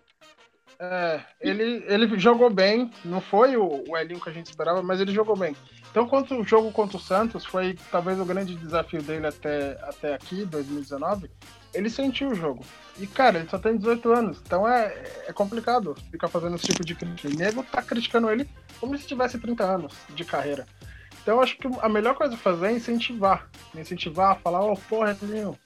É, 0.78 1.20
ele, 1.40 1.82
ele 1.88 2.18
jogou 2.18 2.51
bem, 2.51 2.90
não 3.03 3.20
foi 3.20 3.57
o, 3.57 3.82
o 3.88 3.97
Elinho 3.97 4.20
que 4.20 4.28
a 4.28 4.32
gente 4.32 4.47
esperava, 4.47 4.82
mas 4.82 5.01
ele 5.01 5.11
jogou 5.11 5.34
bem. 5.34 5.57
Então, 5.90 6.07
quanto 6.07 6.34
o 6.38 6.44
jogo 6.44 6.70
contra 6.70 6.99
o 6.99 7.01
Santos 7.01 7.47
foi 7.47 7.78
talvez 7.90 8.20
o 8.20 8.24
grande 8.26 8.55
desafio 8.55 9.03
dele 9.03 9.26
até, 9.26 9.78
até 9.82 10.14
aqui, 10.14 10.44
2019, 10.44 11.30
ele 11.77 11.91
sentiu 11.91 12.31
o 12.31 12.35
jogo. 12.35 12.64
E, 12.99 13.07
cara, 13.07 13.39
ele 13.39 13.49
só 13.49 13.59
tem 13.59 13.77
18 13.77 14.12
anos, 14.12 14.41
então 14.45 14.66
é, 14.66 14.95
é 15.27 15.33
complicado 15.33 15.95
ficar 16.11 16.29
fazendo 16.29 16.57
esse 16.57 16.66
tipo 16.66 16.85
de 16.85 16.95
crítica. 16.95 17.29
O 17.29 17.37
nego 17.37 17.62
tá 17.62 17.83
criticando 17.83 18.31
ele 18.31 18.49
como 18.81 18.97
se 18.97 19.07
tivesse 19.07 19.39
30 19.39 19.64
anos 19.64 19.93
de 20.14 20.24
carreira. 20.24 20.66
Então, 21.22 21.37
eu 21.37 21.43
acho 21.43 21.59
que 21.59 21.68
a 21.81 21.89
melhor 21.89 22.14
coisa 22.14 22.35
a 22.35 22.39
fazer 22.39 22.68
é 22.68 22.72
incentivar. 22.72 23.49
Incentivar, 23.74 24.39
falar, 24.41 24.64
ô, 24.64 24.77
porra, 24.77 25.16
Elinho, 25.20 25.59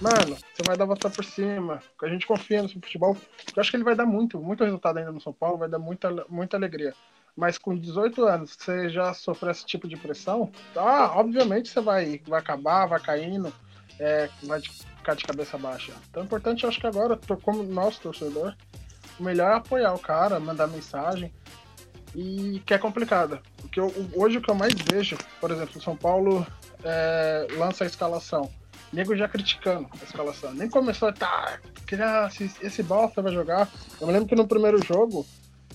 mano, 0.00 0.36
você 0.54 0.62
vai 0.64 0.76
dar 0.76 0.84
a 0.84 0.86
volta 0.86 1.10
por 1.10 1.24
cima. 1.24 1.82
A 2.00 2.08
gente 2.08 2.26
confia 2.26 2.62
no 2.62 2.68
seu 2.68 2.80
futebol. 2.80 3.16
Eu 3.54 3.60
acho 3.60 3.70
que 3.70 3.76
ele 3.76 3.84
vai 3.84 3.96
dar 3.96 4.06
muito, 4.06 4.40
muito 4.40 4.64
resultado 4.64 4.98
ainda 4.98 5.12
no 5.12 5.20
São 5.20 5.32
Paulo, 5.32 5.58
vai 5.58 5.68
dar 5.68 5.78
muita, 5.78 6.24
muita 6.28 6.56
alegria. 6.56 6.94
Mas 7.36 7.58
com 7.58 7.76
18 7.76 8.24
anos, 8.24 8.56
você 8.58 8.88
já 8.88 9.12
sofreu 9.12 9.50
esse 9.50 9.66
tipo 9.66 9.88
de 9.88 9.96
pressão, 9.96 10.50
ah, 10.76 11.12
obviamente 11.16 11.68
você 11.68 11.80
vai, 11.80 12.20
vai 12.26 12.40
acabar, 12.40 12.86
vai 12.86 13.00
caindo, 13.00 13.52
é, 13.98 14.28
vai 14.42 14.60
ficar 15.00 15.14
de 15.14 15.24
cabeça 15.24 15.58
baixa. 15.58 15.92
Então, 16.08 16.22
o 16.22 16.26
importante, 16.26 16.66
acho 16.66 16.78
que 16.78 16.86
agora, 16.86 17.18
como 17.42 17.62
nosso 17.62 18.00
torcedor, 18.00 18.54
o 19.18 19.22
melhor 19.22 19.52
é 19.52 19.56
apoiar 19.56 19.94
o 19.94 19.98
cara, 19.98 20.38
mandar 20.38 20.66
mensagem. 20.66 21.32
E 22.14 22.60
que 22.66 22.74
é 22.74 22.78
complicado. 22.78 23.40
Porque 23.58 23.78
eu- 23.80 23.92
hoje 24.14 24.38
o 24.38 24.42
que 24.42 24.50
eu 24.50 24.54
mais 24.54 24.74
vejo, 24.74 25.16
por 25.40 25.50
exemplo, 25.50 25.78
o 25.78 25.82
São 25.82 25.96
Paulo 25.96 26.46
é, 26.82 27.46
lança 27.56 27.84
a 27.84 27.86
escalação. 27.86 28.50
Nego 28.92 29.14
já 29.14 29.28
criticando 29.28 29.88
a 30.00 30.04
escalação. 30.04 30.52
Nem 30.52 30.68
começou 30.68 31.08
a 31.08 31.12
tá, 31.12 31.60
ah, 32.00 32.28
esse, 32.28 32.50
esse 32.60 32.82
bosta 32.82 33.22
vai 33.22 33.32
jogar. 33.32 33.68
Eu 34.00 34.06
me 34.08 34.12
lembro 34.12 34.28
que 34.28 34.34
no 34.34 34.48
primeiro 34.48 34.84
jogo 34.84 35.24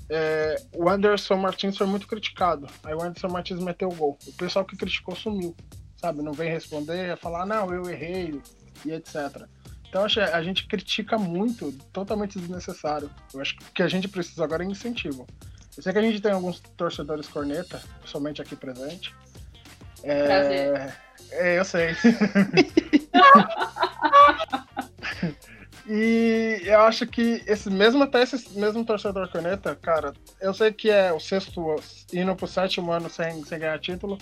é, 0.10 0.62
o 0.76 0.90
Anderson 0.90 1.38
Martins 1.38 1.78
foi 1.78 1.88
muito 1.88 2.08
criticado. 2.08 2.68
Aí 2.84 2.94
o 2.94 3.02
Anderson 3.02 3.30
Martins 3.30 3.60
meteu 3.62 3.88
o 3.88 3.96
gol. 3.96 4.18
O 4.28 4.34
pessoal 4.34 4.66
que 4.66 4.76
criticou 4.76 5.16
sumiu, 5.16 5.56
sabe? 5.96 6.22
Não 6.22 6.34
vem 6.34 6.52
responder, 6.52 7.12
é 7.12 7.16
falar, 7.16 7.46
não, 7.46 7.74
eu 7.74 7.90
errei 7.90 8.42
e 8.86 8.92
etc. 8.92 9.48
Então 9.88 10.04
acho 10.04 10.16
que 10.16 10.22
a 10.22 10.44
gente 10.44 10.68
critica 10.68 11.18
muito, 11.18 11.72
totalmente 11.94 12.38
desnecessário. 12.38 13.10
Eu 13.34 13.42
acho 13.42 13.58
que 13.58 13.64
o 13.64 13.72
que 13.72 13.84
a 13.84 13.88
gente 13.88 14.08
precisa 14.08 14.44
agora 14.44 14.64
é 14.64 14.68
incentivo. 14.68 15.28
Eu 15.78 15.84
sei 15.84 15.92
que 15.92 16.00
a 16.00 16.02
gente 16.02 16.22
tem 16.22 16.32
alguns 16.32 16.60
torcedores 16.60 17.28
corneta, 17.28 17.82
principalmente 18.00 18.42
aqui 18.42 18.56
presente. 18.56 19.16
É, 20.04 20.26
Prazer. 20.26 20.96
é, 21.32 21.60
eu 21.60 21.66
sei. 21.66 21.96
E 25.88 26.62
eu 26.64 26.82
acho 26.82 27.06
que 27.06 27.44
esse 27.46 27.70
mesmo 27.70 28.04
até 28.04 28.24
esse 28.24 28.58
mesmo 28.58 28.84
torcedor 28.84 29.30
corneta, 29.30 29.76
cara, 29.76 30.14
eu 30.42 30.52
sei 30.52 30.72
que 30.72 30.90
é 30.90 31.14
o 31.14 31.20
sexto 31.20 31.76
indo 32.12 32.36
pro 32.36 32.48
sétimo 32.48 32.92
ano 32.92 33.08
sem, 33.08 33.44
sem 33.46 33.60
ganhar 33.60 33.80
título. 33.80 34.18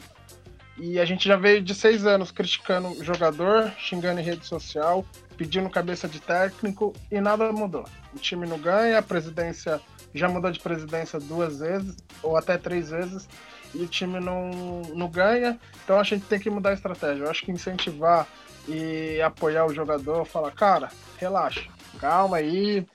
E 0.78 1.00
a 1.00 1.06
gente 1.06 1.28
já 1.28 1.36
veio 1.36 1.62
de 1.62 1.76
seis 1.76 2.06
anos 2.06 2.32
criticando 2.32 3.04
jogador, 3.04 3.72
xingando 3.78 4.20
em 4.20 4.24
rede 4.24 4.46
social, 4.46 5.06
pedindo 5.38 5.70
cabeça 5.70 6.08
de 6.08 6.20
técnico 6.20 6.94
e 7.12 7.22
nada 7.22 7.52
mudou. 7.52 7.86
O 8.14 8.18
time 8.18 8.48
não 8.48 8.58
ganha, 8.58 8.98
a 8.98 9.04
presidência 9.04 9.80
já 10.14 10.28
mudou 10.28 10.52
de 10.52 10.60
presidência 10.60 11.20
duas 11.20 11.60
vezes, 11.60 11.96
ou 12.22 12.38
até 12.38 12.58
três 12.58 12.90
vezes, 12.90 13.28
e 13.74 13.82
o 13.82 13.88
time 13.88 14.20
não, 14.20 14.50
não 14.96 15.10
ganha. 15.10 15.60
Então 15.84 16.00
a 16.00 16.04
gente 16.04 16.26
tem 16.26 16.40
que 16.40 16.50
mudar 16.50 16.72
a 16.72 16.74
estratégia. 16.74 17.24
Eu 17.24 17.30
acho 17.30 17.44
que 17.44 17.52
incentivar 17.52 18.28
e 18.68 19.22
apoiar 19.22 19.66
o 19.66 19.74
jogador, 19.74 20.26
falar, 20.26 20.52
cara, 20.52 20.90
relaxa, 21.18 21.70
calma 22.00 22.38
aí, 22.38 22.86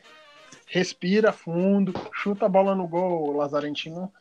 respira 0.66 1.33
fundo, 1.33 1.93
chuta 2.12 2.47
a 2.47 2.49
bola 2.49 2.74
no 2.74 2.87
gol, 2.87 3.37
Lazarentino. 3.37 4.12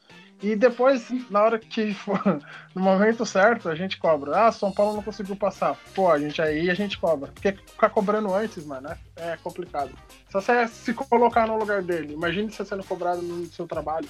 E 0.41 0.55
depois, 0.55 1.09
na 1.31 1.41
hora 1.41 1.57
que 1.57 1.93
for, 1.93 2.21
no 2.75 2.81
momento 2.81 3.25
certo, 3.25 3.69
a 3.69 3.75
gente 3.75 3.97
cobra. 3.97 4.47
Ah, 4.47 4.51
São 4.51 4.71
Paulo 4.71 4.95
não 4.95 5.03
conseguiu 5.03 5.35
passar. 5.35 5.75
Pô, 5.95 6.11
a 6.11 6.19
gente 6.19 6.41
aí 6.41 6.69
a 6.69 6.75
gente 6.75 6.97
cobra. 6.97 7.31
Porque 7.31 7.53
ficar 7.53 7.89
cobrando 7.89 8.33
antes, 8.33 8.65
mano, 8.65 8.89
é, 8.89 9.31
é 9.31 9.37
complicado. 9.37 9.91
Se 10.27 10.33
você 10.33 10.67
se 10.67 10.93
colocar 10.93 11.47
no 11.47 11.57
lugar 11.57 11.81
dele, 11.81 12.13
imagine 12.13 12.51
você 12.51 12.63
sendo 12.63 12.83
cobrado 12.83 13.21
no 13.21 13.45
seu 13.47 13.65
trabalho 13.65 14.07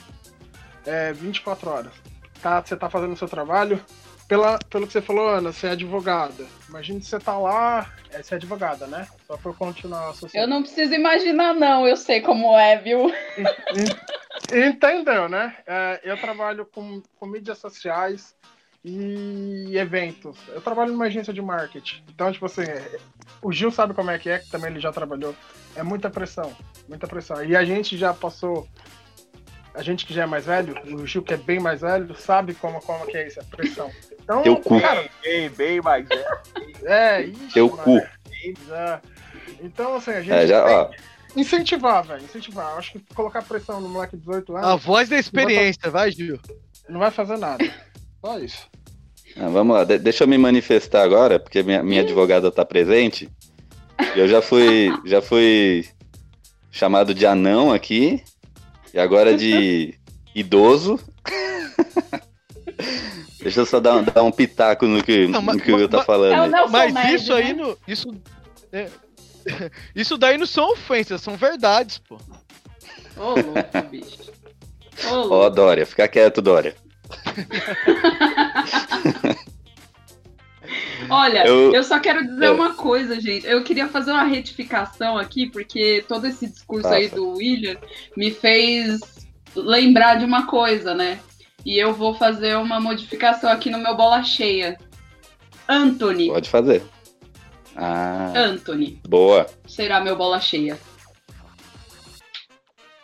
é, 0.85 1.13
24 1.13 1.69
horas. 1.69 1.93
Tá, 2.41 2.61
você 2.61 2.75
tá 2.75 2.89
fazendo 2.89 3.13
o 3.13 3.17
seu 3.17 3.27
trabalho, 3.27 3.83
pela, 4.27 4.59
pelo 4.69 4.85
que 4.85 4.93
você 4.93 5.01
falou, 5.01 5.27
Ana, 5.27 5.51
você 5.51 5.67
é 5.67 5.71
advogada. 5.71 6.45
Imagine 6.67 6.99
que 6.99 7.05
você 7.05 7.19
tá 7.19 7.37
lá, 7.37 7.91
é, 8.11 8.21
você 8.21 8.33
é 8.33 8.37
advogada, 8.37 8.85
né? 8.87 9.07
Só 9.25 9.37
pra 9.37 9.53
continuar 9.53 10.09
a 10.09 10.13
Eu 10.33 10.47
não 10.47 10.61
preciso 10.61 10.93
imaginar, 10.93 11.53
não. 11.53 11.87
Eu 11.87 11.95
sei 11.95 12.21
como 12.21 12.57
é, 12.57 12.77
viu? 12.77 13.11
Entendeu, 14.53 15.29
né? 15.29 15.55
É, 15.65 16.01
eu 16.03 16.17
trabalho 16.17 16.65
com, 16.65 17.01
com 17.15 17.25
mídias 17.25 17.57
sociais 17.57 18.35
e 18.83 19.77
eventos. 19.77 20.37
Eu 20.49 20.61
trabalho 20.61 20.91
numa 20.91 21.05
agência 21.05 21.33
de 21.33 21.41
marketing. 21.41 22.03
Então, 22.09 22.31
tipo 22.31 22.45
assim, 22.45 22.63
o 23.41 23.51
Gil 23.51 23.71
sabe 23.71 23.93
como 23.93 24.11
é 24.11 24.19
que 24.19 24.29
é, 24.29 24.39
que 24.39 24.49
também 24.49 24.71
ele 24.71 24.79
já 24.79 24.91
trabalhou. 24.91 25.35
É 25.75 25.83
muita 25.83 26.09
pressão, 26.09 26.55
muita 26.87 27.07
pressão. 27.07 27.43
E 27.43 27.55
a 27.55 27.63
gente 27.63 27.97
já 27.97 28.13
passou. 28.13 28.67
A 29.77 29.83
gente 29.83 30.05
que 30.07 30.13
já 30.13 30.23
é 30.23 30.25
mais 30.25 30.45
velho, 30.45 30.75
o 30.95 31.05
Gil 31.05 31.21
que 31.21 31.35
é 31.35 31.37
bem 31.37 31.59
mais 31.59 31.81
velho, 31.81 32.15
sabe 32.15 32.55
como, 32.55 32.81
como 32.81 33.05
que 33.05 33.15
é 33.15 33.27
isso, 33.27 33.39
a 33.39 33.43
pressão. 33.43 33.91
Então, 34.23 34.41
Teu 34.41 34.55
cu. 34.57 34.81
cara, 34.81 35.07
Bem, 35.23 35.49
bem 35.51 35.79
mais 35.81 36.07
velho. 36.07 36.25
é, 36.83 37.21
ixi, 37.25 37.53
Teu 37.53 37.69
mano, 37.69 37.83
cu. 37.83 37.97
é. 38.73 38.99
Então, 39.61 39.95
assim, 39.95 40.11
a 40.11 40.21
gente 40.21 40.31
É, 40.33 40.47
já, 40.47 40.63
tem 40.65 40.75
ó, 40.75 40.85
que 40.85 41.39
incentivar, 41.39 42.03
velho, 42.03 42.23
incentivar. 42.23 42.71
Eu 42.71 42.77
acho 42.79 42.91
que 42.93 42.99
colocar 43.13 43.43
pressão 43.43 43.79
no 43.79 43.87
moleque 43.87 44.15
de 44.17 44.23
18 44.23 44.55
anos 44.57 44.67
A 44.67 44.75
voz 44.75 45.09
da 45.09 45.17
experiência, 45.19 45.91
vai, 45.91 46.11
Gil. 46.11 46.39
não 46.89 46.99
vai 46.99 47.11
fazer 47.11 47.37
nada. 47.37 47.63
Só 48.25 48.39
isso. 48.39 48.67
Ah, 49.39 49.47
vamos 49.49 49.75
lá, 49.75 49.83
de- 49.83 49.99
deixa 49.99 50.23
eu 50.23 50.27
me 50.27 50.39
manifestar 50.39 51.03
agora, 51.03 51.39
porque 51.39 51.61
minha, 51.61 51.83
minha 51.83 52.01
advogada 52.01 52.47
está 52.47 52.65
presente. 52.65 53.29
Eu 54.15 54.27
já 54.27 54.41
fui, 54.41 54.89
já 55.05 55.21
fui 55.21 55.87
chamado 56.71 57.13
de 57.13 57.25
anão 57.27 57.71
aqui, 57.71 58.23
e 58.97 58.99
agora 58.99 59.37
de 59.37 59.93
idoso. 60.33 60.99
deixa 63.39 63.61
eu 63.61 63.65
só 63.65 63.79
dar, 63.79 63.95
um- 63.97 64.03
dar 64.03 64.23
um 64.23 64.31
pitaco 64.31 64.87
no 64.87 65.03
que, 65.03 65.27
Não, 65.27 65.41
mas- 65.41 65.57
no 65.57 65.61
que 65.61 65.71
eu 65.71 65.87
tá 65.87 65.97
mas- 65.97 66.05
falando. 66.07 66.55
É 66.55 66.65
o 66.65 66.75
aí. 66.75 66.91
Mas 66.91 67.21
isso 67.21 67.33
aí 67.33 67.53
né? 67.53 67.61
no. 67.61 67.77
Isso. 67.87 68.09
é, 68.73 68.89
isso 69.95 70.17
daí 70.17 70.37
não 70.37 70.47
são 70.47 70.71
ofensas, 70.71 71.21
são 71.21 71.37
verdades, 71.37 71.99
pô. 71.99 72.17
Ô, 73.15 73.29
louco, 73.35 73.89
bicho. 73.91 74.31
Ô, 75.05 75.13
Ó, 75.13 75.23
louco. 75.25 75.55
Dória, 75.55 75.85
fica 75.85 76.07
quieto, 76.07 76.41
Dória. 76.41 76.75
Olha, 81.09 81.45
Eu- 81.45 81.73
eu, 81.73 81.83
só 81.83 81.99
quero 81.99 82.25
dizer 82.25 82.45
É. 82.45 82.51
uma 82.51 82.73
coisa, 82.73 83.19
gente. 83.19 83.45
Eu 83.45 83.63
queria 83.63 83.87
fazer 83.87 84.11
uma 84.11 84.23
retificação 84.23 85.17
aqui, 85.17 85.49
porque 85.49 86.03
todo 86.07 86.25
esse 86.27 86.47
discurso 86.47 86.87
aí 86.87 87.07
do 87.09 87.29
William 87.37 87.77
me 88.15 88.31
fez 88.31 88.99
lembrar 89.55 90.15
de 90.15 90.25
uma 90.25 90.45
coisa, 90.47 90.93
né? 90.93 91.19
E 91.65 91.77
eu 91.77 91.93
vou 91.93 92.13
fazer 92.13 92.55
uma 92.57 92.79
modificação 92.79 93.49
aqui 93.49 93.69
no 93.69 93.77
meu 93.79 93.95
bola 93.95 94.23
cheia. 94.23 94.77
Anthony. 95.67 96.27
Pode 96.29 96.49
fazer. 96.49 96.81
Ah, 97.75 98.31
Anthony 98.35 98.99
boa. 99.07 99.45
será 99.67 99.99
meu 99.99 100.15
bola 100.15 100.39
cheia. 100.39 100.79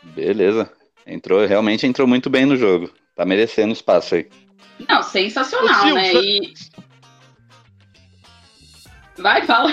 Beleza. 0.04 0.72
Entrou, 1.06 1.46
realmente 1.46 1.86
entrou 1.86 2.08
muito 2.08 2.30
bem 2.30 2.46
no 2.46 2.56
jogo. 2.56 2.89
Tá 3.16 3.26
merecendo 3.26 3.74
espaço 3.74 4.16
aí. 4.16 4.28
Não, 4.89 5.04
sensacional, 5.04 5.94
né? 5.94 6.12
você- 6.12 6.20
E... 6.20 6.54
Vai, 9.18 9.45
fala. 9.45 9.72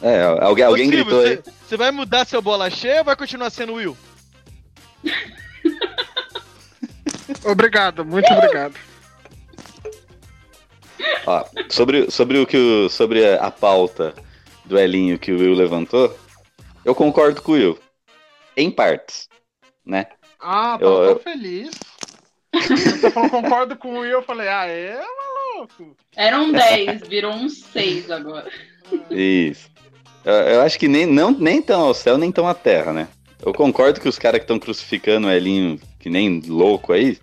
É, 0.00 0.22
alguém, 0.40 0.64
alguém 0.64 0.88
Ô, 0.88 0.90
Silvio, 0.92 1.04
gritou 1.04 1.20
aí. 1.20 1.36
você- 1.36 1.76
vai 1.76 1.90
mudar 1.90 2.24
seu 2.24 2.40
bola 2.40 2.70
cheia 2.70 2.98
ou 3.00 3.04
vai 3.04 3.16
continuar 3.16 3.50
sendo 3.50 3.72
o 3.72 3.76
Will? 3.76 3.96
Obrigado, 7.44 8.04
muito 8.04 8.32
obrigado. 8.32 8.74
Ó, 11.26 11.44
sobre, 11.68 12.10
sobre 12.10 12.38
o 12.38 12.46
que 12.46 12.56
o, 12.56 12.88
sobre 12.88 13.26
a, 13.36 13.50
pauta 13.50 14.14
do 14.64 14.78
Elinho 14.78 15.18
que 15.18 15.32
o 15.32 15.38
Will 15.38 15.54
levantou, 15.54 16.16
eu 16.84 16.94
concordo 16.94 17.42
com 17.42 17.52
o 17.52 17.54
Will. 17.54 17.78
Em 18.56 18.70
partes, 18.70 19.28
né? 19.84 20.06
Ah, 20.40 20.76
Eu- 20.80 20.86
tô, 20.88 21.04
eu- 21.04 21.14
tô 21.16 21.20
feliz. 21.22 21.70
Você 22.52 23.10
falou 23.10 23.28
concordo 23.30 23.76
com 23.76 23.94
o 23.94 23.98
Will, 24.00 24.10
eu 24.10 24.22
falei, 24.22 24.48
ah, 24.48 24.66
é, 24.66 25.00
Era 26.16 26.40
um 26.40 26.52
10, 26.52 27.08
virou 27.08 27.32
um 27.32 27.48
6 27.48 28.10
agora. 28.10 28.50
Isso. 29.10 29.68
Eu, 30.24 30.32
eu 30.34 30.60
acho 30.62 30.78
que 30.78 30.88
nem, 30.88 31.06
não, 31.06 31.30
nem 31.30 31.62
tão 31.62 31.80
ao 31.82 31.94
céu, 31.94 32.18
nem 32.18 32.30
tão 32.30 32.46
à 32.46 32.54
terra, 32.54 32.92
né? 32.92 33.08
Eu 33.44 33.52
concordo 33.52 34.00
que 34.00 34.08
os 34.08 34.18
caras 34.18 34.38
que 34.40 34.44
estão 34.44 34.58
crucificando 34.58 35.28
o 35.28 35.30
Elinho, 35.30 35.80
que 36.00 36.10
nem 36.10 36.40
louco 36.40 36.92
aí, 36.92 37.16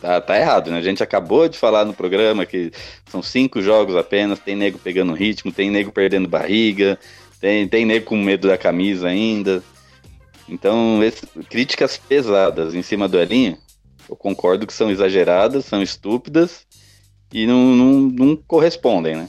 tá, 0.00 0.20
tá 0.20 0.38
errado, 0.38 0.70
né? 0.70 0.78
A 0.78 0.82
gente 0.82 1.02
acabou 1.02 1.48
de 1.48 1.58
falar 1.58 1.84
no 1.84 1.94
programa 1.94 2.44
que 2.44 2.70
são 3.06 3.22
cinco 3.22 3.62
jogos 3.62 3.96
apenas, 3.96 4.38
tem 4.38 4.54
nego 4.54 4.78
pegando 4.78 5.12
ritmo, 5.14 5.50
tem 5.50 5.70
nego 5.70 5.90
perdendo 5.90 6.28
barriga, 6.28 6.98
tem, 7.40 7.66
tem 7.66 7.84
nego 7.86 8.06
com 8.06 8.16
medo 8.16 8.46
da 8.48 8.58
camisa 8.58 9.08
ainda. 9.08 9.62
Então, 10.48 11.02
esse- 11.02 11.26
críticas 11.48 11.96
pesadas 11.96 12.74
em 12.74 12.82
cima 12.82 13.08
do 13.08 13.18
Elinho, 13.18 13.56
eu 14.08 14.16
concordo 14.16 14.66
que 14.66 14.72
são 14.72 14.90
exageradas, 14.90 15.64
são 15.64 15.82
estúpidas 15.82 16.66
e 17.32 17.46
não, 17.46 17.74
não, 17.74 17.92
não 18.00 18.36
correspondem, 18.36 19.16
né? 19.16 19.28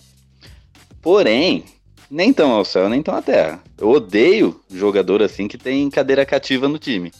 Porém, 1.01 1.63
nem 2.09 2.33
tão 2.33 2.51
ao 2.51 2.65
céu, 2.65 2.89
nem 2.89 3.01
tão 3.01 3.15
à 3.15 3.21
terra. 3.21 3.61
Eu 3.77 3.89
odeio 3.89 4.59
jogador 4.69 5.21
assim 5.21 5.47
que 5.47 5.57
tem 5.57 5.89
cadeira 5.89 6.25
cativa 6.25 6.67
no 6.67 6.77
time. 6.77 7.11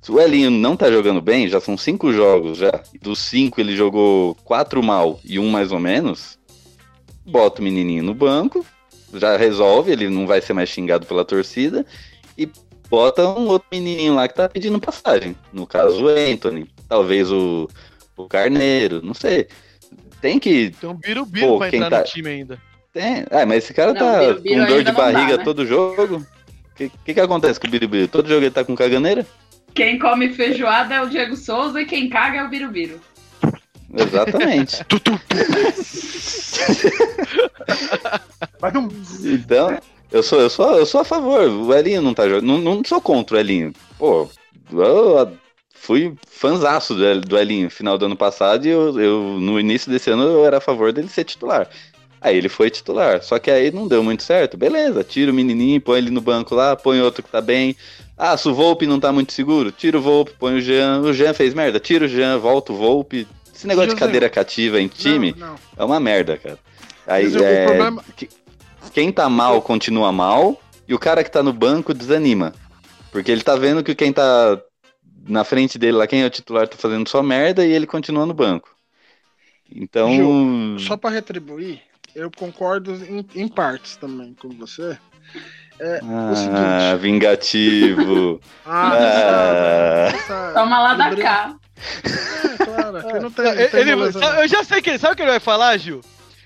Se 0.00 0.12
o 0.12 0.20
Elinho 0.20 0.50
não 0.50 0.76
tá 0.76 0.90
jogando 0.90 1.20
bem, 1.20 1.48
já 1.48 1.60
são 1.60 1.76
cinco 1.76 2.12
jogos 2.12 2.58
já. 2.58 2.82
Dos 3.00 3.18
cinco 3.18 3.60
ele 3.60 3.76
jogou 3.76 4.34
quatro 4.36 4.82
mal 4.82 5.20
e 5.24 5.38
um 5.38 5.50
mais 5.50 5.72
ou 5.72 5.78
menos. 5.78 6.38
Bota 7.26 7.60
o 7.60 7.64
menininho 7.64 8.02
no 8.02 8.14
banco, 8.14 8.64
já 9.14 9.36
resolve, 9.36 9.92
ele 9.92 10.08
não 10.08 10.26
vai 10.26 10.40
ser 10.40 10.54
mais 10.54 10.68
xingado 10.68 11.06
pela 11.06 11.24
torcida. 11.24 11.84
E 12.36 12.48
bota 12.88 13.28
um 13.28 13.48
outro 13.48 13.68
menininho 13.70 14.14
lá 14.14 14.26
que 14.26 14.34
tá 14.34 14.48
pedindo 14.48 14.80
passagem. 14.80 15.36
No 15.52 15.66
caso, 15.66 16.04
o 16.04 16.08
Anthony. 16.08 16.70
Talvez 16.88 17.30
o, 17.30 17.68
o 18.16 18.26
Carneiro, 18.26 19.02
não 19.02 19.12
sei. 19.14 19.48
Tem 20.20 20.38
que 20.38 20.70
Tem 20.80 20.90
um 20.90 20.94
birubiru 20.94 21.46
Pô, 21.46 21.58
pra 21.58 21.68
entrar 21.68 21.90
tá- 21.90 21.98
no 21.98 22.04
time 22.04 22.28
ainda. 22.28 22.58
tem. 22.92 23.24
Ah, 23.30 23.46
mas 23.46 23.64
esse 23.64 23.74
cara 23.74 23.92
Não, 23.92 24.00
tá 24.00 24.18
Birubiru 24.18 24.60
com 24.60 24.66
dor 24.66 24.78
de 24.78 24.84
não 24.90 24.94
dá, 24.94 25.12
barriga 25.12 25.36
né? 25.36 25.44
todo 25.44 25.66
jogo. 25.66 26.16
O 26.16 26.74
que, 26.74 26.90
que 27.04 27.14
que 27.14 27.20
acontece 27.20 27.60
com 27.60 27.66
o 27.66 27.70
Birubiru? 27.70 28.08
Todo 28.08 28.28
jogo 28.28 28.40
ele 28.42 28.50
tá 28.50 28.64
com 28.64 28.74
caganeira? 28.76 29.26
Quem 29.74 29.98
come 29.98 30.30
feijoada 30.32 30.94
é 30.94 31.00
o 31.02 31.08
Diego 31.08 31.36
Souza 31.36 31.80
e 31.80 31.86
quem 31.86 32.08
caga 32.08 32.38
é 32.38 32.44
o 32.44 32.48
Birubiru. 32.48 33.00
Exatamente. 33.96 34.84
Mas 38.60 38.72
não. 38.72 38.88
então, 39.24 39.78
eu 40.10 40.22
sou, 40.22 40.40
eu, 40.40 40.50
sou, 40.50 40.76
eu 40.78 40.86
sou 40.86 41.00
a 41.00 41.04
favor. 41.04 41.48
O 41.48 41.74
Elinho 41.74 42.02
não 42.02 42.14
tá 42.14 42.28
jogando. 42.28 42.44
Não, 42.46 42.58
não 42.58 42.82
sou 42.84 43.00
contra 43.00 43.36
o 43.36 43.40
Elinho. 43.40 43.72
Pô, 43.98 44.28
eu 44.72 45.32
fui 45.80 46.14
fanzaço 46.30 46.94
do, 46.94 47.20
do 47.20 47.38
Elinho 47.38 47.64
no 47.64 47.70
final 47.70 47.96
do 47.98 48.06
ano 48.06 48.16
passado 48.16 48.66
e 48.66 48.70
eu, 48.70 48.98
eu, 49.00 49.22
no 49.40 49.58
início 49.58 49.90
desse 49.90 50.10
ano 50.10 50.22
eu 50.24 50.44
era 50.46 50.58
a 50.58 50.60
favor 50.60 50.92
dele 50.92 51.08
ser 51.08 51.24
titular. 51.24 51.68
Aí 52.20 52.36
ele 52.36 52.48
foi 52.48 52.68
titular, 52.68 53.22
só 53.22 53.38
que 53.38 53.48
aí 53.50 53.70
não 53.70 53.86
deu 53.86 54.02
muito 54.02 54.24
certo. 54.24 54.56
Beleza, 54.56 55.04
tira 55.04 55.30
o 55.30 55.34
menininho, 55.34 55.80
põe 55.80 55.98
ele 55.98 56.10
no 56.10 56.20
banco 56.20 56.54
lá, 56.54 56.74
põe 56.74 57.00
outro 57.00 57.22
que 57.22 57.30
tá 57.30 57.40
bem. 57.40 57.76
Ah, 58.16 58.36
se 58.36 58.48
o 58.48 58.54
Volpe 58.54 58.86
não 58.88 58.98
tá 58.98 59.12
muito 59.12 59.32
seguro, 59.32 59.70
tira 59.70 59.96
o 59.98 60.02
Volpe, 60.02 60.32
põe 60.36 60.56
o 60.56 60.60
Jean. 60.60 61.00
O 61.02 61.12
Jean 61.12 61.32
fez 61.32 61.54
merda, 61.54 61.78
tira 61.78 62.06
o 62.06 62.08
Jean, 62.08 62.36
volta 62.38 62.72
o 62.72 62.76
Volpe. 62.76 63.26
Esse 63.54 63.66
negócio 63.68 63.90
de 63.90 63.94
José. 63.94 64.04
cadeira 64.06 64.28
cativa 64.28 64.80
em 64.80 64.88
time 64.88 65.32
Não, 65.38 65.48
não. 65.50 65.54
é 65.76 65.84
uma 65.84 66.00
merda, 66.00 66.36
cara. 66.36 66.58
Aí, 67.06 67.24
Mas 67.24 67.36
é, 67.36 67.64
problema- 67.66 68.04
que- 68.16 68.28
quem 68.92 69.12
tá 69.12 69.28
mal 69.28 69.62
continua 69.62 70.10
mal 70.10 70.60
e 70.88 70.94
o 70.94 70.98
cara 70.98 71.22
que 71.22 71.30
tá 71.30 71.42
no 71.42 71.52
banco 71.52 71.94
desanima. 71.94 72.52
Porque 73.12 73.30
ele 73.30 73.42
tá 73.42 73.54
vendo 73.56 73.82
que 73.84 73.94
quem 73.94 74.12
tá 74.12 74.60
na 75.28 75.44
frente 75.44 75.78
dele 75.78 75.96
lá, 75.98 76.06
quem 76.06 76.22
é 76.22 76.26
o 76.26 76.30
titular, 76.30 76.66
tá 76.66 76.76
fazendo 76.76 77.08
só 77.08 77.22
merda 77.22 77.64
e 77.64 77.70
ele 77.72 77.86
continua 77.86 78.26
no 78.26 78.34
banco. 78.34 78.74
Então. 79.74 80.10
Gil, 80.10 80.78
Só 80.80 80.96
pra 80.96 81.10
retribuir, 81.10 81.80
eu 82.14 82.30
concordo 82.30 82.94
em, 83.04 83.24
em 83.34 83.46
partes 83.48 83.96
também 83.96 84.34
com 84.34 84.48
você. 84.50 84.98
É 85.80 86.00
o 86.02 86.08
Ah, 86.10 86.34
seguinte. 86.34 87.02
vingativo. 87.02 88.40
Ah, 88.66 88.92
Ah. 88.94 90.08
essa- 90.14 90.52
Toma 90.54 90.82
lá 90.82 90.94
da 90.94 91.14
cá. 91.16 91.56
É, 92.04 92.64
claro, 92.64 92.96
aqui 92.96 93.18
não 93.20 93.30
tem, 93.30 93.44
não 93.44 93.52
Ele- 93.52 93.68
tem 93.68 93.80
ele- 93.80 93.94
moleza, 93.96 94.18
sabe- 94.18 94.32
não. 94.36 94.42
eu 94.42 94.48
já 94.48 94.64
sei 94.64 94.82
que 94.82 94.90
ele 94.90 94.98
sabe 94.98 95.12
o 95.12 95.16
que 95.16 95.22
ele 95.22 95.30
vai 95.30 95.40
falar, 95.40 95.76
Gil. 95.76 96.00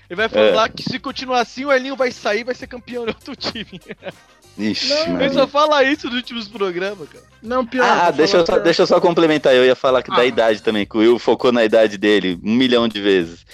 Ele 0.09 0.17
vai 0.17 0.25
É. 0.27 0.29
falar 0.29 0.69
que 0.69 0.83
se 0.83 0.99
continuar 0.99 1.39
assim, 1.41 1.65
o 1.65 1.71
Elinho 1.71 1.95
vai 1.95 2.11
sair 2.11 2.41
e 2.41 2.43
vai 2.43 2.53
ser 2.53 2.67
campeão 2.67 3.05
de 3.05 3.09
outro 3.11 3.35
time. 3.35 3.65
Ixi, 4.57 4.87
Não, 5.09 5.33
só 5.33 5.47
fala 5.47 5.83
isso 5.83 6.05
nos 6.07 6.15
últimos 6.17 6.47
programas, 6.47 7.09
cara. 7.09 7.23
Não, 7.41 7.65
pior. 7.65 7.83
Ah, 7.85 8.11
deixa 8.11 8.37
eu, 8.37 8.45
só, 8.45 8.53
pior. 8.53 8.63
deixa 8.63 8.81
eu 8.83 8.87
só 8.87 9.01
complementar. 9.01 9.55
Eu 9.55 9.65
ia 9.65 9.75
falar 9.75 10.03
que 10.03 10.11
da 10.11 10.17
Ah. 10.21 10.25
idade 10.25 10.61
também, 10.61 10.85
que 10.85 10.95
o 10.95 10.99
Will 10.99 11.17
focou 11.17 11.51
na 11.51 11.65
idade 11.65 11.97
dele 11.97 12.39
um 12.43 12.53
milhão 12.53 12.87
de 12.87 13.01
vezes. 13.01 13.45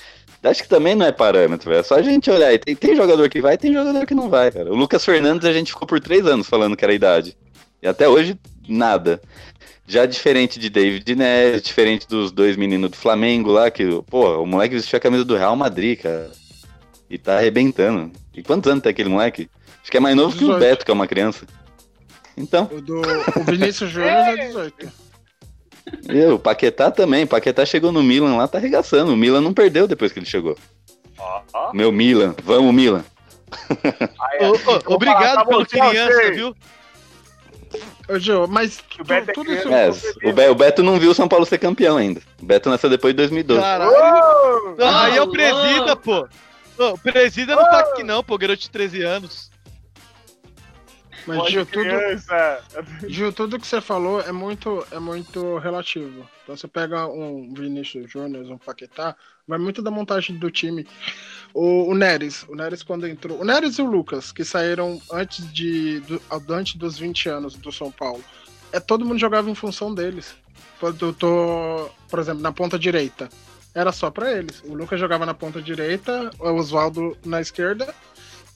Acho 0.44 0.64
que 0.64 0.70
também 0.70 0.96
não 0.96 1.06
é 1.06 1.12
parâmetro, 1.12 1.74
é 1.74 1.84
só 1.84 1.96
a 1.96 2.02
gente 2.02 2.30
olhar. 2.30 2.54
E 2.54 2.58
Tem, 2.60 2.76
tem 2.76 2.96
jogador 2.96 3.28
que 3.30 3.42
vai 3.42 3.58
tem 3.58 3.74
jogador 3.74 4.06
que 4.06 4.14
não 4.14 4.30
vai, 4.30 4.52
cara. 4.52 4.72
O 4.72 4.76
Lucas 4.76 5.04
Fernandes 5.04 5.46
a 5.48 5.54
gente 5.54 5.72
ficou 5.72 5.88
por 5.88 6.00
três 6.00 6.26
anos 6.26 6.48
falando 6.48 6.76
que 6.78 6.84
era 6.84 6.94
idade. 6.94 7.36
E 7.82 7.88
até 7.88 8.08
hoje, 8.08 8.38
nada. 8.68 9.22
Já 9.88 10.06
diferente 10.06 10.60
de 10.60 10.70
David 10.70 11.16
Neres, 11.16 11.62
diferente 11.62 12.08
dos 12.08 12.32
dois 12.32 12.56
meninos 12.56 12.92
do 12.92 12.96
Flamengo 12.98 13.52
lá, 13.52 13.72
que, 13.72 13.84
pô, 14.10 14.42
o 14.42 14.46
moleque 14.46 14.76
vestiu 14.76 14.98
a 14.98 15.00
camisa 15.00 15.26
do 15.26 15.36
Real 15.36 15.56
Madrid, 15.56 16.00
cara. 16.00 16.30
E 17.10 17.18
tá 17.18 17.38
arrebentando. 17.38 18.12
E 18.36 18.44
quantos 18.44 18.70
anos 18.72 18.84
tem 18.84 18.92
aquele 18.92 19.10
moleque? 19.10 19.50
Acho 19.90 19.92
que 19.92 19.98
é 19.98 20.00
mais 20.00 20.16
novo 20.16 20.38
que 20.38 20.44
o 20.44 20.50
18. 20.54 20.60
Beto, 20.60 20.86
que 20.86 20.92
é 20.92 20.94
uma 20.94 21.08
criança. 21.08 21.48
Então. 22.38 22.70
O, 22.72 22.80
do, 22.80 23.02
o 23.02 23.44
Vinícius 23.44 23.90
Júnior 23.90 24.12
é 24.12 24.36
18. 24.46 24.92
E 26.08 26.26
o 26.28 26.38
Paquetá 26.38 26.92
também. 26.92 27.26
Paquetá 27.26 27.66
chegou 27.66 27.92
no 27.92 28.04
Milan 28.04 28.38
lá, 28.38 28.48
tá 28.48 28.60
arregaçando. 28.60 29.12
O 29.12 29.18
Milan 29.18 29.42
não 29.42 29.52
perdeu 29.52 29.88
depois 29.88 30.12
que 30.12 30.20
ele 30.20 30.28
chegou. 30.28 30.56
Meu 31.74 31.92
Milan, 31.92 32.36
vamos 32.44 32.72
Milan. 32.72 33.04
Aí, 33.82 34.46
Ô, 34.48 34.52
ô, 34.52 34.58
vou 34.60 34.82
obrigado 34.90 35.48
pelo 35.48 35.66
criança, 35.66 36.22
gente. 36.22 36.36
viu? 36.36 36.56
Ô, 38.08 38.20
Gil, 38.20 38.48
mas 38.48 38.80
O 39.00 39.04
Beto 39.04 39.32
é 39.32 39.34
tudo 39.34 39.52
isso. 39.52 39.68
É, 39.70 39.90
o, 40.30 40.32
Be- 40.32 40.50
o 40.50 40.56
Beto 40.56 40.84
não 40.84 41.00
viu 41.00 41.10
o 41.10 41.16
São 41.16 41.28
Paulo 41.28 41.48
ser 41.48 41.58
campeão 41.58 41.98
ainda. 41.98 42.22
O 42.40 42.46
Beto 42.46 42.70
nasceu 42.70 42.92
depois 42.92 43.12
de 43.14 43.18
2012. 43.18 43.60
Caralho. 43.60 44.76
Aí 44.80 45.18
é 45.18 45.22
o 45.24 45.32
presida, 45.32 45.96
pô. 45.96 46.28
O 46.78 46.98
presida 47.00 47.56
não 47.56 47.64
tá 47.64 47.80
aqui 47.80 48.04
não, 48.04 48.24
pô, 48.24 48.38
garoto 48.38 48.62
de 48.62 48.70
13 48.70 49.02
anos. 49.02 49.49
Mas, 51.30 51.52
Gil, 51.52 51.66
tudo. 51.66 51.90
Gil, 53.08 53.32
tudo 53.32 53.60
que 53.60 53.68
você 53.68 53.80
falou 53.80 54.20
é 54.22 54.32
muito, 54.32 54.86
é 54.92 55.00
muito 55.00 55.58
relativo. 55.60 56.28
Então 56.44 56.58
você 56.58 56.68
pega 56.68 57.06
um 57.08 57.54
Vinícius 57.54 58.10
Júnior, 58.10 58.50
um 58.50 58.58
Paquetá, 58.58 59.16
vai 59.48 59.60
muito 59.60 59.82
da 59.82 59.92
montagem 59.92 60.38
do 60.38 60.50
time. 60.50 60.88
O, 61.54 61.92
o 61.92 61.96
Neres, 61.96 62.44
o 62.50 62.56
Neres 62.56 62.82
quando 62.82 63.08
entrou. 63.08 63.40
O 63.40 63.46
Neres 63.46 63.78
e 63.78 63.82
o 63.84 63.86
Lucas, 63.86 64.32
que 64.32 64.44
saíram 64.44 65.00
antes, 65.12 65.52
de, 65.54 66.00
do, 66.00 66.22
antes 66.50 66.76
dos 66.76 66.98
20 66.98 67.30
anos 67.30 67.56
do 67.56 67.72
São 67.72 67.92
Paulo. 67.92 68.24
É, 68.72 68.80
todo 68.80 69.06
mundo 69.06 69.20
jogava 69.20 69.50
em 69.50 69.56
função 69.56 69.94
deles. 69.94 70.36
Quando 70.80 71.08
eu 71.08 71.14
tô, 71.14 71.90
por 72.10 72.20
exemplo, 72.20 72.42
na 72.42 72.52
ponta 72.52 72.80
direita. 72.80 73.30
Era 73.76 73.92
só 73.92 74.10
pra 74.10 74.32
eles. 74.32 74.64
O 74.66 74.74
Lucas 74.74 75.00
jogava 75.00 75.28
na 75.28 75.34
ponta 75.36 75.62
direita, 75.62 76.32
o 76.40 76.50
Oswaldo 76.54 77.16
na 77.24 77.40
esquerda 77.40 77.94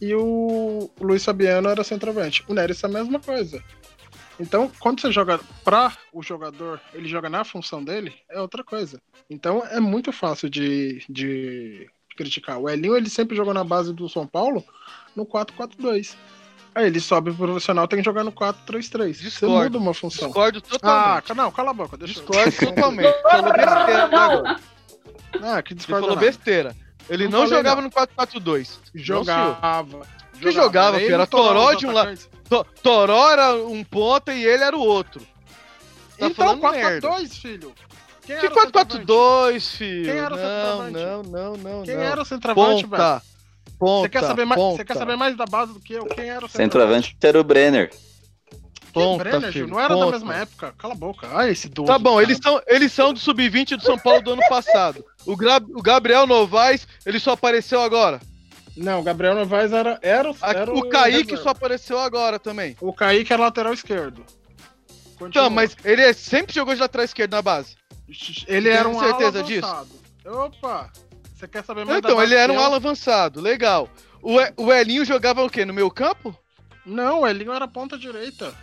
e 0.01 0.13
o 0.15 0.89
Luiz 0.99 1.23
Fabiano 1.23 1.69
era 1.69 1.83
centroavante. 1.83 2.43
O 2.47 2.53
Neres 2.53 2.83
é 2.83 2.87
a 2.87 2.89
mesma 2.89 3.19
coisa. 3.19 3.63
Então, 4.39 4.71
quando 4.79 4.99
você 4.99 5.11
joga 5.11 5.39
pra 5.63 5.95
o 6.11 6.23
jogador, 6.23 6.79
ele 6.93 7.07
joga 7.07 7.29
na 7.29 7.43
função 7.43 7.83
dele, 7.83 8.13
é 8.29 8.41
outra 8.41 8.63
coisa. 8.63 8.99
Então, 9.29 9.63
é 9.69 9.79
muito 9.79 10.11
fácil 10.11 10.49
de, 10.49 11.03
de 11.07 11.87
criticar. 12.17 12.57
O 12.59 12.67
Elinho, 12.69 12.97
ele 12.97 13.09
sempre 13.09 13.37
jogou 13.37 13.53
na 13.53 13.63
base 13.63 13.93
do 13.93 14.09
São 14.09 14.25
Paulo 14.25 14.63
no 15.15 15.25
4-4-2. 15.25 16.15
Aí 16.75 16.87
ele 16.87 16.99
sobe 16.99 17.31
pro 17.31 17.45
profissional, 17.45 17.87
tem 17.87 17.99
que 17.99 18.05
jogar 18.05 18.23
no 18.23 18.31
4-3-3. 18.31 19.13
Você 19.13 19.23
Discordo. 19.23 19.55
muda 19.55 19.77
uma 19.77 19.93
função. 19.93 20.25
Discordo 20.27 20.57
Ah, 20.57 20.69
totalmente. 20.71 21.23
ca- 21.27 21.35
não, 21.35 21.51
cala 21.51 21.69
a 21.69 21.73
boca, 21.73 21.95
deixa 21.95 22.19
eu- 22.19 22.25
Discordo 22.25 22.51
totalmente. 22.57 23.21
Falou 23.21 23.53
besteira 23.53 24.03
agora. 24.05 24.59
Ah, 25.43 25.61
que 25.61 25.73
Ele 25.73 25.77
discorda 25.77 26.01
falou 26.01 26.15
nada. 26.15 26.25
besteira. 26.27 26.75
Ele 27.09 27.27
Não 27.27 27.41
não, 27.41 27.47
jogava 27.47 27.81
não. 27.81 27.89
no 27.89 27.91
4-4-2. 27.91 28.79
Jogava. 28.95 30.01
Que 30.39 30.51
jogava, 30.51 30.97
Ele 30.97 31.05
filho? 31.05 31.15
Era 31.15 31.27
Toró 31.27 31.73
de 31.73 31.85
um 31.85 31.91
lado. 31.91 32.17
To- 32.49 32.65
Toró 32.81 33.29
era 33.31 33.53
um 33.55 33.83
ponta 33.83 34.33
e 34.33 34.43
ele 34.43 34.63
era 34.63 34.75
o 34.75 34.81
outro. 34.81 35.21
Tá 36.17 36.27
então, 36.27 36.31
falando 36.59 36.61
merda. 36.71 37.07
4x2, 37.09 37.29
filho. 37.39 37.73
Quem 38.25 38.37
Que 38.39 38.45
era 38.45 38.53
o 38.55 38.59
centroavante? 38.61 38.97
4-4-2, 39.05 39.77
filho? 39.77 40.05
Quem 40.05 40.13
era 40.17 40.33
o 40.33 40.37
não, 40.37 40.43
centroavante? 40.43 40.93
não, 40.93 41.23
não, 41.23 41.57
não, 41.57 41.83
Quem 41.83 41.95
não. 41.95 42.03
era 42.03 42.21
o 42.21 42.25
centroavante, 42.25 42.85
velho? 42.85 42.89
Ponta. 42.89 43.21
Ponta. 43.79 44.01
Você 44.03 44.09
quer, 44.09 44.21
saber 44.21 44.45
mais, 44.45 44.61
você 44.61 44.77
quer 44.85 44.93
ponta, 44.93 44.99
saber 44.99 45.15
mais 45.17 45.35
da 45.35 45.45
base 45.45 45.73
do 45.73 45.79
que 45.79 45.93
eu? 45.93 46.05
Quem 46.05 46.29
era 46.29 46.45
o 46.45 46.49
Centroavante 46.49 47.17
era 47.21 47.39
o 47.39 47.43
Brenner. 47.43 47.91
Ponta, 48.93 49.23
Brenner, 49.23 49.51
filho, 49.51 49.67
não 49.67 49.79
era 49.79 49.89
da 49.89 49.95
ponta. 49.95 50.11
mesma 50.11 50.35
época. 50.35 50.73
Cala 50.77 50.93
a 50.93 50.97
boca. 50.97 51.27
Ai, 51.33 51.49
esse 51.49 51.67
doce. 51.67 51.87
Tá 51.87 51.97
bom, 51.97 52.21
eles 52.21 52.37
são, 52.41 52.61
eles 52.67 52.91
são 52.93 53.11
do 53.11 53.19
Sub-20 53.19 53.75
do 53.75 53.81
São 53.83 53.97
Paulo 53.97 54.21
do 54.21 54.33
ano 54.33 54.41
passado. 54.47 55.03
O, 55.25 55.35
Gra- 55.35 55.61
o 55.73 55.81
Gabriel 55.81 56.27
Novaes, 56.27 56.87
ele 57.05 57.19
só 57.19 57.31
apareceu 57.31 57.81
agora. 57.81 58.19
Não, 58.75 58.99
o 58.99 59.03
Gabriel 59.03 59.35
Novaes 59.35 59.71
era, 59.71 59.99
era, 60.01 60.31
o- 60.31 60.35
era 60.41 60.73
o 60.73 60.89
Kaique 60.89 61.17
reserva. 61.31 61.43
só 61.43 61.49
apareceu 61.49 61.99
agora 61.99 62.39
também. 62.39 62.75
O 62.81 62.91
Kaique 62.93 63.31
era 63.31 63.41
lateral 63.43 63.73
esquerdo. 63.73 64.25
Continua. 65.17 65.27
Então, 65.29 65.49
mas 65.49 65.75
ele 65.85 66.01
é- 66.01 66.11
sempre 66.13 66.53
jogou 66.53 66.73
de 66.73 66.81
lateral 66.81 67.05
esquerdo 67.05 67.31
na 67.33 67.41
base. 67.41 67.75
Ele 68.47 68.69
era 68.69 68.89
um 68.89 68.99
certeza 68.99 69.39
ala 69.39 69.43
disso? 69.47 69.65
avançado. 69.65 69.89
Opa! 70.25 70.91
Você 71.35 71.47
quer 71.47 71.63
saber 71.63 71.85
mais 71.85 71.97
Então, 71.99 72.21
ele 72.21 72.35
era 72.35 72.51
um 72.51 72.59
ala 72.59 72.77
avançado, 72.77 73.39
legal. 73.41 73.89
O, 74.21 74.39
E- 74.39 74.53
o 74.57 74.71
Elinho 74.73 75.05
jogava 75.05 75.43
o 75.43 75.49
quê? 75.49 75.65
No 75.65 75.73
meio 75.73 75.91
campo? 75.91 76.35
Não, 76.85 77.21
o 77.21 77.27
Elinho 77.27 77.51
era 77.53 77.67
ponta 77.67 77.97
direita. 77.97 78.53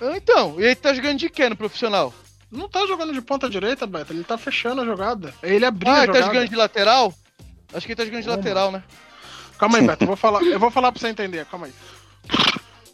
Ah, 0.00 0.16
Então, 0.16 0.60
e 0.60 0.64
ele 0.64 0.74
tá 0.74 0.92
jogando 0.92 1.18
de 1.18 1.30
quê 1.30 1.48
no 1.48 1.56
profissional? 1.56 2.12
Não 2.52 2.68
tá 2.68 2.86
jogando 2.86 3.14
de 3.14 3.22
ponta 3.22 3.48
direita, 3.48 3.86
Beto. 3.86 4.12
Ele 4.12 4.22
tá 4.24 4.36
fechando 4.36 4.82
a 4.82 4.84
jogada. 4.84 5.32
Ele 5.42 5.64
abriu 5.64 5.90
Ah, 5.90 6.00
a 6.00 6.02
ele 6.04 6.06
tá 6.08 6.18
jogada. 6.18 6.34
jogando 6.34 6.48
de 6.50 6.56
lateral? 6.56 7.14
Acho 7.74 7.86
que 7.86 7.92
ele 7.92 7.96
tá 7.96 8.04
jogando 8.04 8.20
de 8.20 8.26
Como? 8.28 8.36
lateral, 8.36 8.70
né? 8.70 8.82
Calma 9.58 9.78
aí, 9.78 9.86
Beto. 9.88 10.04
Eu 10.04 10.08
vou 10.08 10.16
falar, 10.16 10.42
eu 10.42 10.58
vou 10.60 10.70
falar 10.70 10.92
pra 10.92 11.00
você 11.00 11.08
entender. 11.08 11.46
Calma 11.46 11.66
aí. 11.66 11.72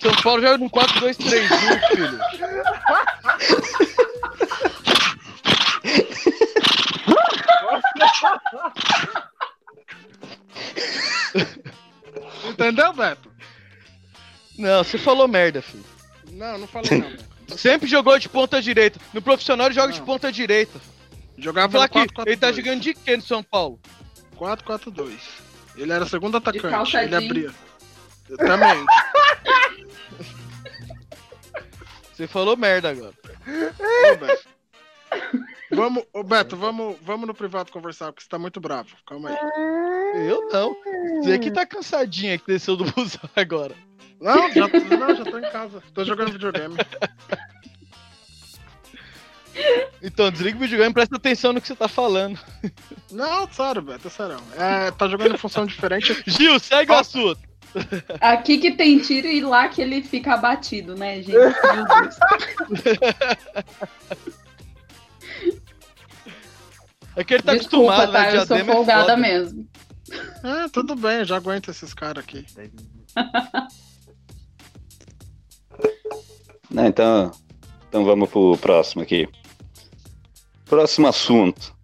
São 0.01 0.15
Paulo 0.23 0.41
joga 0.41 0.59
num 0.59 0.69
4-2-3-1, 0.69 1.89
filho. 1.89 2.19
Entendeu, 12.49 12.93
Beto? 12.93 13.31
Não, 14.59 14.83
você 14.83 14.99
falou 14.99 15.29
merda, 15.29 15.63
filho. 15.63 15.85
Não, 16.33 16.59
não 16.59 16.67
falei 16.67 16.91
não. 16.99 17.11
Beto. 17.11 17.25
Sempre 17.57 17.89
jogou 17.89 18.19
de 18.19 18.29
ponta 18.29 18.61
direita. 18.61 19.01
No 19.13 19.23
profissional 19.23 19.67
ele 19.67 19.75
joga 19.75 19.93
de 19.93 19.99
Não. 20.01 20.07
ponta 20.07 20.31
direita. 20.31 20.79
Jogava 21.37 21.73
Fala 21.73 21.89
no 21.93 22.01
aqui, 22.03 22.15
4-4-2. 22.15 22.27
ele 22.27 22.37
tá 22.37 22.53
jogando 22.53 22.81
de 22.81 22.95
quê 22.95 23.17
no 23.17 23.23
São 23.23 23.43
Paulo? 23.43 23.81
4-4-2. 24.37 25.13
Ele 25.77 25.93
era 25.93 26.07
segundo 26.07 26.37
atacante. 26.37 26.69
calça 26.69 27.03
Ele 27.03 27.11
jeans. 27.11 27.25
abria. 27.25 27.55
Eu 28.29 28.37
também. 28.37 28.85
Você 32.13 32.27
falou 32.27 32.57
merda 32.57 32.91
agora. 32.91 33.15
Ô, 33.47 34.17
Beto. 34.17 34.49
Vamos, 35.71 36.05
ô 36.13 36.23
Beto, 36.25 36.57
vamos, 36.57 36.97
vamos 37.03 37.27
no 37.27 37.35
privado 37.35 37.71
conversar, 37.71 38.07
porque 38.07 38.23
você 38.25 38.29
tá 38.29 38.39
muito 38.39 38.61
bravo. 38.61 38.89
Calma 39.07 39.31
aí. 39.31 39.37
Eu 40.29 40.49
não. 40.51 40.77
Você 41.23 41.39
que 41.39 41.51
tá 41.51 41.65
cansadinha 41.65 42.37
que 42.39 42.47
desceu 42.47 42.77
do 42.77 42.85
busão 42.93 43.21
agora. 43.37 43.75
Não, 44.21 44.53
já, 44.53 44.69
não, 44.69 45.15
já 45.15 45.25
tô 45.25 45.39
em 45.39 45.51
casa. 45.51 45.83
Tô 45.95 46.05
jogando 46.05 46.33
videogame. 46.33 46.77
Então, 50.01 50.31
desliga 50.31 50.57
o 50.57 50.61
videogame 50.61 50.91
e 50.91 50.95
presta 50.95 51.17
atenção 51.17 51.53
no 51.53 51.61
que 51.61 51.67
você 51.67 51.75
tá 51.75 51.89
falando. 51.89 52.39
Não, 53.11 53.49
sério, 53.51 53.83
Beto, 53.83 54.09
sério. 54.09 54.37
É, 54.57 54.91
tá 54.93 55.09
jogando 55.09 55.35
em 55.35 55.39
função 55.39 55.67
diferente. 55.67 56.23
Gil, 56.27 56.59
segue 56.61 56.93
o 56.93 56.95
assunto. 56.95 57.41
Aqui 58.21 58.59
que 58.59 58.73
tem 58.73 58.99
tiro 58.99 59.27
e 59.27 59.41
lá 59.41 59.69
que 59.69 59.83
ele 59.83 60.03
fica 60.03 60.35
abatido, 60.35 60.95
né, 60.95 61.17
gente? 61.17 61.33
Meu 61.33 61.53
Deus. 61.53 62.17
É 67.17 67.25
que 67.25 67.35
ele 67.35 67.43
tá 67.43 67.55
Desculpa, 67.55 67.95
acostumado, 67.95 68.13
tá? 68.13 68.23
né? 68.31 68.37
Eu 68.37 68.47
sou 68.47 68.57
é 68.57 68.65
folgada 68.65 69.03
foda. 69.03 69.17
mesmo. 69.17 69.69
É, 70.45 70.69
tudo 70.69 70.95
bem, 70.95 71.19
eu 71.19 71.25
já 71.25 71.37
aguento 71.37 71.69
esses 71.69 71.93
caras 71.93 72.23
aqui. 72.23 72.47
Não, 76.71 76.87
então, 76.87 77.31
então 77.89 78.05
vamos 78.05 78.29
pro 78.29 78.57
próximo 78.59 79.03
aqui. 79.03 79.29
Próximo 80.67 81.07
assunto. 81.07 81.75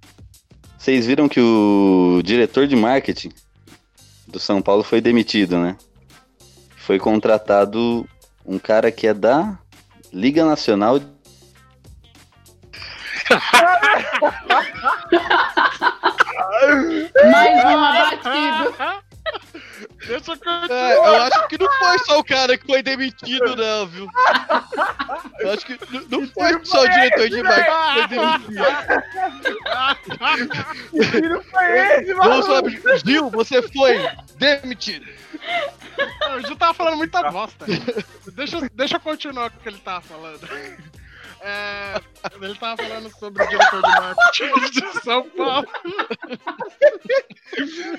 Vocês 0.77 1.07
viram 1.07 1.29
que 1.29 1.41
o 1.41 2.21
diretor 2.23 2.67
de 2.67 2.77
marketing 2.77 3.31
do 4.29 4.39
São 4.39 4.61
Paulo 4.61 4.83
foi 4.83 5.01
demitido, 5.01 5.59
né? 5.59 5.79
Foi 6.77 6.99
contratado 6.99 8.07
um 8.45 8.59
cara 8.59 8.93
que 8.93 9.07
é 9.07 9.15
da 9.15 9.59
Liga 10.13 10.45
Nacional. 10.45 11.01
Mais 17.31 17.65
um 17.65 17.85
abatido. 17.85 19.04
Deixa 20.07 20.33
eu 20.33 20.37
É, 20.75 20.97
eu 20.97 21.15
acho 21.23 21.49
que 21.49 21.59
não 21.59 21.71
foi 21.73 21.99
só 22.01 22.19
o 22.19 22.25
cara 22.25 22.57
que 22.59 22.67
foi 22.67 22.83
demitido, 22.83 23.57
não, 23.57 23.87
viu? 23.87 24.07
Eu 25.41 25.53
acho 25.53 25.65
que 25.67 25.79
não- 25.91 26.21
não 26.21 26.27
foi 26.29 26.65
só 26.65 26.83
o 26.83 26.89
diretor 26.89 27.29
de 27.29 27.43
marketing 27.43 27.69
que 27.69 27.95
foi 27.95 28.07
demitido. 28.09 28.55
não 31.29 31.43
foi 31.43 31.79
esse, 31.79 32.15
Vamos 32.15 32.49
lá, 32.49 32.61
Gil, 33.05 33.31
você 33.31 33.63
foi 33.63 33.99
demitido. 34.37 35.07
O 36.37 36.41
Gil 36.47 36.57
tava 36.57 36.75
falando 36.75 36.97
muita 36.97 37.31
bosta. 37.31 37.67
Deixa, 38.33 38.57
eu- 38.59 38.69
deixa 38.73 38.97
eu 38.97 39.01
continuar 39.01 39.51
com 39.51 39.59
o 39.59 39.61
que 39.61 39.69
ele 39.69 39.79
tava 39.79 40.01
falando. 40.03 40.41
É, 41.47 42.01
ele 42.41 42.55
tava 42.55 42.83
falando 42.83 43.11
sobre 43.19 43.43
o 43.43 43.47
diretor 43.47 43.83
de 43.83 43.91
marketing 44.01 44.51
de 44.73 45.01
São 45.03 45.29
Paulo. 45.29 45.69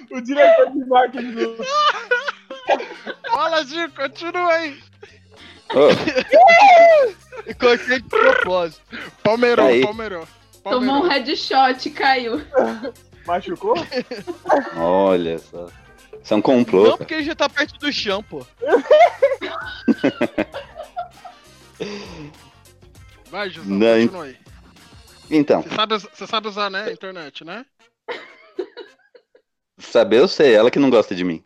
O 0.09 0.19
diretor 0.21 0.71
de 0.71 0.85
marketing 0.85 1.31
do. 1.31 1.55
Fala, 3.29 3.63
Gil, 3.63 3.91
continua 3.91 4.51
aí. 4.51 4.81
E 7.45 7.53
cortei 7.53 8.01
de 8.01 8.09
propósito. 8.09 8.81
Palmeirou, 9.21 9.67
Aí. 9.67 9.83
palmeirou. 9.83 10.27
Tomou 10.63 11.03
um 11.03 11.07
headshot 11.07 11.87
e 11.87 11.91
caiu. 11.91 12.41
Machucou? 13.27 13.75
olha 14.75 15.37
só. 15.37 15.67
Isso 16.23 16.33
é 16.33 16.37
um 16.37 16.41
complô. 16.41 16.87
Não 16.87 16.97
porque 16.97 17.13
ele 17.13 17.25
já 17.25 17.35
tá 17.35 17.47
perto 17.47 17.77
do 17.77 17.93
chão, 17.93 18.23
pô. 18.23 18.43
Vai, 23.35 23.51
Não, 23.65 23.99
continua 23.99 24.23
aí. 24.23 24.37
Então, 25.29 25.61
Você 25.61 25.75
sabe, 25.75 25.99
você 25.99 26.25
sabe 26.25 26.47
usar, 26.47 26.69
né, 26.69 26.85
a 26.85 26.91
internet, 26.93 27.43
né? 27.43 27.65
saber 29.77 30.19
eu 30.19 30.27
sei, 30.29 30.53
ela 30.53 30.71
que 30.71 30.79
não 30.79 30.89
gosta 30.89 31.13
de 31.13 31.25
mim. 31.25 31.43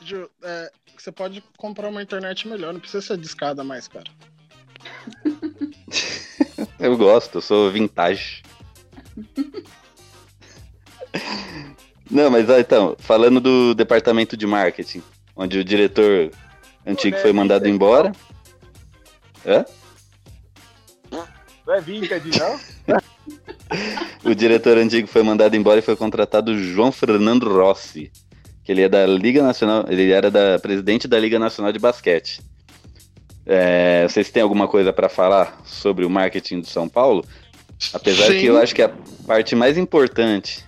Gil, 0.00 0.30
é, 0.44 0.70
você 0.96 1.10
pode 1.10 1.42
comprar 1.58 1.88
uma 1.88 2.00
internet 2.00 2.46
melhor, 2.46 2.72
não 2.72 2.78
precisa 2.78 3.04
ser 3.04 3.18
discada 3.18 3.64
mais, 3.64 3.88
cara. 3.88 4.08
Eu 6.78 6.96
gosto, 6.96 7.38
eu 7.38 7.40
sou 7.40 7.70
vintage. 7.70 8.42
Não, 12.10 12.28
mas 12.28 12.48
então, 12.50 12.96
falando 12.98 13.40
do 13.40 13.74
departamento 13.74 14.36
de 14.36 14.46
marketing, 14.46 15.02
onde 15.36 15.58
o 15.58 15.64
diretor 15.64 16.30
antigo 16.84 17.16
foi 17.18 17.32
mandado 17.32 17.68
embora. 17.68 18.12
Hã? 19.46 19.64
Não 21.72 21.78
é 21.78 21.80
vintage, 21.80 22.30
não? 22.38 22.60
O 24.22 24.34
diretor 24.34 24.76
antigo 24.76 25.08
foi 25.08 25.22
mandado 25.22 25.56
embora 25.56 25.78
e 25.78 25.82
foi 25.82 25.96
contratado 25.96 26.52
o 26.52 26.58
João 26.58 26.92
Fernando 26.92 27.48
Rossi, 27.48 28.12
que 28.62 28.70
ele 28.70 28.82
é 28.82 28.88
da 28.88 29.06
Liga 29.06 29.42
Nacional, 29.42 29.86
ele 29.88 30.12
era 30.12 30.30
da 30.30 30.58
presidente 30.58 31.08
da 31.08 31.18
Liga 31.18 31.38
Nacional 31.38 31.72
de 31.72 31.78
Basquete. 31.78 32.42
É, 33.46 34.06
vocês 34.06 34.30
têm 34.30 34.42
alguma 34.42 34.68
coisa 34.68 34.92
para 34.92 35.08
falar 35.08 35.62
sobre 35.64 36.04
o 36.04 36.10
marketing 36.10 36.60
do 36.60 36.66
São 36.66 36.86
Paulo? 36.86 37.24
Apesar 37.94 38.26
Sim. 38.26 38.40
que 38.40 38.46
eu 38.46 38.58
acho 38.58 38.74
que 38.74 38.82
a 38.82 38.92
parte 39.26 39.56
mais 39.56 39.78
importante 39.78 40.64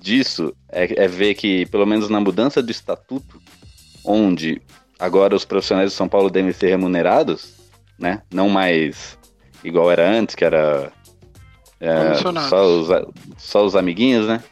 disso 0.00 0.54
é, 0.70 1.04
é 1.04 1.08
ver 1.08 1.34
que, 1.34 1.66
pelo 1.66 1.84
menos 1.84 2.08
na 2.08 2.20
mudança 2.20 2.62
do 2.62 2.70
estatuto, 2.70 3.42
onde 4.04 4.62
agora 4.98 5.34
os 5.34 5.44
profissionais 5.44 5.90
do 5.90 5.96
São 5.96 6.08
Paulo 6.08 6.30
devem 6.30 6.52
ser 6.52 6.68
remunerados, 6.68 7.54
né? 7.98 8.22
Não 8.32 8.48
mais 8.48 9.17
igual 9.64 9.90
era 9.90 10.08
antes, 10.08 10.34
que 10.34 10.44
era 10.44 10.92
é, 11.80 12.14
só, 12.48 12.64
os, 12.64 12.88
só 13.36 13.64
os 13.64 13.76
amiguinhos, 13.76 14.26
né? 14.26 14.42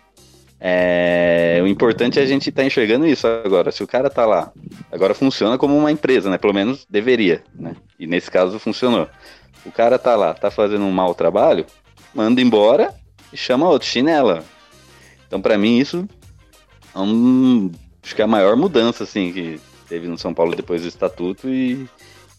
É, 0.58 1.60
o 1.62 1.66
importante 1.66 2.18
é 2.18 2.22
a 2.22 2.26
gente 2.26 2.48
estar 2.48 2.64
enxergando 2.64 3.06
isso 3.06 3.26
agora. 3.26 3.70
Se 3.70 3.82
o 3.82 3.86
cara 3.86 4.08
tá 4.08 4.24
lá, 4.24 4.52
agora 4.90 5.14
funciona 5.14 5.58
como 5.58 5.76
uma 5.76 5.92
empresa, 5.92 6.30
né? 6.30 6.38
Pelo 6.38 6.54
menos 6.54 6.86
deveria, 6.88 7.42
né? 7.54 7.76
E 7.98 8.06
nesse 8.06 8.30
caso 8.30 8.58
funcionou. 8.58 9.08
O 9.64 9.72
cara 9.72 9.98
tá 9.98 10.14
lá, 10.16 10.32
tá 10.32 10.50
fazendo 10.50 10.84
um 10.84 10.92
mau 10.92 11.14
trabalho, 11.14 11.66
manda 12.14 12.40
embora 12.40 12.94
e 13.32 13.36
chama 13.36 13.68
outro, 13.68 13.88
chinela. 13.88 14.44
Então, 15.26 15.40
pra 15.40 15.58
mim, 15.58 15.78
isso 15.78 16.08
é 16.94 16.98
um, 16.98 17.70
acho 18.02 18.14
que 18.14 18.22
é 18.22 18.24
a 18.24 18.28
maior 18.28 18.56
mudança, 18.56 19.04
assim, 19.04 19.32
que 19.32 19.60
teve 19.88 20.06
no 20.06 20.16
São 20.16 20.32
Paulo 20.32 20.54
depois 20.54 20.82
do 20.82 20.88
estatuto 20.88 21.48
e, 21.48 21.88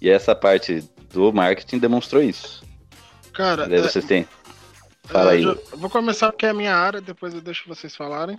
e 0.01 0.09
essa 0.09 0.33
parte 0.33 0.83
do 1.17 1.33
marketing 1.33 1.79
demonstrou 1.79 2.21
isso. 2.21 2.63
Cara, 3.33 3.67
Daí 3.67 3.79
é, 3.79 3.81
vocês 3.81 4.05
têm. 4.05 4.27
Fala 5.05 5.31
é, 5.31 5.35
aí. 5.37 5.43
já- 5.43 5.49
eu 5.49 5.77
vou 5.77 5.89
começar 5.89 6.31
porque 6.31 6.45
é 6.45 6.49
a 6.49 6.53
minha 6.53 6.75
área, 6.75 7.01
depois 7.01 7.33
eu 7.33 7.41
deixo 7.41 7.67
vocês 7.67 7.95
falarem. 7.95 8.37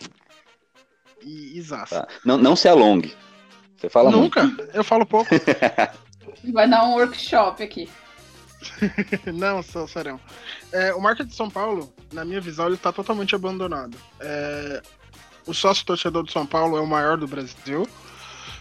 E 1.22 1.58
Isas. 1.58 1.90
Tá. 1.90 2.06
Não, 2.24 2.38
não 2.38 2.54
se 2.54 2.68
alongue. 2.68 3.14
Você 3.76 3.88
fala 3.88 4.10
muito. 4.10 4.40
Nunca, 4.40 4.70
eu 4.72 4.84
falo 4.84 5.04
pouco. 5.04 5.30
Vai 6.52 6.68
dar 6.68 6.84
um 6.84 6.92
workshop 6.94 7.62
aqui. 7.62 7.88
Não, 9.34 9.62
sou 9.62 9.86
sério. 9.86 10.20
É, 10.72 10.92
o 10.94 11.00
marketing 11.00 11.28
de 11.30 11.34
São 11.36 11.48
Paulo, 11.50 11.92
na 12.12 12.24
minha 12.24 12.40
visão, 12.40 12.66
ele 12.66 12.76
tá 12.76 12.92
totalmente 12.92 13.34
abandonado. 13.34 13.96
É, 14.20 14.82
o 15.46 15.54
sócio 15.54 15.84
torcedor 15.84 16.24
de 16.24 16.32
São 16.32 16.44
Paulo 16.46 16.76
é 16.76 16.80
o 16.80 16.86
maior 16.86 17.16
do 17.16 17.26
Brasil, 17.28 17.88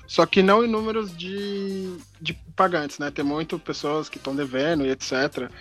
só 0.08 0.26
que 0.26 0.42
não 0.42 0.64
em 0.64 0.68
números 0.68 1.16
de, 1.16 1.98
de 2.22 2.34
pagantes, 2.56 2.98
né? 2.98 3.12
Tem 3.12 3.26
muitas 3.26 3.62
pessoas 3.62 4.08
que 4.08 4.18
estão 4.18 4.36
devendo 4.36 4.86
e 4.86 4.90
etc. 4.90 5.52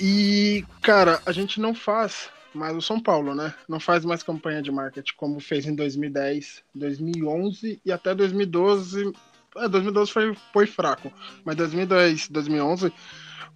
E, 0.00 0.64
cara, 0.82 1.20
a 1.24 1.32
gente 1.32 1.60
não 1.60 1.74
faz 1.74 2.28
mais 2.52 2.76
o 2.76 2.82
São 2.82 3.00
Paulo, 3.00 3.34
né? 3.34 3.54
Não 3.68 3.78
faz 3.78 4.04
mais 4.04 4.22
campanha 4.22 4.60
de 4.60 4.72
marketing 4.72 5.14
como 5.16 5.38
fez 5.38 5.66
em 5.66 5.74
2010, 5.74 6.62
2011 6.74 7.80
e 7.84 7.92
até 7.92 8.14
2012. 8.14 9.12
É, 9.56 9.68
2012 9.68 10.12
foi, 10.12 10.36
foi 10.52 10.66
fraco, 10.66 11.12
mas 11.44 11.56
2010, 11.56 12.28
2011 12.28 12.92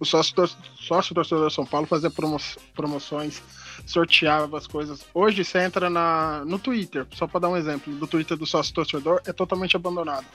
o 0.01 0.05
sócio, 0.05 0.33
sócio 0.79 1.13
torcedor 1.13 1.47
de 1.47 1.53
São 1.53 1.63
Paulo 1.63 1.85
fazia 1.85 2.09
promo- 2.09 2.39
promoções, 2.73 3.39
sorteava 3.85 4.57
as 4.57 4.65
coisas. 4.65 5.05
Hoje 5.13 5.45
você 5.45 5.59
entra 5.59 5.91
na, 5.91 6.43
no 6.43 6.57
Twitter, 6.57 7.05
só 7.13 7.27
para 7.27 7.41
dar 7.41 7.49
um 7.49 7.55
exemplo, 7.55 7.93
do 7.93 8.07
Twitter 8.07 8.35
do 8.35 8.47
sócio 8.47 8.73
torcedor 8.73 9.21
é 9.27 9.31
totalmente 9.31 9.75
abandonado. 9.75 10.25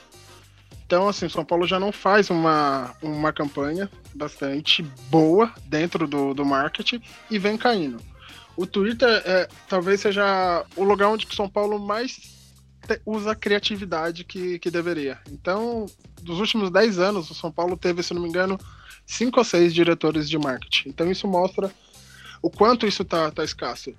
Então, 0.85 1.09
assim, 1.09 1.27
São 1.27 1.43
Paulo 1.43 1.67
já 1.67 1.77
não 1.77 1.91
faz 1.91 2.29
uma, 2.29 2.95
uma 3.01 3.33
campanha 3.33 3.91
bastante 4.15 4.81
boa 5.09 5.53
dentro 5.65 6.07
do, 6.07 6.33
do 6.33 6.45
marketing 6.45 7.01
e 7.29 7.37
vem 7.37 7.57
caindo. 7.57 8.01
O 8.55 8.65
Twitter 8.65 9.21
é, 9.25 9.49
talvez 9.67 9.99
seja 9.99 10.65
o 10.77 10.85
lugar 10.85 11.09
onde 11.09 11.27
que 11.27 11.35
São 11.35 11.49
Paulo 11.49 11.77
mais 11.77 12.37
usa 13.05 13.31
a 13.31 13.35
criatividade 13.35 14.23
que, 14.23 14.59
que 14.59 14.71
deveria. 14.71 15.19
Então, 15.29 15.87
dos 16.21 16.39
últimos 16.39 16.71
10 16.71 16.99
anos, 16.99 17.29
o 17.29 17.35
São 17.35 17.51
Paulo 17.51 17.75
teve, 17.75 18.01
se 18.01 18.13
não 18.13 18.21
me 18.21 18.29
engano, 18.29 18.57
cinco 19.07 19.39
ou 19.39 19.45
seis 19.45 19.73
diretores 19.73 20.29
de 20.29 20.37
marketing. 20.37 20.89
Então 20.89 21.09
isso 21.09 21.27
mostra 21.27 21.71
o 22.41 22.49
quanto 22.49 22.85
isso 22.85 23.03
tá, 23.05 23.31
tá 23.31 23.43
escasso. 23.43 23.93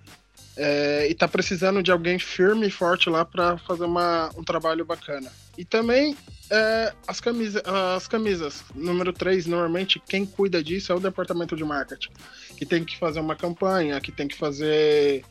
É, 0.60 1.08
e 1.08 1.14
tá 1.14 1.28
precisando 1.28 1.82
de 1.82 1.92
alguém 1.92 2.18
firme 2.18 2.66
e 2.66 2.70
forte 2.70 3.08
lá 3.08 3.24
para 3.24 3.56
fazer 3.58 3.84
uma, 3.84 4.28
um 4.36 4.42
trabalho 4.42 4.84
bacana. 4.84 5.30
E 5.56 5.64
também 5.64 6.16
é, 6.50 6.92
as, 7.06 7.20
camisa, 7.20 7.62
as 7.94 8.08
camisas. 8.08 8.64
Número 8.74 9.12
3, 9.12 9.46
normalmente 9.46 10.02
quem 10.04 10.26
cuida 10.26 10.62
disso 10.62 10.92
é 10.92 10.94
o 10.94 11.00
departamento 11.00 11.56
de 11.56 11.64
marketing. 11.64 12.10
Que 12.56 12.66
tem 12.66 12.84
que 12.84 12.98
fazer 12.98 13.20
uma 13.20 13.36
campanha, 13.36 14.00
que 14.00 14.10
tem 14.10 14.26
que 14.26 14.36
fazer 14.36 15.24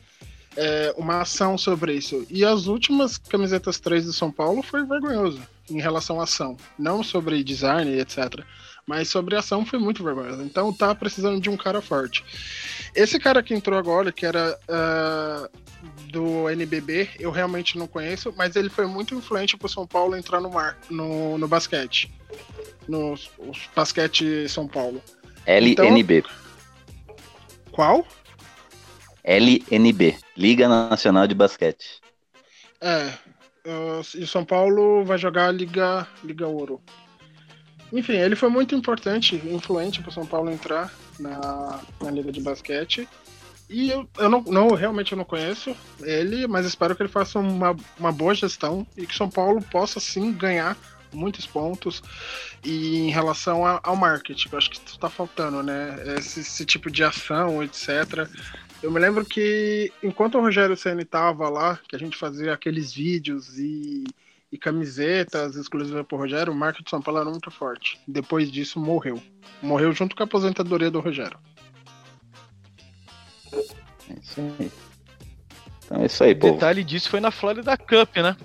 é, 0.56 0.94
uma 0.96 1.20
ação 1.20 1.58
sobre 1.58 1.92
isso. 1.94 2.26
E 2.30 2.42
as 2.44 2.66
últimas 2.66 3.18
camisetas 3.18 3.78
3 3.78 4.06
do 4.06 4.12
São 4.14 4.32
Paulo 4.32 4.62
foi 4.62 4.84
vergonhoso 4.84 5.42
em 5.70 5.80
relação 5.80 6.20
à 6.20 6.24
ação. 6.24 6.56
Não 6.78 7.02
sobre 7.02 7.44
design 7.44 7.98
etc. 7.98 8.42
Mas 8.88 9.08
sobre 9.08 9.36
a 9.36 9.40
ação 9.40 9.66
foi 9.66 9.78
muito 9.78 10.02
vergonhoso. 10.02 10.42
Então 10.42 10.72
tá 10.72 10.94
precisando 10.94 11.38
de 11.38 11.50
um 11.50 11.58
cara 11.58 11.82
forte. 11.82 12.24
Esse 12.94 13.18
cara 13.18 13.42
que 13.42 13.52
entrou 13.52 13.78
agora, 13.78 14.10
que 14.10 14.24
era 14.24 14.58
ah, 14.66 15.50
do 16.10 16.48
NBB, 16.48 17.10
eu 17.20 17.30
realmente 17.30 17.76
não 17.76 17.86
conheço, 17.86 18.32
mas 18.34 18.56
ele 18.56 18.70
foi 18.70 18.86
muito 18.86 19.14
influente 19.14 19.58
pro 19.58 19.68
São 19.68 19.86
Paulo 19.86 20.16
entrar 20.16 20.40
no, 20.40 20.50
mar, 20.50 20.78
no, 20.88 21.36
no 21.36 21.46
basquete. 21.46 22.10
No 22.88 23.14
basquete 23.76 24.48
São 24.48 24.66
Paulo. 24.66 25.02
LNB. 25.44 26.24
Qual? 27.70 28.06
LNB. 29.22 30.16
Liga 30.34 30.66
Nacional 30.66 31.26
de 31.26 31.34
Basquete. 31.34 32.00
É. 32.80 33.12
e 34.14 34.22
o 34.22 34.26
São 34.26 34.46
Paulo 34.46 35.04
vai 35.04 35.18
jogar 35.18 35.48
a 35.48 35.52
Liga, 35.52 36.08
Liga 36.24 36.46
Ouro. 36.46 36.80
Enfim, 37.92 38.14
ele 38.14 38.36
foi 38.36 38.48
muito 38.50 38.74
importante, 38.74 39.36
influente 39.36 40.00
para 40.00 40.10
o 40.10 40.12
São 40.12 40.26
Paulo 40.26 40.50
entrar 40.50 40.92
na, 41.18 41.80
na 42.02 42.10
Liga 42.10 42.30
de 42.30 42.40
Basquete. 42.40 43.08
E 43.70 43.90
eu, 43.90 44.08
eu 44.18 44.28
não, 44.30 44.42
não, 44.42 44.68
realmente 44.68 45.12
eu 45.12 45.18
não 45.18 45.24
conheço 45.24 45.76
ele, 46.02 46.46
mas 46.46 46.64
espero 46.64 46.96
que 46.96 47.02
ele 47.02 47.08
faça 47.10 47.38
uma, 47.38 47.76
uma 47.98 48.10
boa 48.12 48.34
gestão 48.34 48.86
e 48.96 49.06
que 49.06 49.14
São 49.14 49.28
Paulo 49.28 49.60
possa 49.62 50.00
sim 50.00 50.32
ganhar 50.32 50.76
muitos 51.12 51.46
pontos. 51.46 52.02
E 52.64 52.96
em 52.98 53.10
relação 53.10 53.66
a- 53.66 53.80
ao 53.82 53.96
marketing, 53.96 54.48
eu 54.52 54.58
acho 54.58 54.70
que 54.70 54.78
está 54.86 55.08
faltando, 55.10 55.62
né? 55.62 55.96
Esse, 56.18 56.40
esse 56.40 56.64
tipo 56.64 56.90
de 56.90 57.04
ação, 57.04 57.62
etc. 57.62 58.26
Eu 58.82 58.90
me 58.90 58.98
lembro 59.00 59.24
que 59.24 59.92
enquanto 60.02 60.36
o 60.36 60.40
Rogério 60.40 60.76
Senna 60.76 61.02
estava 61.02 61.48
lá, 61.48 61.78
que 61.88 61.96
a 61.96 61.98
gente 61.98 62.16
fazia 62.16 62.52
aqueles 62.54 62.92
vídeos 62.92 63.58
e, 63.58 64.04
e 64.50 64.58
camisetas 64.58 65.56
exclusivas 65.56 66.06
para 66.06 66.16
o 66.16 66.18
Rogério, 66.18 66.52
o 66.52 66.56
marketing 66.56 66.84
de 66.84 66.90
São 66.90 67.02
Paulo 67.02 67.20
era 67.20 67.30
muito 67.30 67.50
forte. 67.50 68.00
Depois 68.08 68.50
disso, 68.50 68.80
morreu. 68.80 69.22
Morreu 69.62 69.92
junto 69.92 70.16
com 70.16 70.22
a 70.22 70.26
aposentadoria 70.26 70.90
do 70.90 71.00
Rogério. 71.00 71.38
É 73.52 74.14
isso 74.22 74.40
aí. 74.40 74.72
Então 75.84 76.02
é 76.02 76.06
isso 76.06 76.24
aí, 76.24 76.34
povo. 76.34 76.54
Detalhe 76.54 76.82
disso 76.82 77.10
foi 77.10 77.20
na 77.20 77.30
Florida 77.30 77.76
Cup, 77.76 78.16
né? 78.16 78.36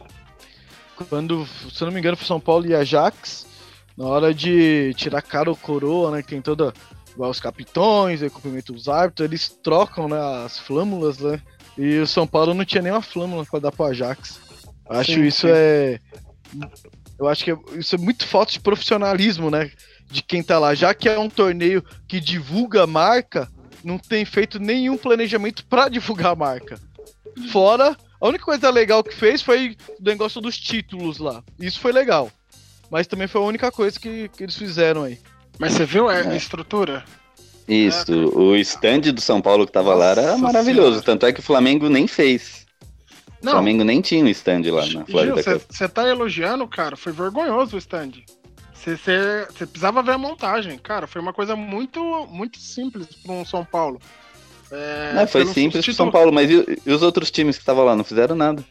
Quando, 1.10 1.46
se 1.46 1.82
eu 1.82 1.88
não 1.88 1.94
me 1.94 2.00
engano, 2.00 2.18
foi 2.18 2.28
São 2.28 2.40
Paulo 2.40 2.66
e 2.66 2.76
Ajax. 2.76 3.48
Na 3.98 4.06
hora 4.06 4.34
de 4.34 4.94
tirar 4.96 5.22
cara 5.22 5.50
ou 5.50 5.56
coroa, 5.56 6.12
né? 6.12 6.22
Que 6.22 6.30
tem 6.30 6.42
toda. 6.42 6.74
vai 7.16 7.30
Os 7.30 7.40
capitões, 7.40 8.22
aí 8.22 8.30
cumprimento 8.30 8.74
os 8.74 8.88
árbitros, 8.88 9.26
eles 9.26 9.50
trocam 9.50 10.08
né, 10.10 10.18
as 10.46 10.60
flâmulas, 10.60 11.20
né? 11.20 11.42
E 11.78 12.00
o 12.00 12.08
São 12.08 12.28
Paulo 12.28 12.54
não 12.54 12.66
tinha 12.66 12.82
nenhuma 12.82 13.02
flâmula 13.02 13.46
pra 13.46 13.60
dar 13.60 13.72
pro 13.72 13.86
Ajax. 13.86 14.40
Acho 14.90 15.14
Sim, 15.14 15.24
isso 15.24 15.48
sim. 15.48 15.54
é. 15.54 16.00
Eu 17.20 17.28
acho 17.28 17.44
que 17.44 17.52
é- 17.52 17.58
isso 17.78 17.96
é 17.96 17.98
muito 17.98 18.26
falta 18.28 18.52
de 18.52 18.60
profissionalismo, 18.60 19.50
né? 19.50 19.72
De 20.10 20.22
quem 20.22 20.44
tá 20.44 20.60
lá. 20.60 20.74
Já 20.76 20.94
que 20.94 21.08
é 21.08 21.18
um 21.18 21.30
torneio 21.30 21.84
que 22.08 22.20
divulga 22.20 22.84
a 22.84 22.88
marca, 22.88 23.50
não 23.84 23.98
tem 23.98 24.26
feito 24.26 24.60
nenhum 24.60 24.98
planejamento 24.98 25.66
pra 25.66 25.90
divulgar 25.90 26.34
a 26.34 26.36
marca. 26.36 26.80
Fora, 27.52 27.96
a 28.22 28.28
única 28.28 28.44
coisa 28.46 28.70
legal 28.70 29.04
que 29.04 29.16
fez 29.16 29.42
foi 29.42 29.76
o 30.00 30.04
negócio 30.04 30.40
dos 30.42 30.58
títulos 30.58 31.18
lá. 31.18 31.44
Isso 31.60 31.80
foi 31.80 31.92
legal. 31.92 32.32
Mas 32.92 33.08
também 33.08 33.28
foi 33.28 33.42
a 33.42 33.46
única 33.46 33.72
coisa 33.72 34.00
que, 34.00 34.30
que 34.30 34.44
eles 34.44 34.56
fizeram 34.56 35.04
aí. 35.04 35.18
Mas 35.58 35.74
você 35.74 35.86
viu 35.86 36.10
a, 36.10 36.18
É. 36.18 36.36
estrutura? 36.36 37.04
Isso, 37.68 38.12
o 38.38 38.56
stand 38.58 39.00
do 39.14 39.22
São 39.22 39.42
Paulo 39.42 39.66
que 39.66 39.72
tava 39.72 39.94
lá 39.96 40.08
era 40.08 40.22
Nossa 40.32 40.38
maravilhoso. 40.40 40.90
Senhora. 40.90 41.06
Tanto 41.06 41.26
é 41.26 41.32
que 41.34 41.40
o 41.40 41.44
Flamengo 41.44 41.88
nem 41.90 42.08
fez. 42.08 42.63
O 43.50 43.52
Flamengo 43.52 43.84
nem 43.84 44.02
tinha 44.02 44.24
um 44.24 44.28
stand 44.30 44.62
lá 44.72 44.86
na 44.88 45.06
Florida 45.06 45.36
você 45.70 45.88
tá 45.90 46.08
elogiando, 46.08 46.68
cara. 46.68 46.96
Foi 46.96 47.12
vergonhoso 47.12 47.76
o 47.76 47.80
stand. 47.80 48.12
Você 48.74 48.98
precisava 49.58 50.02
ver 50.04 50.12
a 50.14 50.18
montagem. 50.18 50.78
Cara, 50.78 51.08
foi 51.08 51.22
uma 51.22 51.34
coisa 51.34 51.56
muito, 51.56 52.02
muito 52.30 52.60
simples 52.60 53.08
para 53.24 53.32
um 53.34 53.46
São 53.46 53.64
Paulo. 53.64 54.00
É, 54.72 55.14
Não, 55.14 55.28
foi 55.28 55.46
simples 55.46 55.72
pro 55.72 55.82
título- 55.82 55.96
São 55.96 56.12
Paulo, 56.12 56.32
mas 56.34 56.50
e, 56.50 56.82
e 56.86 56.92
os 56.92 57.02
outros 57.04 57.30
times 57.30 57.56
que 57.58 57.62
estavam 57.62 57.84
lá? 57.86 57.96
Não 57.96 58.04
fizeram 58.04 58.36
nada. 58.36 58.64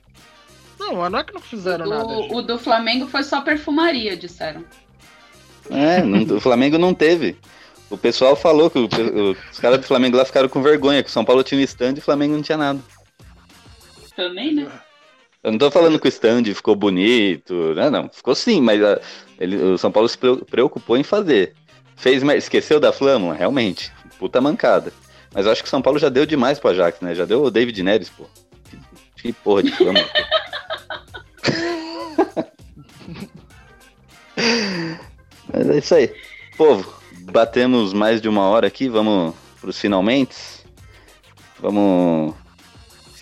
Não, 0.79 1.09
não 1.09 1.19
é 1.19 1.23
que 1.25 1.33
não 1.33 1.41
fizeram 1.41 1.87
nada. 1.87 2.05
O, 2.07 2.23
Gil. 2.25 2.35
o 2.37 2.43
do 2.43 2.59
Flamengo 2.59 3.07
foi 3.07 3.23
só 3.23 3.41
perfumaria, 3.41 4.17
disseram. 4.17 4.65
É, 5.71 6.03
não- 6.03 6.37
o 6.37 6.41
Flamengo 6.41 6.77
não 6.77 6.93
teve. 6.93 7.37
O 7.89 7.97
pessoal 7.97 8.35
falou 8.35 8.69
que 8.71 8.79
o- 8.79 8.85
o- 8.89 9.37
os 9.53 9.59
caras 9.61 9.79
do 9.79 9.87
Flamengo 9.87 10.17
lá 10.17 10.25
ficaram 10.25 10.49
com 10.49 10.61
vergonha, 10.63 11.03
que 11.03 11.09
o 11.09 11.13
São 11.13 11.25
Paulo 11.25 11.43
tinha 11.45 11.61
um 11.61 11.65
stand 11.65 11.95
e 11.97 11.99
o 11.99 12.03
Flamengo 12.03 12.35
não 12.35 12.43
tinha 12.43 12.59
nada. 12.59 12.81
Também, 14.17 14.55
né? 14.55 14.71
Eu 15.43 15.51
não 15.53 15.59
tô 15.59 15.71
falando 15.71 15.99
que 15.99 16.07
o 16.07 16.09
stand 16.09 16.45
ficou 16.55 16.77
bonito, 16.77 17.75
né? 17.75 17.91
Não, 17.91 18.09
ficou 18.09 18.35
sim, 18.35 18.61
mas 18.61 18.83
ah, 18.83 19.01
ele- 19.41 19.57
o 19.57 19.79
São 19.79 19.91
Paulo 19.91 20.09
se 20.09 20.17
pre- 20.17 20.37
preocupou 20.45 20.97
em 20.97 21.03
fazer. 21.03 21.55
Fez, 21.97 22.23
esqueceu 22.23 22.79
da 22.79 22.93
Flâmula? 22.93 23.35
Realmente. 23.35 23.93
Puta 24.19 24.41
mancada. 24.41 24.93
Mas 25.35 25.47
eu 25.47 25.53
acho 25.53 25.63
que 25.63 25.67
o 25.67 25.71
São 25.71 25.83
Paulo 25.83 25.99
já 25.99 26.09
deu 26.09 26.25
demais 26.27 26.59
pro 26.61 26.71
Ajax, 26.71 27.01
né? 27.01 27.15
Já 27.15 27.25
deu 27.25 27.43
o 27.43 27.51
David 27.51 27.83
Neres, 27.83 28.11
pô. 28.11 28.25
Que, 28.71 28.79
que 29.23 29.33
porra 29.33 29.63
de 29.63 29.73
Flâmula. 29.73 30.07
Mas 35.53 35.69
é 35.71 35.79
isso 35.79 35.95
aí. 35.95 36.15
Povo, 36.57 36.93
batemos 37.31 37.93
mais 37.93 38.21
de 38.21 38.29
uma 38.29 38.43
hora 38.45 38.67
aqui, 38.67 38.89
vamos 38.89 39.35
pros 39.61 39.79
finalmente. 39.79 40.37
Vamos 41.61 42.35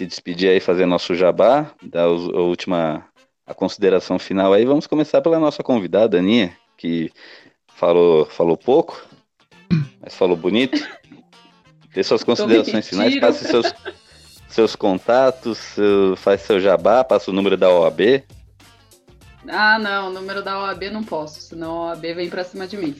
se 0.01 0.07
despedir 0.07 0.48
aí, 0.48 0.61
fazer 0.61 0.86
nosso 0.86 1.14
jabá, 1.14 1.72
dar 1.82 2.09
os- 2.09 2.32
a 2.34 2.40
última 2.40 3.05
a 3.46 3.53
consideração 3.53 4.18
final 4.18 4.55
aí. 4.55 4.64
Vamos 4.64 4.86
começar 4.86 5.20
pela 5.20 5.38
nossa 5.38 5.62
convidada, 5.62 6.18
Aninha, 6.18 6.57
que 6.78 7.11
falou, 7.74 8.24
falou 8.24 8.57
pouco, 8.57 9.05
mas 10.01 10.14
falou 10.14 10.36
bonito. 10.36 10.80
Dê 11.92 12.03
suas 12.03 12.22
considerações 12.24 12.88
finais, 12.88 13.20
passe 13.20 13.44
seus, 13.46 13.74
seus 14.48 14.74
contatos, 14.74 15.59
seu- 15.59 16.16
faz 16.16 16.40
seu 16.42 16.59
jabá, 16.61 17.05
passa 17.05 17.30
o 17.30 17.34
número 17.34 17.59
da 17.59 17.68
OAB. 17.68 18.24
Ah, 19.48 19.78
não, 19.78 20.09
o 20.09 20.12
número 20.12 20.42
da 20.42 20.61
OAB 20.61 20.84
não 20.90 21.03
posso, 21.05 21.42
senão 21.42 21.82
a 21.82 21.86
OAB 21.90 22.14
vem 22.14 22.30
pra 22.30 22.42
cima 22.44 22.66
de 22.66 22.78
mim. 22.78 22.96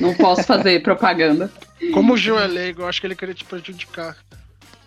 Não 0.00 0.14
posso 0.14 0.44
fazer 0.44 0.80
propaganda. 0.82 1.50
Como 1.92 2.14
o 2.14 2.16
Gil 2.16 2.38
é 2.38 2.46
leigo, 2.46 2.82
eu 2.82 2.86
acho 2.88 3.00
que 3.02 3.06
ele 3.06 3.16
queria 3.16 3.34
te 3.34 3.44
prejudicar. 3.44 4.16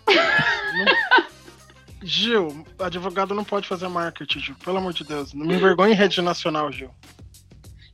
Não- 0.08 1.26
Gil, 2.06 2.64
advogado 2.78 3.34
não 3.34 3.44
pode 3.44 3.66
fazer 3.68 3.88
marketing, 3.88 4.38
Gil. 4.40 4.54
Pelo 4.64 4.78
amor 4.78 4.92
de 4.92 5.04
Deus. 5.04 5.32
Não 5.34 5.44
me 5.46 5.54
envergonhe 5.54 5.92
em 5.92 5.96
rede 5.96 6.20
nacional, 6.22 6.70
Gil. 6.72 6.90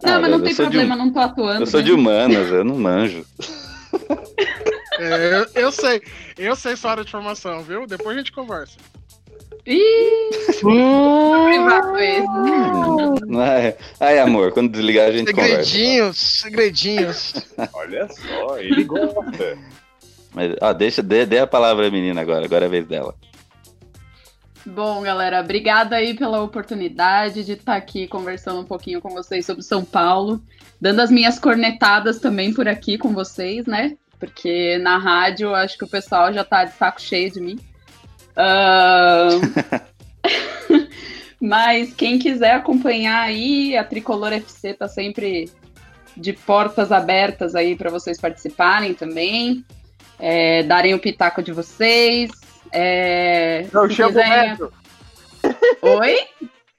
Não, 0.02 0.14
Ah, 0.14 0.20
mas 0.20 0.30
não 0.30 0.40
tem 0.42 0.54
problema, 0.54 0.94
um- 0.94 0.98
não 0.98 1.12
tô 1.12 1.20
atuando. 1.20 1.62
Eu 1.62 1.66
sou 1.66 1.80
né? 1.80 1.86
de 1.86 1.92
humanas, 1.92 2.50
eu 2.50 2.64
não 2.64 2.76
manjo. 2.76 3.24
É, 4.98 5.34
eu, 5.54 5.62
eu 5.62 5.72
sei. 5.72 6.02
Eu 6.36 6.54
sei 6.56 6.76
sua 6.76 6.90
área 6.92 7.04
de 7.04 7.10
formação, 7.10 7.62
viu? 7.62 7.86
Depois 7.86 8.14
a 8.14 8.18
gente 8.18 8.32
conversa. 8.32 8.76
Ih, 9.64 10.30
privado 10.60 11.96
esse. 11.98 12.26
Ai, 13.38 13.76
ai, 14.00 14.18
amor, 14.18 14.50
quando 14.52 14.72
desligar 14.72 15.08
a 15.08 15.12
gente 15.12 15.32
conversa. 15.32 15.64
Segredinhos, 15.70 16.16
segredinhos. 16.40 17.34
Olha 17.72 18.08
só, 18.08 18.58
ele 18.58 18.82
gosta. 18.84 19.56
Mas, 20.34 20.54
ó, 20.60 20.72
deixa, 20.72 21.00
dê, 21.02 21.24
dê 21.26 21.38
a 21.38 21.46
palavra 21.46 21.86
à 21.86 21.90
menina 21.90 22.20
agora, 22.20 22.44
agora 22.44 22.64
é 22.64 22.68
a 22.68 22.70
vez 22.70 22.86
dela. 22.86 23.14
Bom, 24.64 25.02
galera, 25.02 25.40
obrigada 25.40 25.96
aí 25.96 26.14
pela 26.14 26.40
oportunidade 26.40 27.44
de 27.44 27.52
estar 27.52 27.74
aqui 27.74 28.06
conversando 28.06 28.60
um 28.60 28.64
pouquinho 28.64 29.00
com 29.00 29.10
vocês 29.10 29.44
sobre 29.44 29.62
São 29.62 29.84
Paulo, 29.84 30.40
dando 30.80 31.00
as 31.00 31.10
minhas 31.10 31.38
cornetadas 31.38 32.20
também 32.20 32.54
por 32.54 32.68
aqui 32.68 32.96
com 32.96 33.12
vocês, 33.12 33.66
né? 33.66 33.96
Porque 34.20 34.78
na 34.78 34.98
rádio 34.98 35.48
eu 35.48 35.54
acho 35.54 35.76
que 35.76 35.84
o 35.84 35.88
pessoal 35.88 36.32
já 36.32 36.44
tá 36.44 36.64
de 36.64 36.74
saco 36.74 37.02
cheio 37.02 37.32
de 37.32 37.40
mim. 37.40 37.58
Ahn, 38.36 39.40
Mas 41.42 41.92
quem 41.92 42.20
quiser 42.20 42.52
acompanhar 42.54 43.22
aí, 43.22 43.76
a 43.76 43.82
Tricolor 43.82 44.32
FC 44.32 44.74
tá 44.74 44.86
sempre 44.86 45.50
de 46.16 46.32
portas 46.32 46.92
abertas 46.92 47.56
aí 47.56 47.74
para 47.74 47.90
vocês 47.90 48.20
participarem 48.20 48.94
também, 48.94 49.64
é, 50.20 50.62
darem 50.62 50.94
o 50.94 51.00
pitaco 51.00 51.42
de 51.42 51.50
vocês. 51.50 52.30
É, 52.72 53.66
Não 53.72 53.88
chama 53.90 54.10
o 54.10 54.14
Beto. 54.14 54.72
Oi? 55.82 56.18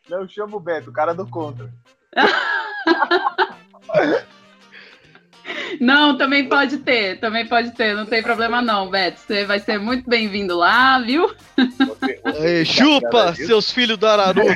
Não 0.09 0.27
chama 0.27 0.57
o 0.57 0.59
Beto, 0.59 0.89
o 0.89 0.93
cara 0.93 1.13
do 1.13 1.27
contra. 1.27 1.69
Não, 5.79 6.17
também 6.17 6.47
pode 6.47 6.77
ter, 6.77 7.19
também 7.19 7.45
pode 7.45 7.71
ter, 7.71 7.93
não 7.95 8.05
tem 8.05 8.23
problema 8.23 8.61
não, 8.61 8.89
Beto. 8.89 9.19
Você 9.19 9.43
vai 9.45 9.59
ser 9.59 9.77
muito 9.77 10.09
bem-vindo 10.09 10.55
lá, 10.57 10.99
viu? 10.99 11.27
Você- 11.57 12.21
você 12.23 12.47
Aí, 12.47 12.65
tá 12.65 12.71
chupa, 12.73 13.35
seus 13.35 13.69
filhos 13.71 13.97
do 13.97 14.07
Araruna. 14.07 14.55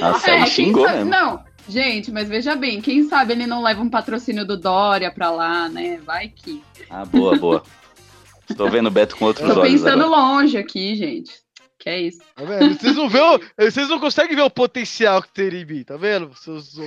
Nossa, 0.00 0.30
É, 0.32 0.46
xingou 0.46 0.84
sabe- 0.84 0.96
mesmo. 0.98 1.10
Não, 1.10 1.44
gente, 1.68 2.10
mas 2.12 2.28
veja 2.28 2.54
bem, 2.56 2.80
quem 2.80 3.08
sabe 3.08 3.32
ele 3.32 3.46
não 3.46 3.62
leva 3.62 3.82
um 3.82 3.88
patrocínio 3.90 4.46
do 4.46 4.56
Dória 4.56 5.10
pra 5.10 5.30
lá, 5.30 5.68
né? 5.68 5.98
Vai 6.04 6.28
que. 6.28 6.62
Ah, 6.90 7.04
boa, 7.04 7.36
boa. 7.36 7.62
Estou 8.48 8.70
vendo 8.70 8.86
o 8.88 8.90
Beto 8.90 9.16
com 9.16 9.24
outros 9.24 9.46
Tô 9.52 9.60
olhos 9.60 9.72
pensando 9.72 10.04
agora. 10.04 10.20
longe 10.20 10.56
aqui, 10.58 10.94
gente. 10.96 11.32
Que 11.78 11.88
é 11.90 12.00
isso. 12.02 12.20
Tá 12.34 12.44
vendo? 12.44 12.78
Vocês 12.78 12.96
não, 12.96 13.08
vê 13.08 13.20
o- 13.20 13.40
vocês 13.58 13.88
não 13.88 13.98
conseguem 13.98 14.34
ver 14.36 14.42
o 14.42 14.50
potencial 14.50 15.20
que 15.22 15.32
teria 15.32 15.60
em 15.62 15.66
mim, 15.66 15.82
tá 15.84 15.96
vendo? 15.96 16.30
Seus. 16.36 16.74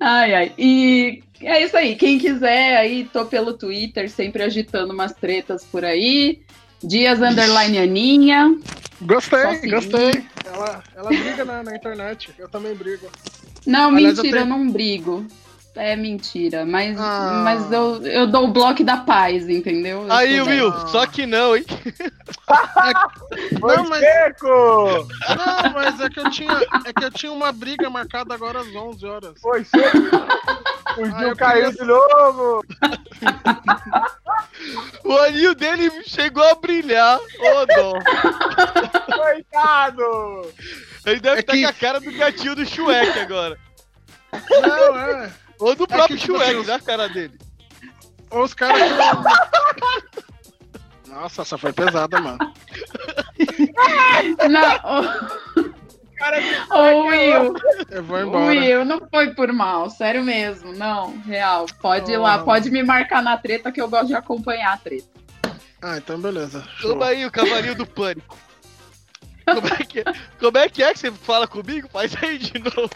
Ai, 0.00 0.34
ai. 0.34 0.52
E 0.58 1.22
é 1.40 1.62
isso 1.64 1.76
aí. 1.76 1.96
Quem 1.96 2.18
quiser, 2.18 2.76
aí 2.76 3.04
tô 3.12 3.24
pelo 3.24 3.54
Twitter, 3.54 4.10
sempre 4.10 4.42
agitando 4.42 4.92
umas 4.92 5.12
tretas 5.14 5.64
por 5.64 5.84
aí. 5.84 6.42
Dias 6.86 7.20
underline 7.20 7.78
Aninha. 7.78 8.56
Gostei, 9.02 9.68
gostei. 9.70 10.24
Ela, 10.46 10.82
ela 10.94 11.08
briga 11.08 11.44
na, 11.44 11.62
na 11.62 11.74
internet. 11.76 12.30
Eu 12.38 12.48
também 12.48 12.74
brigo. 12.74 13.08
Não, 13.66 13.88
Aliás, 13.94 14.18
eu 14.18 14.22
mentira, 14.24 14.40
eu, 14.40 14.46
tenho- 14.46 14.58
não 14.58 14.70
brigo. 14.70 15.26
É 15.76 15.96
mentira, 15.96 16.64
mas, 16.64 16.96
Ah. 17.00 17.40
mas 17.42 17.72
eu, 17.72 18.00
eu 18.06 18.28
dou 18.28 18.44
o 18.44 18.52
bloco 18.52 18.84
da 18.84 18.98
paz, 18.98 19.48
entendeu? 19.48 20.04
Eu 20.06 20.12
Aí, 20.12 20.40
Will, 20.40 20.70
só 20.86 21.04
que 21.04 21.26
não, 21.26 21.56
hein? 21.56 21.64
Não, 23.60 23.88
mas, 23.88 24.00
não, 24.42 25.72
mas 25.72 26.00
é 26.00 26.08
que 26.10 26.20
eu 26.20 26.30
tinha, 26.30 26.52
é 26.86 26.92
que 26.92 27.04
eu 27.04 27.10
tinha 27.10 27.32
uma 27.32 27.50
briga 27.50 27.88
marcada 27.90 28.34
agora 28.34 28.60
às 28.60 28.68
11 28.74 29.04
horas. 29.06 29.32
Foi 29.40 29.64
seco! 29.64 29.98
O 30.96 31.04
Gil 31.06 31.28
eu 31.28 31.36
caiu 31.36 31.72
de 31.72 31.84
novo! 31.84 32.64
O 35.04 35.16
anil 35.18 35.54
dele 35.54 35.90
chegou 36.04 36.42
a 36.42 36.54
brilhar. 36.54 37.18
Ô, 37.18 37.66
dó. 37.66 37.92
Coitado! 39.16 40.52
Ele 41.04 41.20
deve 41.20 41.36
É 41.36 41.40
estar 41.40 41.52
que- 41.52 41.62
com 41.62 41.68
a 41.68 41.72
cara 41.72 42.00
do 42.00 42.12
gatinho 42.12 42.54
do 42.54 42.64
Shrek 42.64 43.18
agora. 43.18 43.58
Não, 44.32 44.98
é. 44.98 45.32
Ou 45.58 45.74
do 45.74 45.84
É 45.84 45.86
próprio 45.86 46.16
que, 46.16 46.22
tipo 46.24 46.38
Shrek, 46.38 46.66
na 46.66 46.80
cara 46.80 47.08
dele. 47.08 47.38
Ou 48.30 48.44
os 48.44 48.54
caras. 48.54 48.80
Nossa, 51.06 51.42
essa 51.42 51.58
foi 51.58 51.72
pesada, 51.72 52.18
mano. 52.20 52.38
Não, 54.48 55.73
Cara, 56.24 56.38
ô, 56.70 56.74
ô, 56.74 57.06
Will, 57.08 57.54
Eu 57.90 58.02
vou 58.02 58.18
embora. 58.18 58.46
Will, 58.46 58.82
não 58.86 59.06
foi 59.10 59.34
por 59.34 59.52
mal, 59.52 59.90
sério 59.90 60.24
mesmo, 60.24 60.72
não, 60.72 61.18
real. 61.18 61.66
Pode 61.82 62.10
ir 62.10 62.16
lá, 62.16 62.38
pode 62.38 62.70
me 62.70 62.82
marcar 62.82 63.22
na 63.22 63.36
treta 63.36 63.70
que 63.70 63.78
eu 63.78 63.90
gosto 63.90 64.06
de 64.06 64.14
acompanhar 64.14 64.72
a 64.72 64.78
treta. 64.78 65.06
Ah, 65.82 65.98
então 65.98 66.18
beleza. 66.18 66.66
Toma 66.80 67.08
aí 67.08 67.26
o 67.26 67.30
cavalinho 67.30 67.74
do 67.74 67.84
pânico. 67.84 68.38
Como 69.44 69.68
é, 69.68 69.84
que 69.84 70.00
é? 70.00 70.04
Como 70.40 70.56
é 70.56 70.66
que 70.70 70.82
é 70.82 70.94
que 70.94 71.00
você 71.00 71.12
fala 71.12 71.46
comigo? 71.46 71.86
Faz 71.90 72.16
aí 72.22 72.38
de 72.38 72.58
novo. 72.58 72.90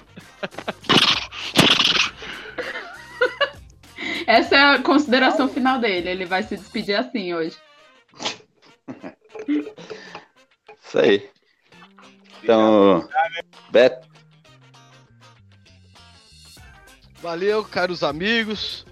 Essa 4.27 4.57
é 4.57 4.75
a 4.75 4.79
consideração 4.79 5.51
final 5.51 5.79
dele, 5.79 6.09
ele 6.09 6.25
vai 6.25 6.43
se 6.43 6.57
despedir 6.57 6.95
assim 6.95 7.35
hoje. 7.35 7.59
Isso 9.47 10.99
aí. 10.99 11.29
Então, 12.43 13.09
Beto, 13.71 14.09
Valeu, 17.21 17.65
caros 17.65 18.05
amigos. 18.05 18.87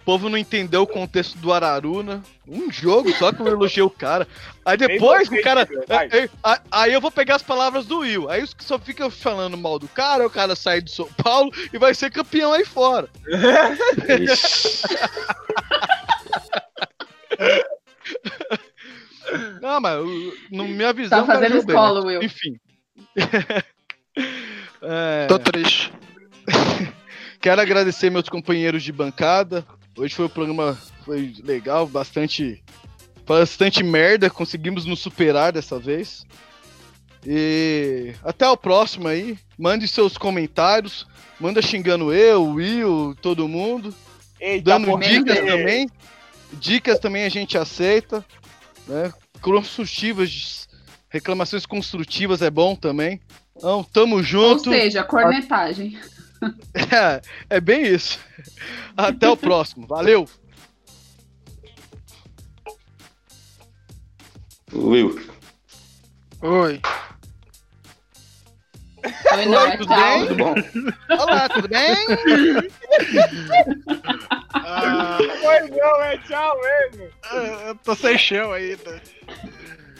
O 0.00 0.04
povo 0.04 0.28
não 0.28 0.36
entendeu 0.36 0.82
o 0.82 0.86
contexto 0.86 1.38
do 1.38 1.52
Araruna. 1.52 2.20
Um 2.48 2.70
jogo 2.72 3.12
só 3.12 3.32
que 3.32 3.40
eu 3.42 3.46
elogiei 3.46 3.82
o 3.84 3.90
cara. 3.90 4.26
Aí 4.64 4.76
depois 4.76 5.28
o 5.28 5.40
cara. 5.40 5.68
Will, 5.70 5.84
vai. 5.86 6.08
é, 6.10 6.24
é, 6.24 6.30
a- 6.42 6.60
Aí 6.70 6.92
eu 6.92 7.00
vou 7.00 7.12
pegar 7.12 7.36
as 7.36 7.42
palavras 7.44 7.86
do 7.86 7.98
Will. 7.98 8.28
Aí 8.28 8.42
os 8.42 8.52
que 8.52 8.64
só 8.64 8.76
ficam 8.78 9.08
falando 9.08 9.56
mal 9.56 9.78
do 9.78 9.86
cara, 9.86 10.26
o 10.26 10.30
cara 10.30 10.56
sai 10.56 10.80
do 10.80 10.90
São 10.90 11.06
Paulo 11.22 11.52
e 11.72 11.78
vai 11.78 11.94
ser 11.94 12.10
campeão 12.10 12.52
aí 12.52 12.64
fora. 12.64 13.08
Não, 19.62 19.80
mas 19.80 19.96
no 20.50 20.66
minha 20.66 20.92
visão. 20.92 21.20
Tá 21.20 21.26
fazendo 21.34 21.52
jogou 21.60 21.66
bem, 21.66 21.76
escola, 21.76 22.00
né? 22.00 22.06
Will. 22.06 22.22
Enfim. 22.22 22.58
É, 24.82 25.26
Tô 25.26 25.38
triste. 25.38 25.92
Quero 27.40 27.60
agradecer 27.60 28.10
meus 28.10 28.28
companheiros 28.28 28.82
de 28.82 28.92
bancada. 28.92 29.64
Hoje 29.96 30.14
foi 30.14 30.24
um 30.24 30.30
programa 30.30 30.78
foi 31.04 31.34
legal, 31.42 31.86
bastante 31.86 32.62
bastante 33.26 33.82
merda, 33.82 34.28
conseguimos 34.28 34.84
nos 34.84 35.00
superar 35.00 35.52
dessa 35.52 35.78
vez. 35.78 36.26
E 37.26 38.14
até 38.24 38.48
o 38.48 38.56
próximo 38.56 39.08
aí. 39.08 39.38
Mande 39.58 39.86
seus 39.86 40.16
comentários, 40.16 41.06
manda 41.38 41.60
xingando 41.60 42.14
eu, 42.14 42.42
o 42.42 42.54
Will, 42.54 43.14
todo 43.20 43.46
mundo, 43.46 43.94
Eita, 44.40 44.70
dando 44.70 44.86
porra, 44.86 45.06
dicas 45.06 45.36
é. 45.36 45.44
também. 45.44 45.90
Dicas 46.54 46.98
também 46.98 47.24
a 47.24 47.28
gente 47.28 47.58
aceita, 47.58 48.24
né? 48.88 49.12
Construtivas, 49.42 50.66
reclamações 51.10 51.66
construtivas 51.66 52.40
é 52.40 52.50
bom 52.50 52.74
também. 52.74 53.20
Então, 53.56 53.82
tamo 53.84 54.16
Ou 54.16 54.22
junto. 54.22 54.70
seja, 54.70 55.02
cornetagem. 55.04 55.98
É, 56.72 57.20
é 57.56 57.60
bem 57.60 57.82
isso. 57.86 58.18
Até 58.96 59.28
o 59.28 59.36
próximo. 59.36 59.86
Valeu! 59.86 60.26
Will. 64.72 65.20
Oi. 66.40 66.80
Oi, 69.32 69.46
não, 69.46 69.66
é 69.66 69.76
tudo 69.76 69.94
bem? 69.94 70.26
Tudo 70.28 70.36
bom? 70.36 70.54
Olá, 71.10 71.48
tudo 71.50 71.68
bem? 71.68 71.94
Ah, 74.54 75.18
Pois 75.42 75.70
não, 75.70 76.02
é 76.02 76.18
tchau 76.18 76.58
mesmo! 76.60 77.08
eu 77.66 77.74
tô 77.76 77.94
sem 77.94 78.16
chão 78.16 78.52
ainda. 78.52 79.02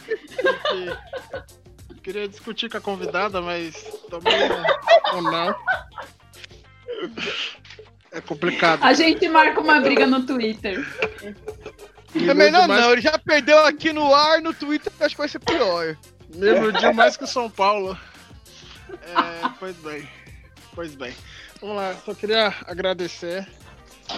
Que- 0.05 1.95
Queria 2.01 2.27
discutir 2.27 2.67
com 2.69 2.77
a 2.77 2.81
convidada, 2.81 3.41
mas 3.41 3.75
também 4.09 4.33
ou 5.13 5.21
não. 5.21 5.55
É 8.11 8.19
complicado. 8.21 8.83
A 8.83 8.93
gente 8.93 9.27
marca 9.29 9.59
uma 9.61 9.79
briga 9.79 10.05
no 10.07 10.25
Twitter. 10.25 10.83
É 12.15 12.33
melhor 12.33 12.67
não, 12.67 12.91
ele 12.91 13.01
já 13.01 13.17
perdeu 13.19 13.63
aqui 13.65 13.93
no 13.93 14.13
ar, 14.13 14.41
no 14.41 14.53
Twitter, 14.53 14.91
acho 14.99 15.15
que 15.15 15.21
vai 15.21 15.29
ser 15.29 15.39
pior. 15.39 15.95
Me 16.35 16.47
iludiu 16.47 16.93
mais 16.93 17.15
que 17.15 17.23
o 17.23 17.27
São 17.27 17.49
Paulo. 17.49 17.97
É, 18.89 19.49
pois 19.59 19.75
bem. 19.77 20.09
Pois 20.73 20.95
bem. 20.95 21.13
Vamos 21.61 21.75
lá, 21.77 21.93
só 22.03 22.13
queria 22.13 22.53
agradecer. 22.65 23.47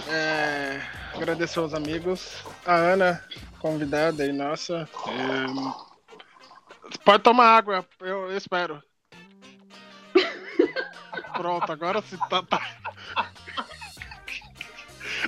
é, 0.10 0.82
agradecer 1.14 1.60
aos 1.60 1.74
amigos. 1.74 2.38
A 2.66 2.74
Ana, 2.76 3.24
convidada 3.64 4.24
aí, 4.24 4.34
nossa. 4.34 4.88
é, 5.08 5.46
pode 7.06 7.24
tomar 7.24 7.46
água, 7.58 7.88
eu, 8.02 8.30
eu 8.30 8.38
espero. 8.38 8.84
Pronto, 11.34 11.72
agora 11.72 12.02
se 12.02 12.18
tá. 12.30 12.44
tá... 12.44 12.62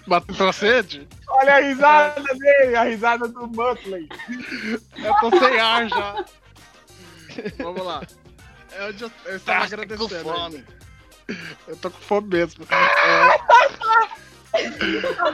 Bateu 0.06 0.50
a 0.50 0.54
sede? 0.54 1.08
Olha 1.30 1.56
a 1.56 1.60
risada 1.62 2.22
dele, 2.36 2.76
a 2.76 2.84
risada 2.84 3.28
do 3.30 3.48
Muttley. 3.48 4.10
Eu 4.98 5.14
tô 5.22 5.30
sem 5.40 5.58
ar 5.58 5.88
já. 5.88 6.26
Vamos 7.60 7.86
lá. 7.86 8.02
Eu, 8.74 8.92
já, 8.94 9.10
eu 9.26 9.38
estava 9.38 9.60
Tá 9.60 9.66
agradecendo. 9.66 10.24
com 10.26 10.34
fome. 10.34 10.66
Eu 11.68 11.78
tô 11.78 11.90
com 11.90 12.02
fome 12.02 12.28
mesmo. 12.28 12.68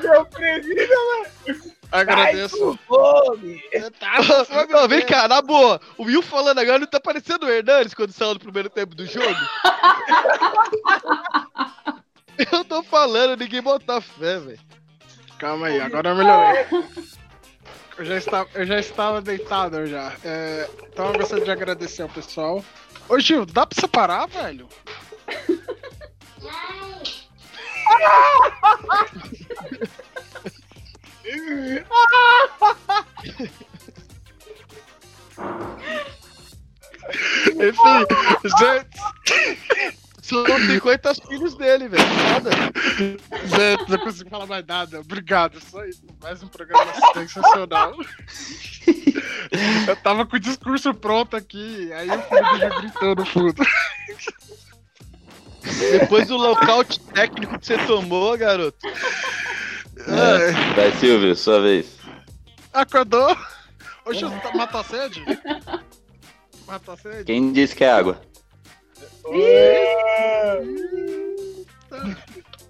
Meu 0.04 0.26
presídio, 0.26 0.88
velho. 0.88 1.81
Agradeço. 1.92 2.80
Fome. 2.88 3.62
Ô, 4.84 4.88
vem 4.88 5.06
cá, 5.06 5.28
na 5.28 5.42
boa. 5.42 5.80
O 5.98 6.04
Will 6.04 6.22
falando 6.22 6.60
agora 6.60 6.80
não 6.80 6.88
tá 6.88 7.00
parecendo 7.00 7.46
o 7.46 7.50
Hernandes 7.50 7.94
quando 7.94 8.14
saiu 8.14 8.34
no 8.34 8.40
primeiro 8.40 8.70
tempo 8.70 8.96
do 8.96 9.06
jogo? 9.06 9.28
Eu 12.52 12.64
tô 12.64 12.82
falando, 12.82 13.38
ninguém 13.38 13.62
botar 13.62 14.02
fé, 14.02 14.40
velho. 14.40 14.60
Calma 15.38 15.68
aí, 15.68 15.80
agora 15.80 16.10
eu 16.10 16.16
melhorei. 16.16 16.66
Eu 17.98 18.06
já 18.06 18.18
estava, 18.18 18.50
eu 18.56 18.66
já 18.66 18.80
estava 18.80 19.22
deitado 19.22 19.78
eu 19.78 19.86
já. 19.86 20.14
É, 20.24 20.68
então 20.92 21.08
eu 21.08 21.14
gostaria 21.14 21.44
de 21.44 21.52
agradecer 21.52 22.02
ao 22.02 22.10
pessoal. 22.10 22.64
Ô 23.08 23.20
Gil, 23.20 23.46
dá 23.46 23.68
pra 23.68 23.80
separar, 23.80 24.28
velho? 24.28 24.68
Enfim, 37.52 38.06
gente, 38.60 38.98
São 40.22 40.46
50 40.46 41.16
filhos 41.28 41.56
dele, 41.56 41.90
velho. 41.90 42.04
Foda. 42.34 42.52
gente, 42.98 43.90
não 43.90 43.98
consigo 44.00 44.30
falar 44.30 44.46
mais 44.46 44.66
nada. 44.66 45.02
Obrigado, 45.02 45.60
só 45.60 45.84
isso. 45.86 46.02
Mais 46.22 46.42
um 46.42 46.48
programa 46.48 46.94
sensacional. 47.14 47.94
Eu 49.88 49.96
tava 49.98 50.26
com 50.26 50.38
o 50.38 50.40
discurso 50.40 50.94
pronto 50.94 51.36
aqui, 51.36 51.92
aí 51.92 52.10
o 52.10 52.22
filho 52.22 52.58
já 52.58 52.70
gritou 52.70 53.14
no 53.16 53.26
fundo. 53.26 53.62
Depois 55.92 56.28
do 56.28 56.38
lockout 56.38 56.98
técnico 57.14 57.60
que 57.60 57.66
você 57.66 57.78
tomou, 57.86 58.38
garoto. 58.38 58.88
Ai, 60.08 60.74
Vai, 60.76 60.92
Silvio, 61.00 61.36
sua 61.36 61.62
vez. 61.62 61.98
acordou? 62.74 63.36
Ô 64.06 64.14
Gil, 64.14 64.30
tá- 64.42 64.52
matou 64.56 64.82
a 64.82 64.84
sede? 64.84 65.24
Matou 66.68 66.94
a 66.94 66.98
sede? 66.98 67.26
Quem 67.26 67.52
disse 67.52 67.76
que 67.76 67.84
é 67.84 67.92
água? 67.92 68.22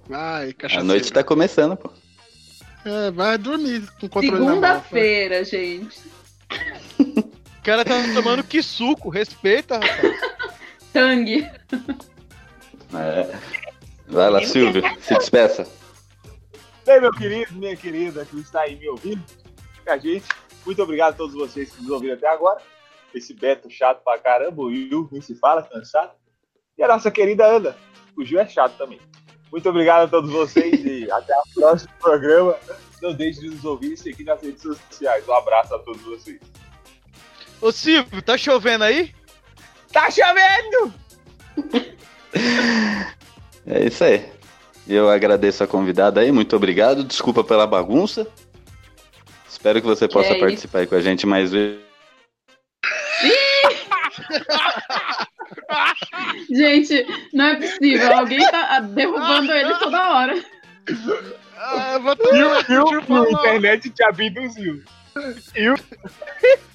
Vai, 0.08 0.54
cachaceiro. 0.54 0.82
A 0.82 0.84
noite 0.84 1.12
tá 1.14 1.24
começando, 1.24 1.78
pô. 1.78 1.92
É, 2.84 3.12
vai 3.12 3.38
dormir 3.38 3.88
com 4.00 4.10
controle. 4.10 4.38
Segunda-feira, 4.46 5.44
gente. 5.46 6.00
O 7.62 7.64
cara 7.64 7.86
tá 7.86 7.94
tomando 8.16 8.44
que 8.44 8.64
suco, 8.64 9.08
respeita, 9.08 9.76
rapaz. 9.78 10.20
Tangue. 10.92 11.48
É. 12.92 13.36
Vai 14.08 14.32
lá, 14.32 14.44
Silvio, 14.44 14.82
se 15.00 15.14
despeça. 15.14 15.68
Bem, 16.86 17.00
meu 17.00 17.12
querido, 17.12 17.54
minha 17.54 17.76
querida, 17.76 18.26
que 18.26 18.40
está 18.40 18.62
aí 18.62 18.76
me 18.76 18.88
ouvindo, 18.90 19.24
com 19.84 19.92
a 19.92 19.98
gente. 19.98 20.26
Muito 20.66 20.82
obrigado 20.82 21.14
a 21.14 21.18
todos 21.18 21.36
vocês 21.36 21.72
que 21.72 21.82
nos 21.82 21.92
ouviram 21.92 22.16
até 22.16 22.28
agora. 22.28 22.62
Esse 23.14 23.34
Beto 23.34 23.70
chato 23.70 24.04
pra 24.04 24.18
caramba, 24.18 24.62
o 24.62 24.66
Will, 24.66 25.08
nem 25.12 25.22
se 25.22 25.36
fala, 25.36 25.62
cansado. 25.62 26.12
E 26.78 26.84
a 26.84 26.88
nossa 26.88 27.12
querida 27.12 27.46
Ana, 27.46 27.76
o 28.18 28.24
Gil 28.24 28.40
é 28.40 28.48
chato 28.48 28.78
também. 28.78 29.00
Muito 29.52 29.70
obrigado 29.70 30.06
a 30.06 30.08
todos 30.08 30.32
vocês 30.32 30.84
e 30.84 31.10
até 31.12 31.34
o 31.38 31.44
próximo 31.54 31.94
programa. 32.00 32.58
Não 33.02 33.14
deixe 33.14 33.42
de 33.42 33.50
nos 33.50 33.66
ouvir 33.66 33.94
e 33.94 33.98
seguir 33.98 34.24
nas 34.24 34.42
redes 34.42 34.62
sociais. 34.62 35.28
Um 35.28 35.34
abraço 35.34 35.76
a 35.76 35.80
todos 35.80 36.02
vocês. 36.02 36.40
Ô 37.60 37.72
Silvio, 37.72 38.22
tá 38.22 38.38
chovendo 38.38 38.86
aí? 38.86 39.14
Tá 39.92 40.10
chovendo! 40.10 40.94
É 43.68 43.86
isso 43.86 44.04
aí. 44.04 44.41
Eu 44.92 45.10
agradeço 45.10 45.64
a 45.64 45.68
convidada 45.68 46.20
aí, 46.20 46.32
muito 46.32 46.56
obrigado. 46.56 47.04
Desculpa 47.04 47.44
pela 47.44 47.66
bagunça. 47.66 48.28
Espero 49.48 49.80
que 49.80 49.88
você 49.88 50.08
possa 50.08 50.34
é 50.34 50.40
participar 50.40 50.80
aí 50.80 50.88
com 50.88 50.96
a 50.96 51.02
gente 51.02 51.26
mais 51.26 51.52
vezes. 51.52 51.80
Gente, 56.50 57.06
não 57.34 57.46
é 57.46 57.56
possível. 57.56 58.18
Alguém 58.18 58.40
tá 58.52 58.80
derrubando 58.82 59.52
ele 59.52 59.74
toda 59.76 60.14
hora. 60.14 60.44
Ah, 61.58 61.94
eu 61.94 62.02
vou 62.02 62.12
E 62.12 62.14
o 62.14 62.18
tomar. 62.18 62.70
Eu 62.70 63.02
falar. 63.04 63.28
a 63.28 63.32
internet 63.32 63.90
te 63.90 64.04
abduziu. 64.04 64.84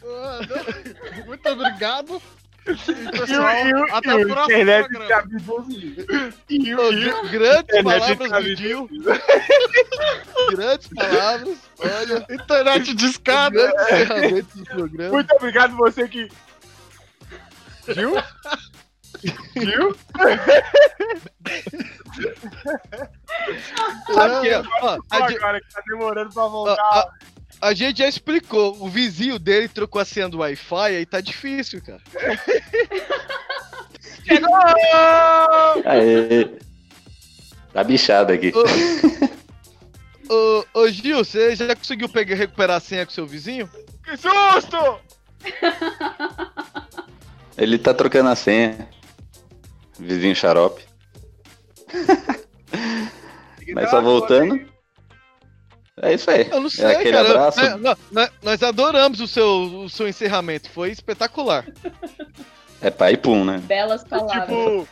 Ah, 0.04 0.40
não. 0.48 1.26
Muito 1.26 1.48
obrigado. 1.48 2.22
E, 2.66 2.72
E 2.72 3.10
pessoal, 3.12 3.54
o- 3.54 3.68
e 3.68 3.74
o- 3.74 3.94
até 3.94 4.10
e 4.10 4.14
o 4.14 4.26
o 4.26 4.28
próximo 4.28 4.42
internet 4.56 4.88
te 4.88 4.94
programa. 4.96 5.22
abduziu. 5.22 6.78
Ô, 6.78 6.90
gr- 6.90 7.28
grandes 7.30 7.82
palavras 7.82 8.44
do 8.44 8.56
Gil. 8.56 8.88
Grandes 10.50 10.88
palavras. 10.88 11.58
Olha, 11.78 12.26
Internet 12.30 12.94
de 12.94 13.06
escada. 13.06 13.50
grandes 13.56 13.86
ferramentas 13.88 14.54
do 14.54 14.64
programa. 14.64 15.10
Muito 15.12 15.34
obrigado 15.36 15.76
você 15.76 16.08
que. 16.08 16.28
Viu? 17.86 18.14
Viu? 19.54 19.96
Sabe 24.12 24.40
que, 24.42 24.54
ó, 24.82 24.98
a, 25.10 25.28
ge- 25.28 25.36
Agora 25.36 25.60
que 25.60 25.72
tá 25.72 25.82
demorando 25.86 26.32
pra 26.32 26.46
voltar. 26.46 27.06
A 27.60 27.74
gente 27.74 27.98
já 27.98 28.08
explicou. 28.08 28.76
O 28.80 28.88
vizinho 28.88 29.38
dele 29.38 29.68
trocou 29.68 30.00
a 30.00 30.04
senha 30.04 30.28
do 30.28 30.38
Wi-Fi, 30.38 30.96
aí 30.96 31.06
tá 31.06 31.20
difícil, 31.20 31.82
cara. 31.82 32.02
Aê. 35.84 36.48
Tá 37.72 37.84
bichado 37.84 38.32
aqui. 38.32 38.52
Ô, 40.28 40.64
ô 40.74 40.88
Gil, 40.88 41.18
você 41.18 41.54
já 41.54 41.76
conseguiu 41.76 42.08
pegar, 42.08 42.34
recuperar 42.34 42.78
a 42.78 42.80
senha 42.80 43.06
com 43.06 43.12
seu 43.12 43.26
vizinho? 43.26 43.70
Que 44.02 44.16
susto! 44.16 45.00
Ele 47.56 47.78
tá 47.78 47.94
trocando 47.94 48.28
a 48.30 48.36
senha. 48.36 48.88
Vizinho 49.98 50.34
xarope. 50.34 50.82
Mas 53.74 53.90
só 53.90 54.02
voltando. 54.02 54.75
É 56.02 56.12
isso 56.12 56.30
aí. 56.30 56.46
Eu 56.50 56.60
não 56.60 56.68
sei, 56.68 56.84
é 56.84 56.96
aquele 56.96 57.12
cara. 57.12 57.28
abraço. 57.30 57.60
Nós- 57.78 57.98
nós- 58.12 58.30
nós- 58.42 58.62
adoramos 58.62 59.18
o 59.20 59.26
seu, 59.26 59.48
o 59.84 59.88
seu 59.88 60.06
encerramento. 60.06 60.68
Foi 60.70 60.90
espetacular. 60.90 61.66
É 62.82 62.90
pai 62.90 63.14
e 63.14 63.16
pum, 63.16 63.44
né? 63.44 63.58
Belas 63.64 64.04
palavras. 64.04 64.42
Tipo, 64.46 64.86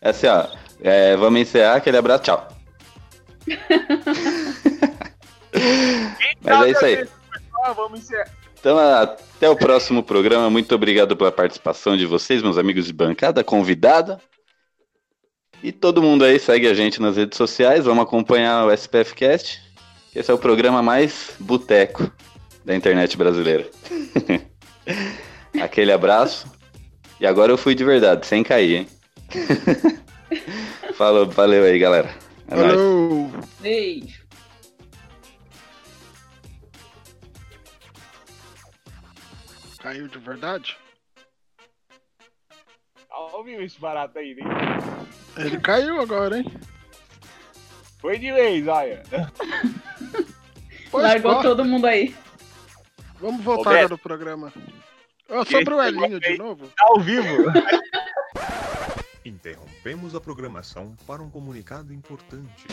É 0.00 0.10
assim, 0.10 0.26
ó. 0.26 0.46
é, 0.82 1.16
vamos 1.16 1.40
encerrar 1.40 1.76
aquele 1.76 1.96
abraço, 1.96 2.24
tchau. 2.24 2.48
Mas 6.42 6.62
é 6.66 6.70
isso 6.70 6.84
aí. 6.84 7.08
Ah, 7.64 7.72
vamos 7.72 8.00
encerrar. 8.00 8.28
Então, 8.58 8.78
até 8.78 9.48
o 9.48 9.56
próximo 9.56 10.02
programa. 10.02 10.50
Muito 10.50 10.74
obrigado 10.74 11.16
pela 11.16 11.30
participação 11.30 11.96
de 11.96 12.06
vocês, 12.06 12.42
meus 12.42 12.58
amigos 12.58 12.86
de 12.86 12.92
bancada, 12.92 13.44
convidada. 13.44 14.20
E 15.62 15.70
todo 15.70 16.02
mundo 16.02 16.24
aí 16.24 16.38
segue 16.38 16.66
a 16.66 16.74
gente 16.74 17.00
nas 17.00 17.16
redes 17.16 17.36
sociais. 17.38 17.84
Vamos 17.84 18.02
acompanhar 18.04 18.66
o 18.66 18.70
SPF 18.72 19.14
Cast. 19.14 19.62
Esse 20.14 20.30
é 20.30 20.34
o 20.34 20.38
programa 20.38 20.80
mais 20.82 21.34
boteco 21.40 22.10
da 22.64 22.74
internet 22.74 23.16
brasileira. 23.16 23.68
Aquele 25.60 25.92
abraço. 25.92 26.46
E 27.20 27.26
agora 27.26 27.50
eu 27.50 27.58
fui 27.58 27.74
de 27.74 27.84
verdade, 27.84 28.26
sem 28.26 28.42
cair, 28.44 28.76
hein? 28.76 28.88
Falou, 30.94 31.28
valeu 31.28 31.64
aí, 31.64 31.78
galera. 31.78 32.14
É 32.48 32.54
nóis. 32.54 33.32
Beijo. 33.60 34.24
Caiu 39.80 40.08
de 40.08 40.18
verdade? 40.18 40.76
Ouviu 43.32 43.62
esse 43.62 43.78
barato 43.80 44.18
aí, 44.18 44.34
né? 44.34 44.42
Ele 45.36 45.58
caiu 45.60 46.00
agora, 46.00 46.38
hein? 46.38 46.46
Foi 48.00 48.18
de 48.18 48.32
vez, 48.32 48.66
olha. 48.68 49.02
Pois 50.94 51.02
Largou 51.02 51.42
todo 51.42 51.64
mundo 51.64 51.88
aí. 51.88 52.14
Vamos 53.20 53.42
voltar 53.42 53.70
agora 53.70 53.88
no 53.88 53.98
programa. 53.98 54.52
Ô, 55.28 55.44
sobre 55.44 55.74
o 55.74 55.82
Elinho 55.82 56.20
de 56.20 56.38
novo. 56.38 56.68
Tá 56.68 56.84
ao 56.86 57.00
vivo. 57.00 57.46
Interrompemos 59.24 60.14
a 60.14 60.20
programação 60.20 60.94
para 61.04 61.20
um 61.20 61.28
comunicado 61.28 61.92
importante. 61.92 62.68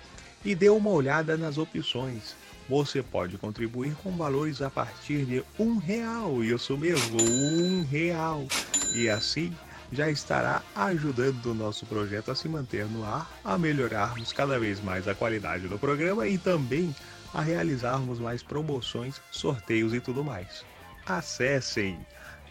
e 0.45 0.55
dê 0.55 0.69
uma 0.69 0.91
olhada 0.91 1.37
nas 1.37 1.59
opções. 1.59 2.37
Você 2.69 3.03
pode 3.03 3.39
contribuir 3.39 3.97
com 4.03 4.17
valores 4.17 4.61
a 4.61 4.69
partir 4.69 5.25
de 5.25 5.43
um 5.59 5.79
real, 5.79 6.45
isso 6.45 6.77
mesmo, 6.77 7.19
um 7.21 7.83
real. 7.85 8.47
E 8.95 9.09
assim 9.09 9.55
já 9.91 10.11
estará 10.11 10.63
ajudando 10.77 11.47
o 11.47 11.55
nosso 11.55 11.87
projeto 11.87 12.31
a 12.31 12.35
se 12.35 12.47
manter 12.47 12.85
no 12.87 13.03
ar, 13.05 13.31
a 13.43 13.57
melhorarmos 13.57 14.35
cada 14.35 14.59
vez 14.59 14.83
mais 14.83 15.09
a 15.09 15.15
qualidade 15.15 15.67
do 15.67 15.79
programa 15.79 16.29
e 16.29 16.37
também 16.37 16.95
a 17.33 17.41
realizarmos 17.41 18.19
mais 18.19 18.43
promoções, 18.43 19.19
sorteios 19.31 19.95
e 19.95 20.01
tudo 20.01 20.23
mais. 20.23 20.63
Acessem 21.07 21.99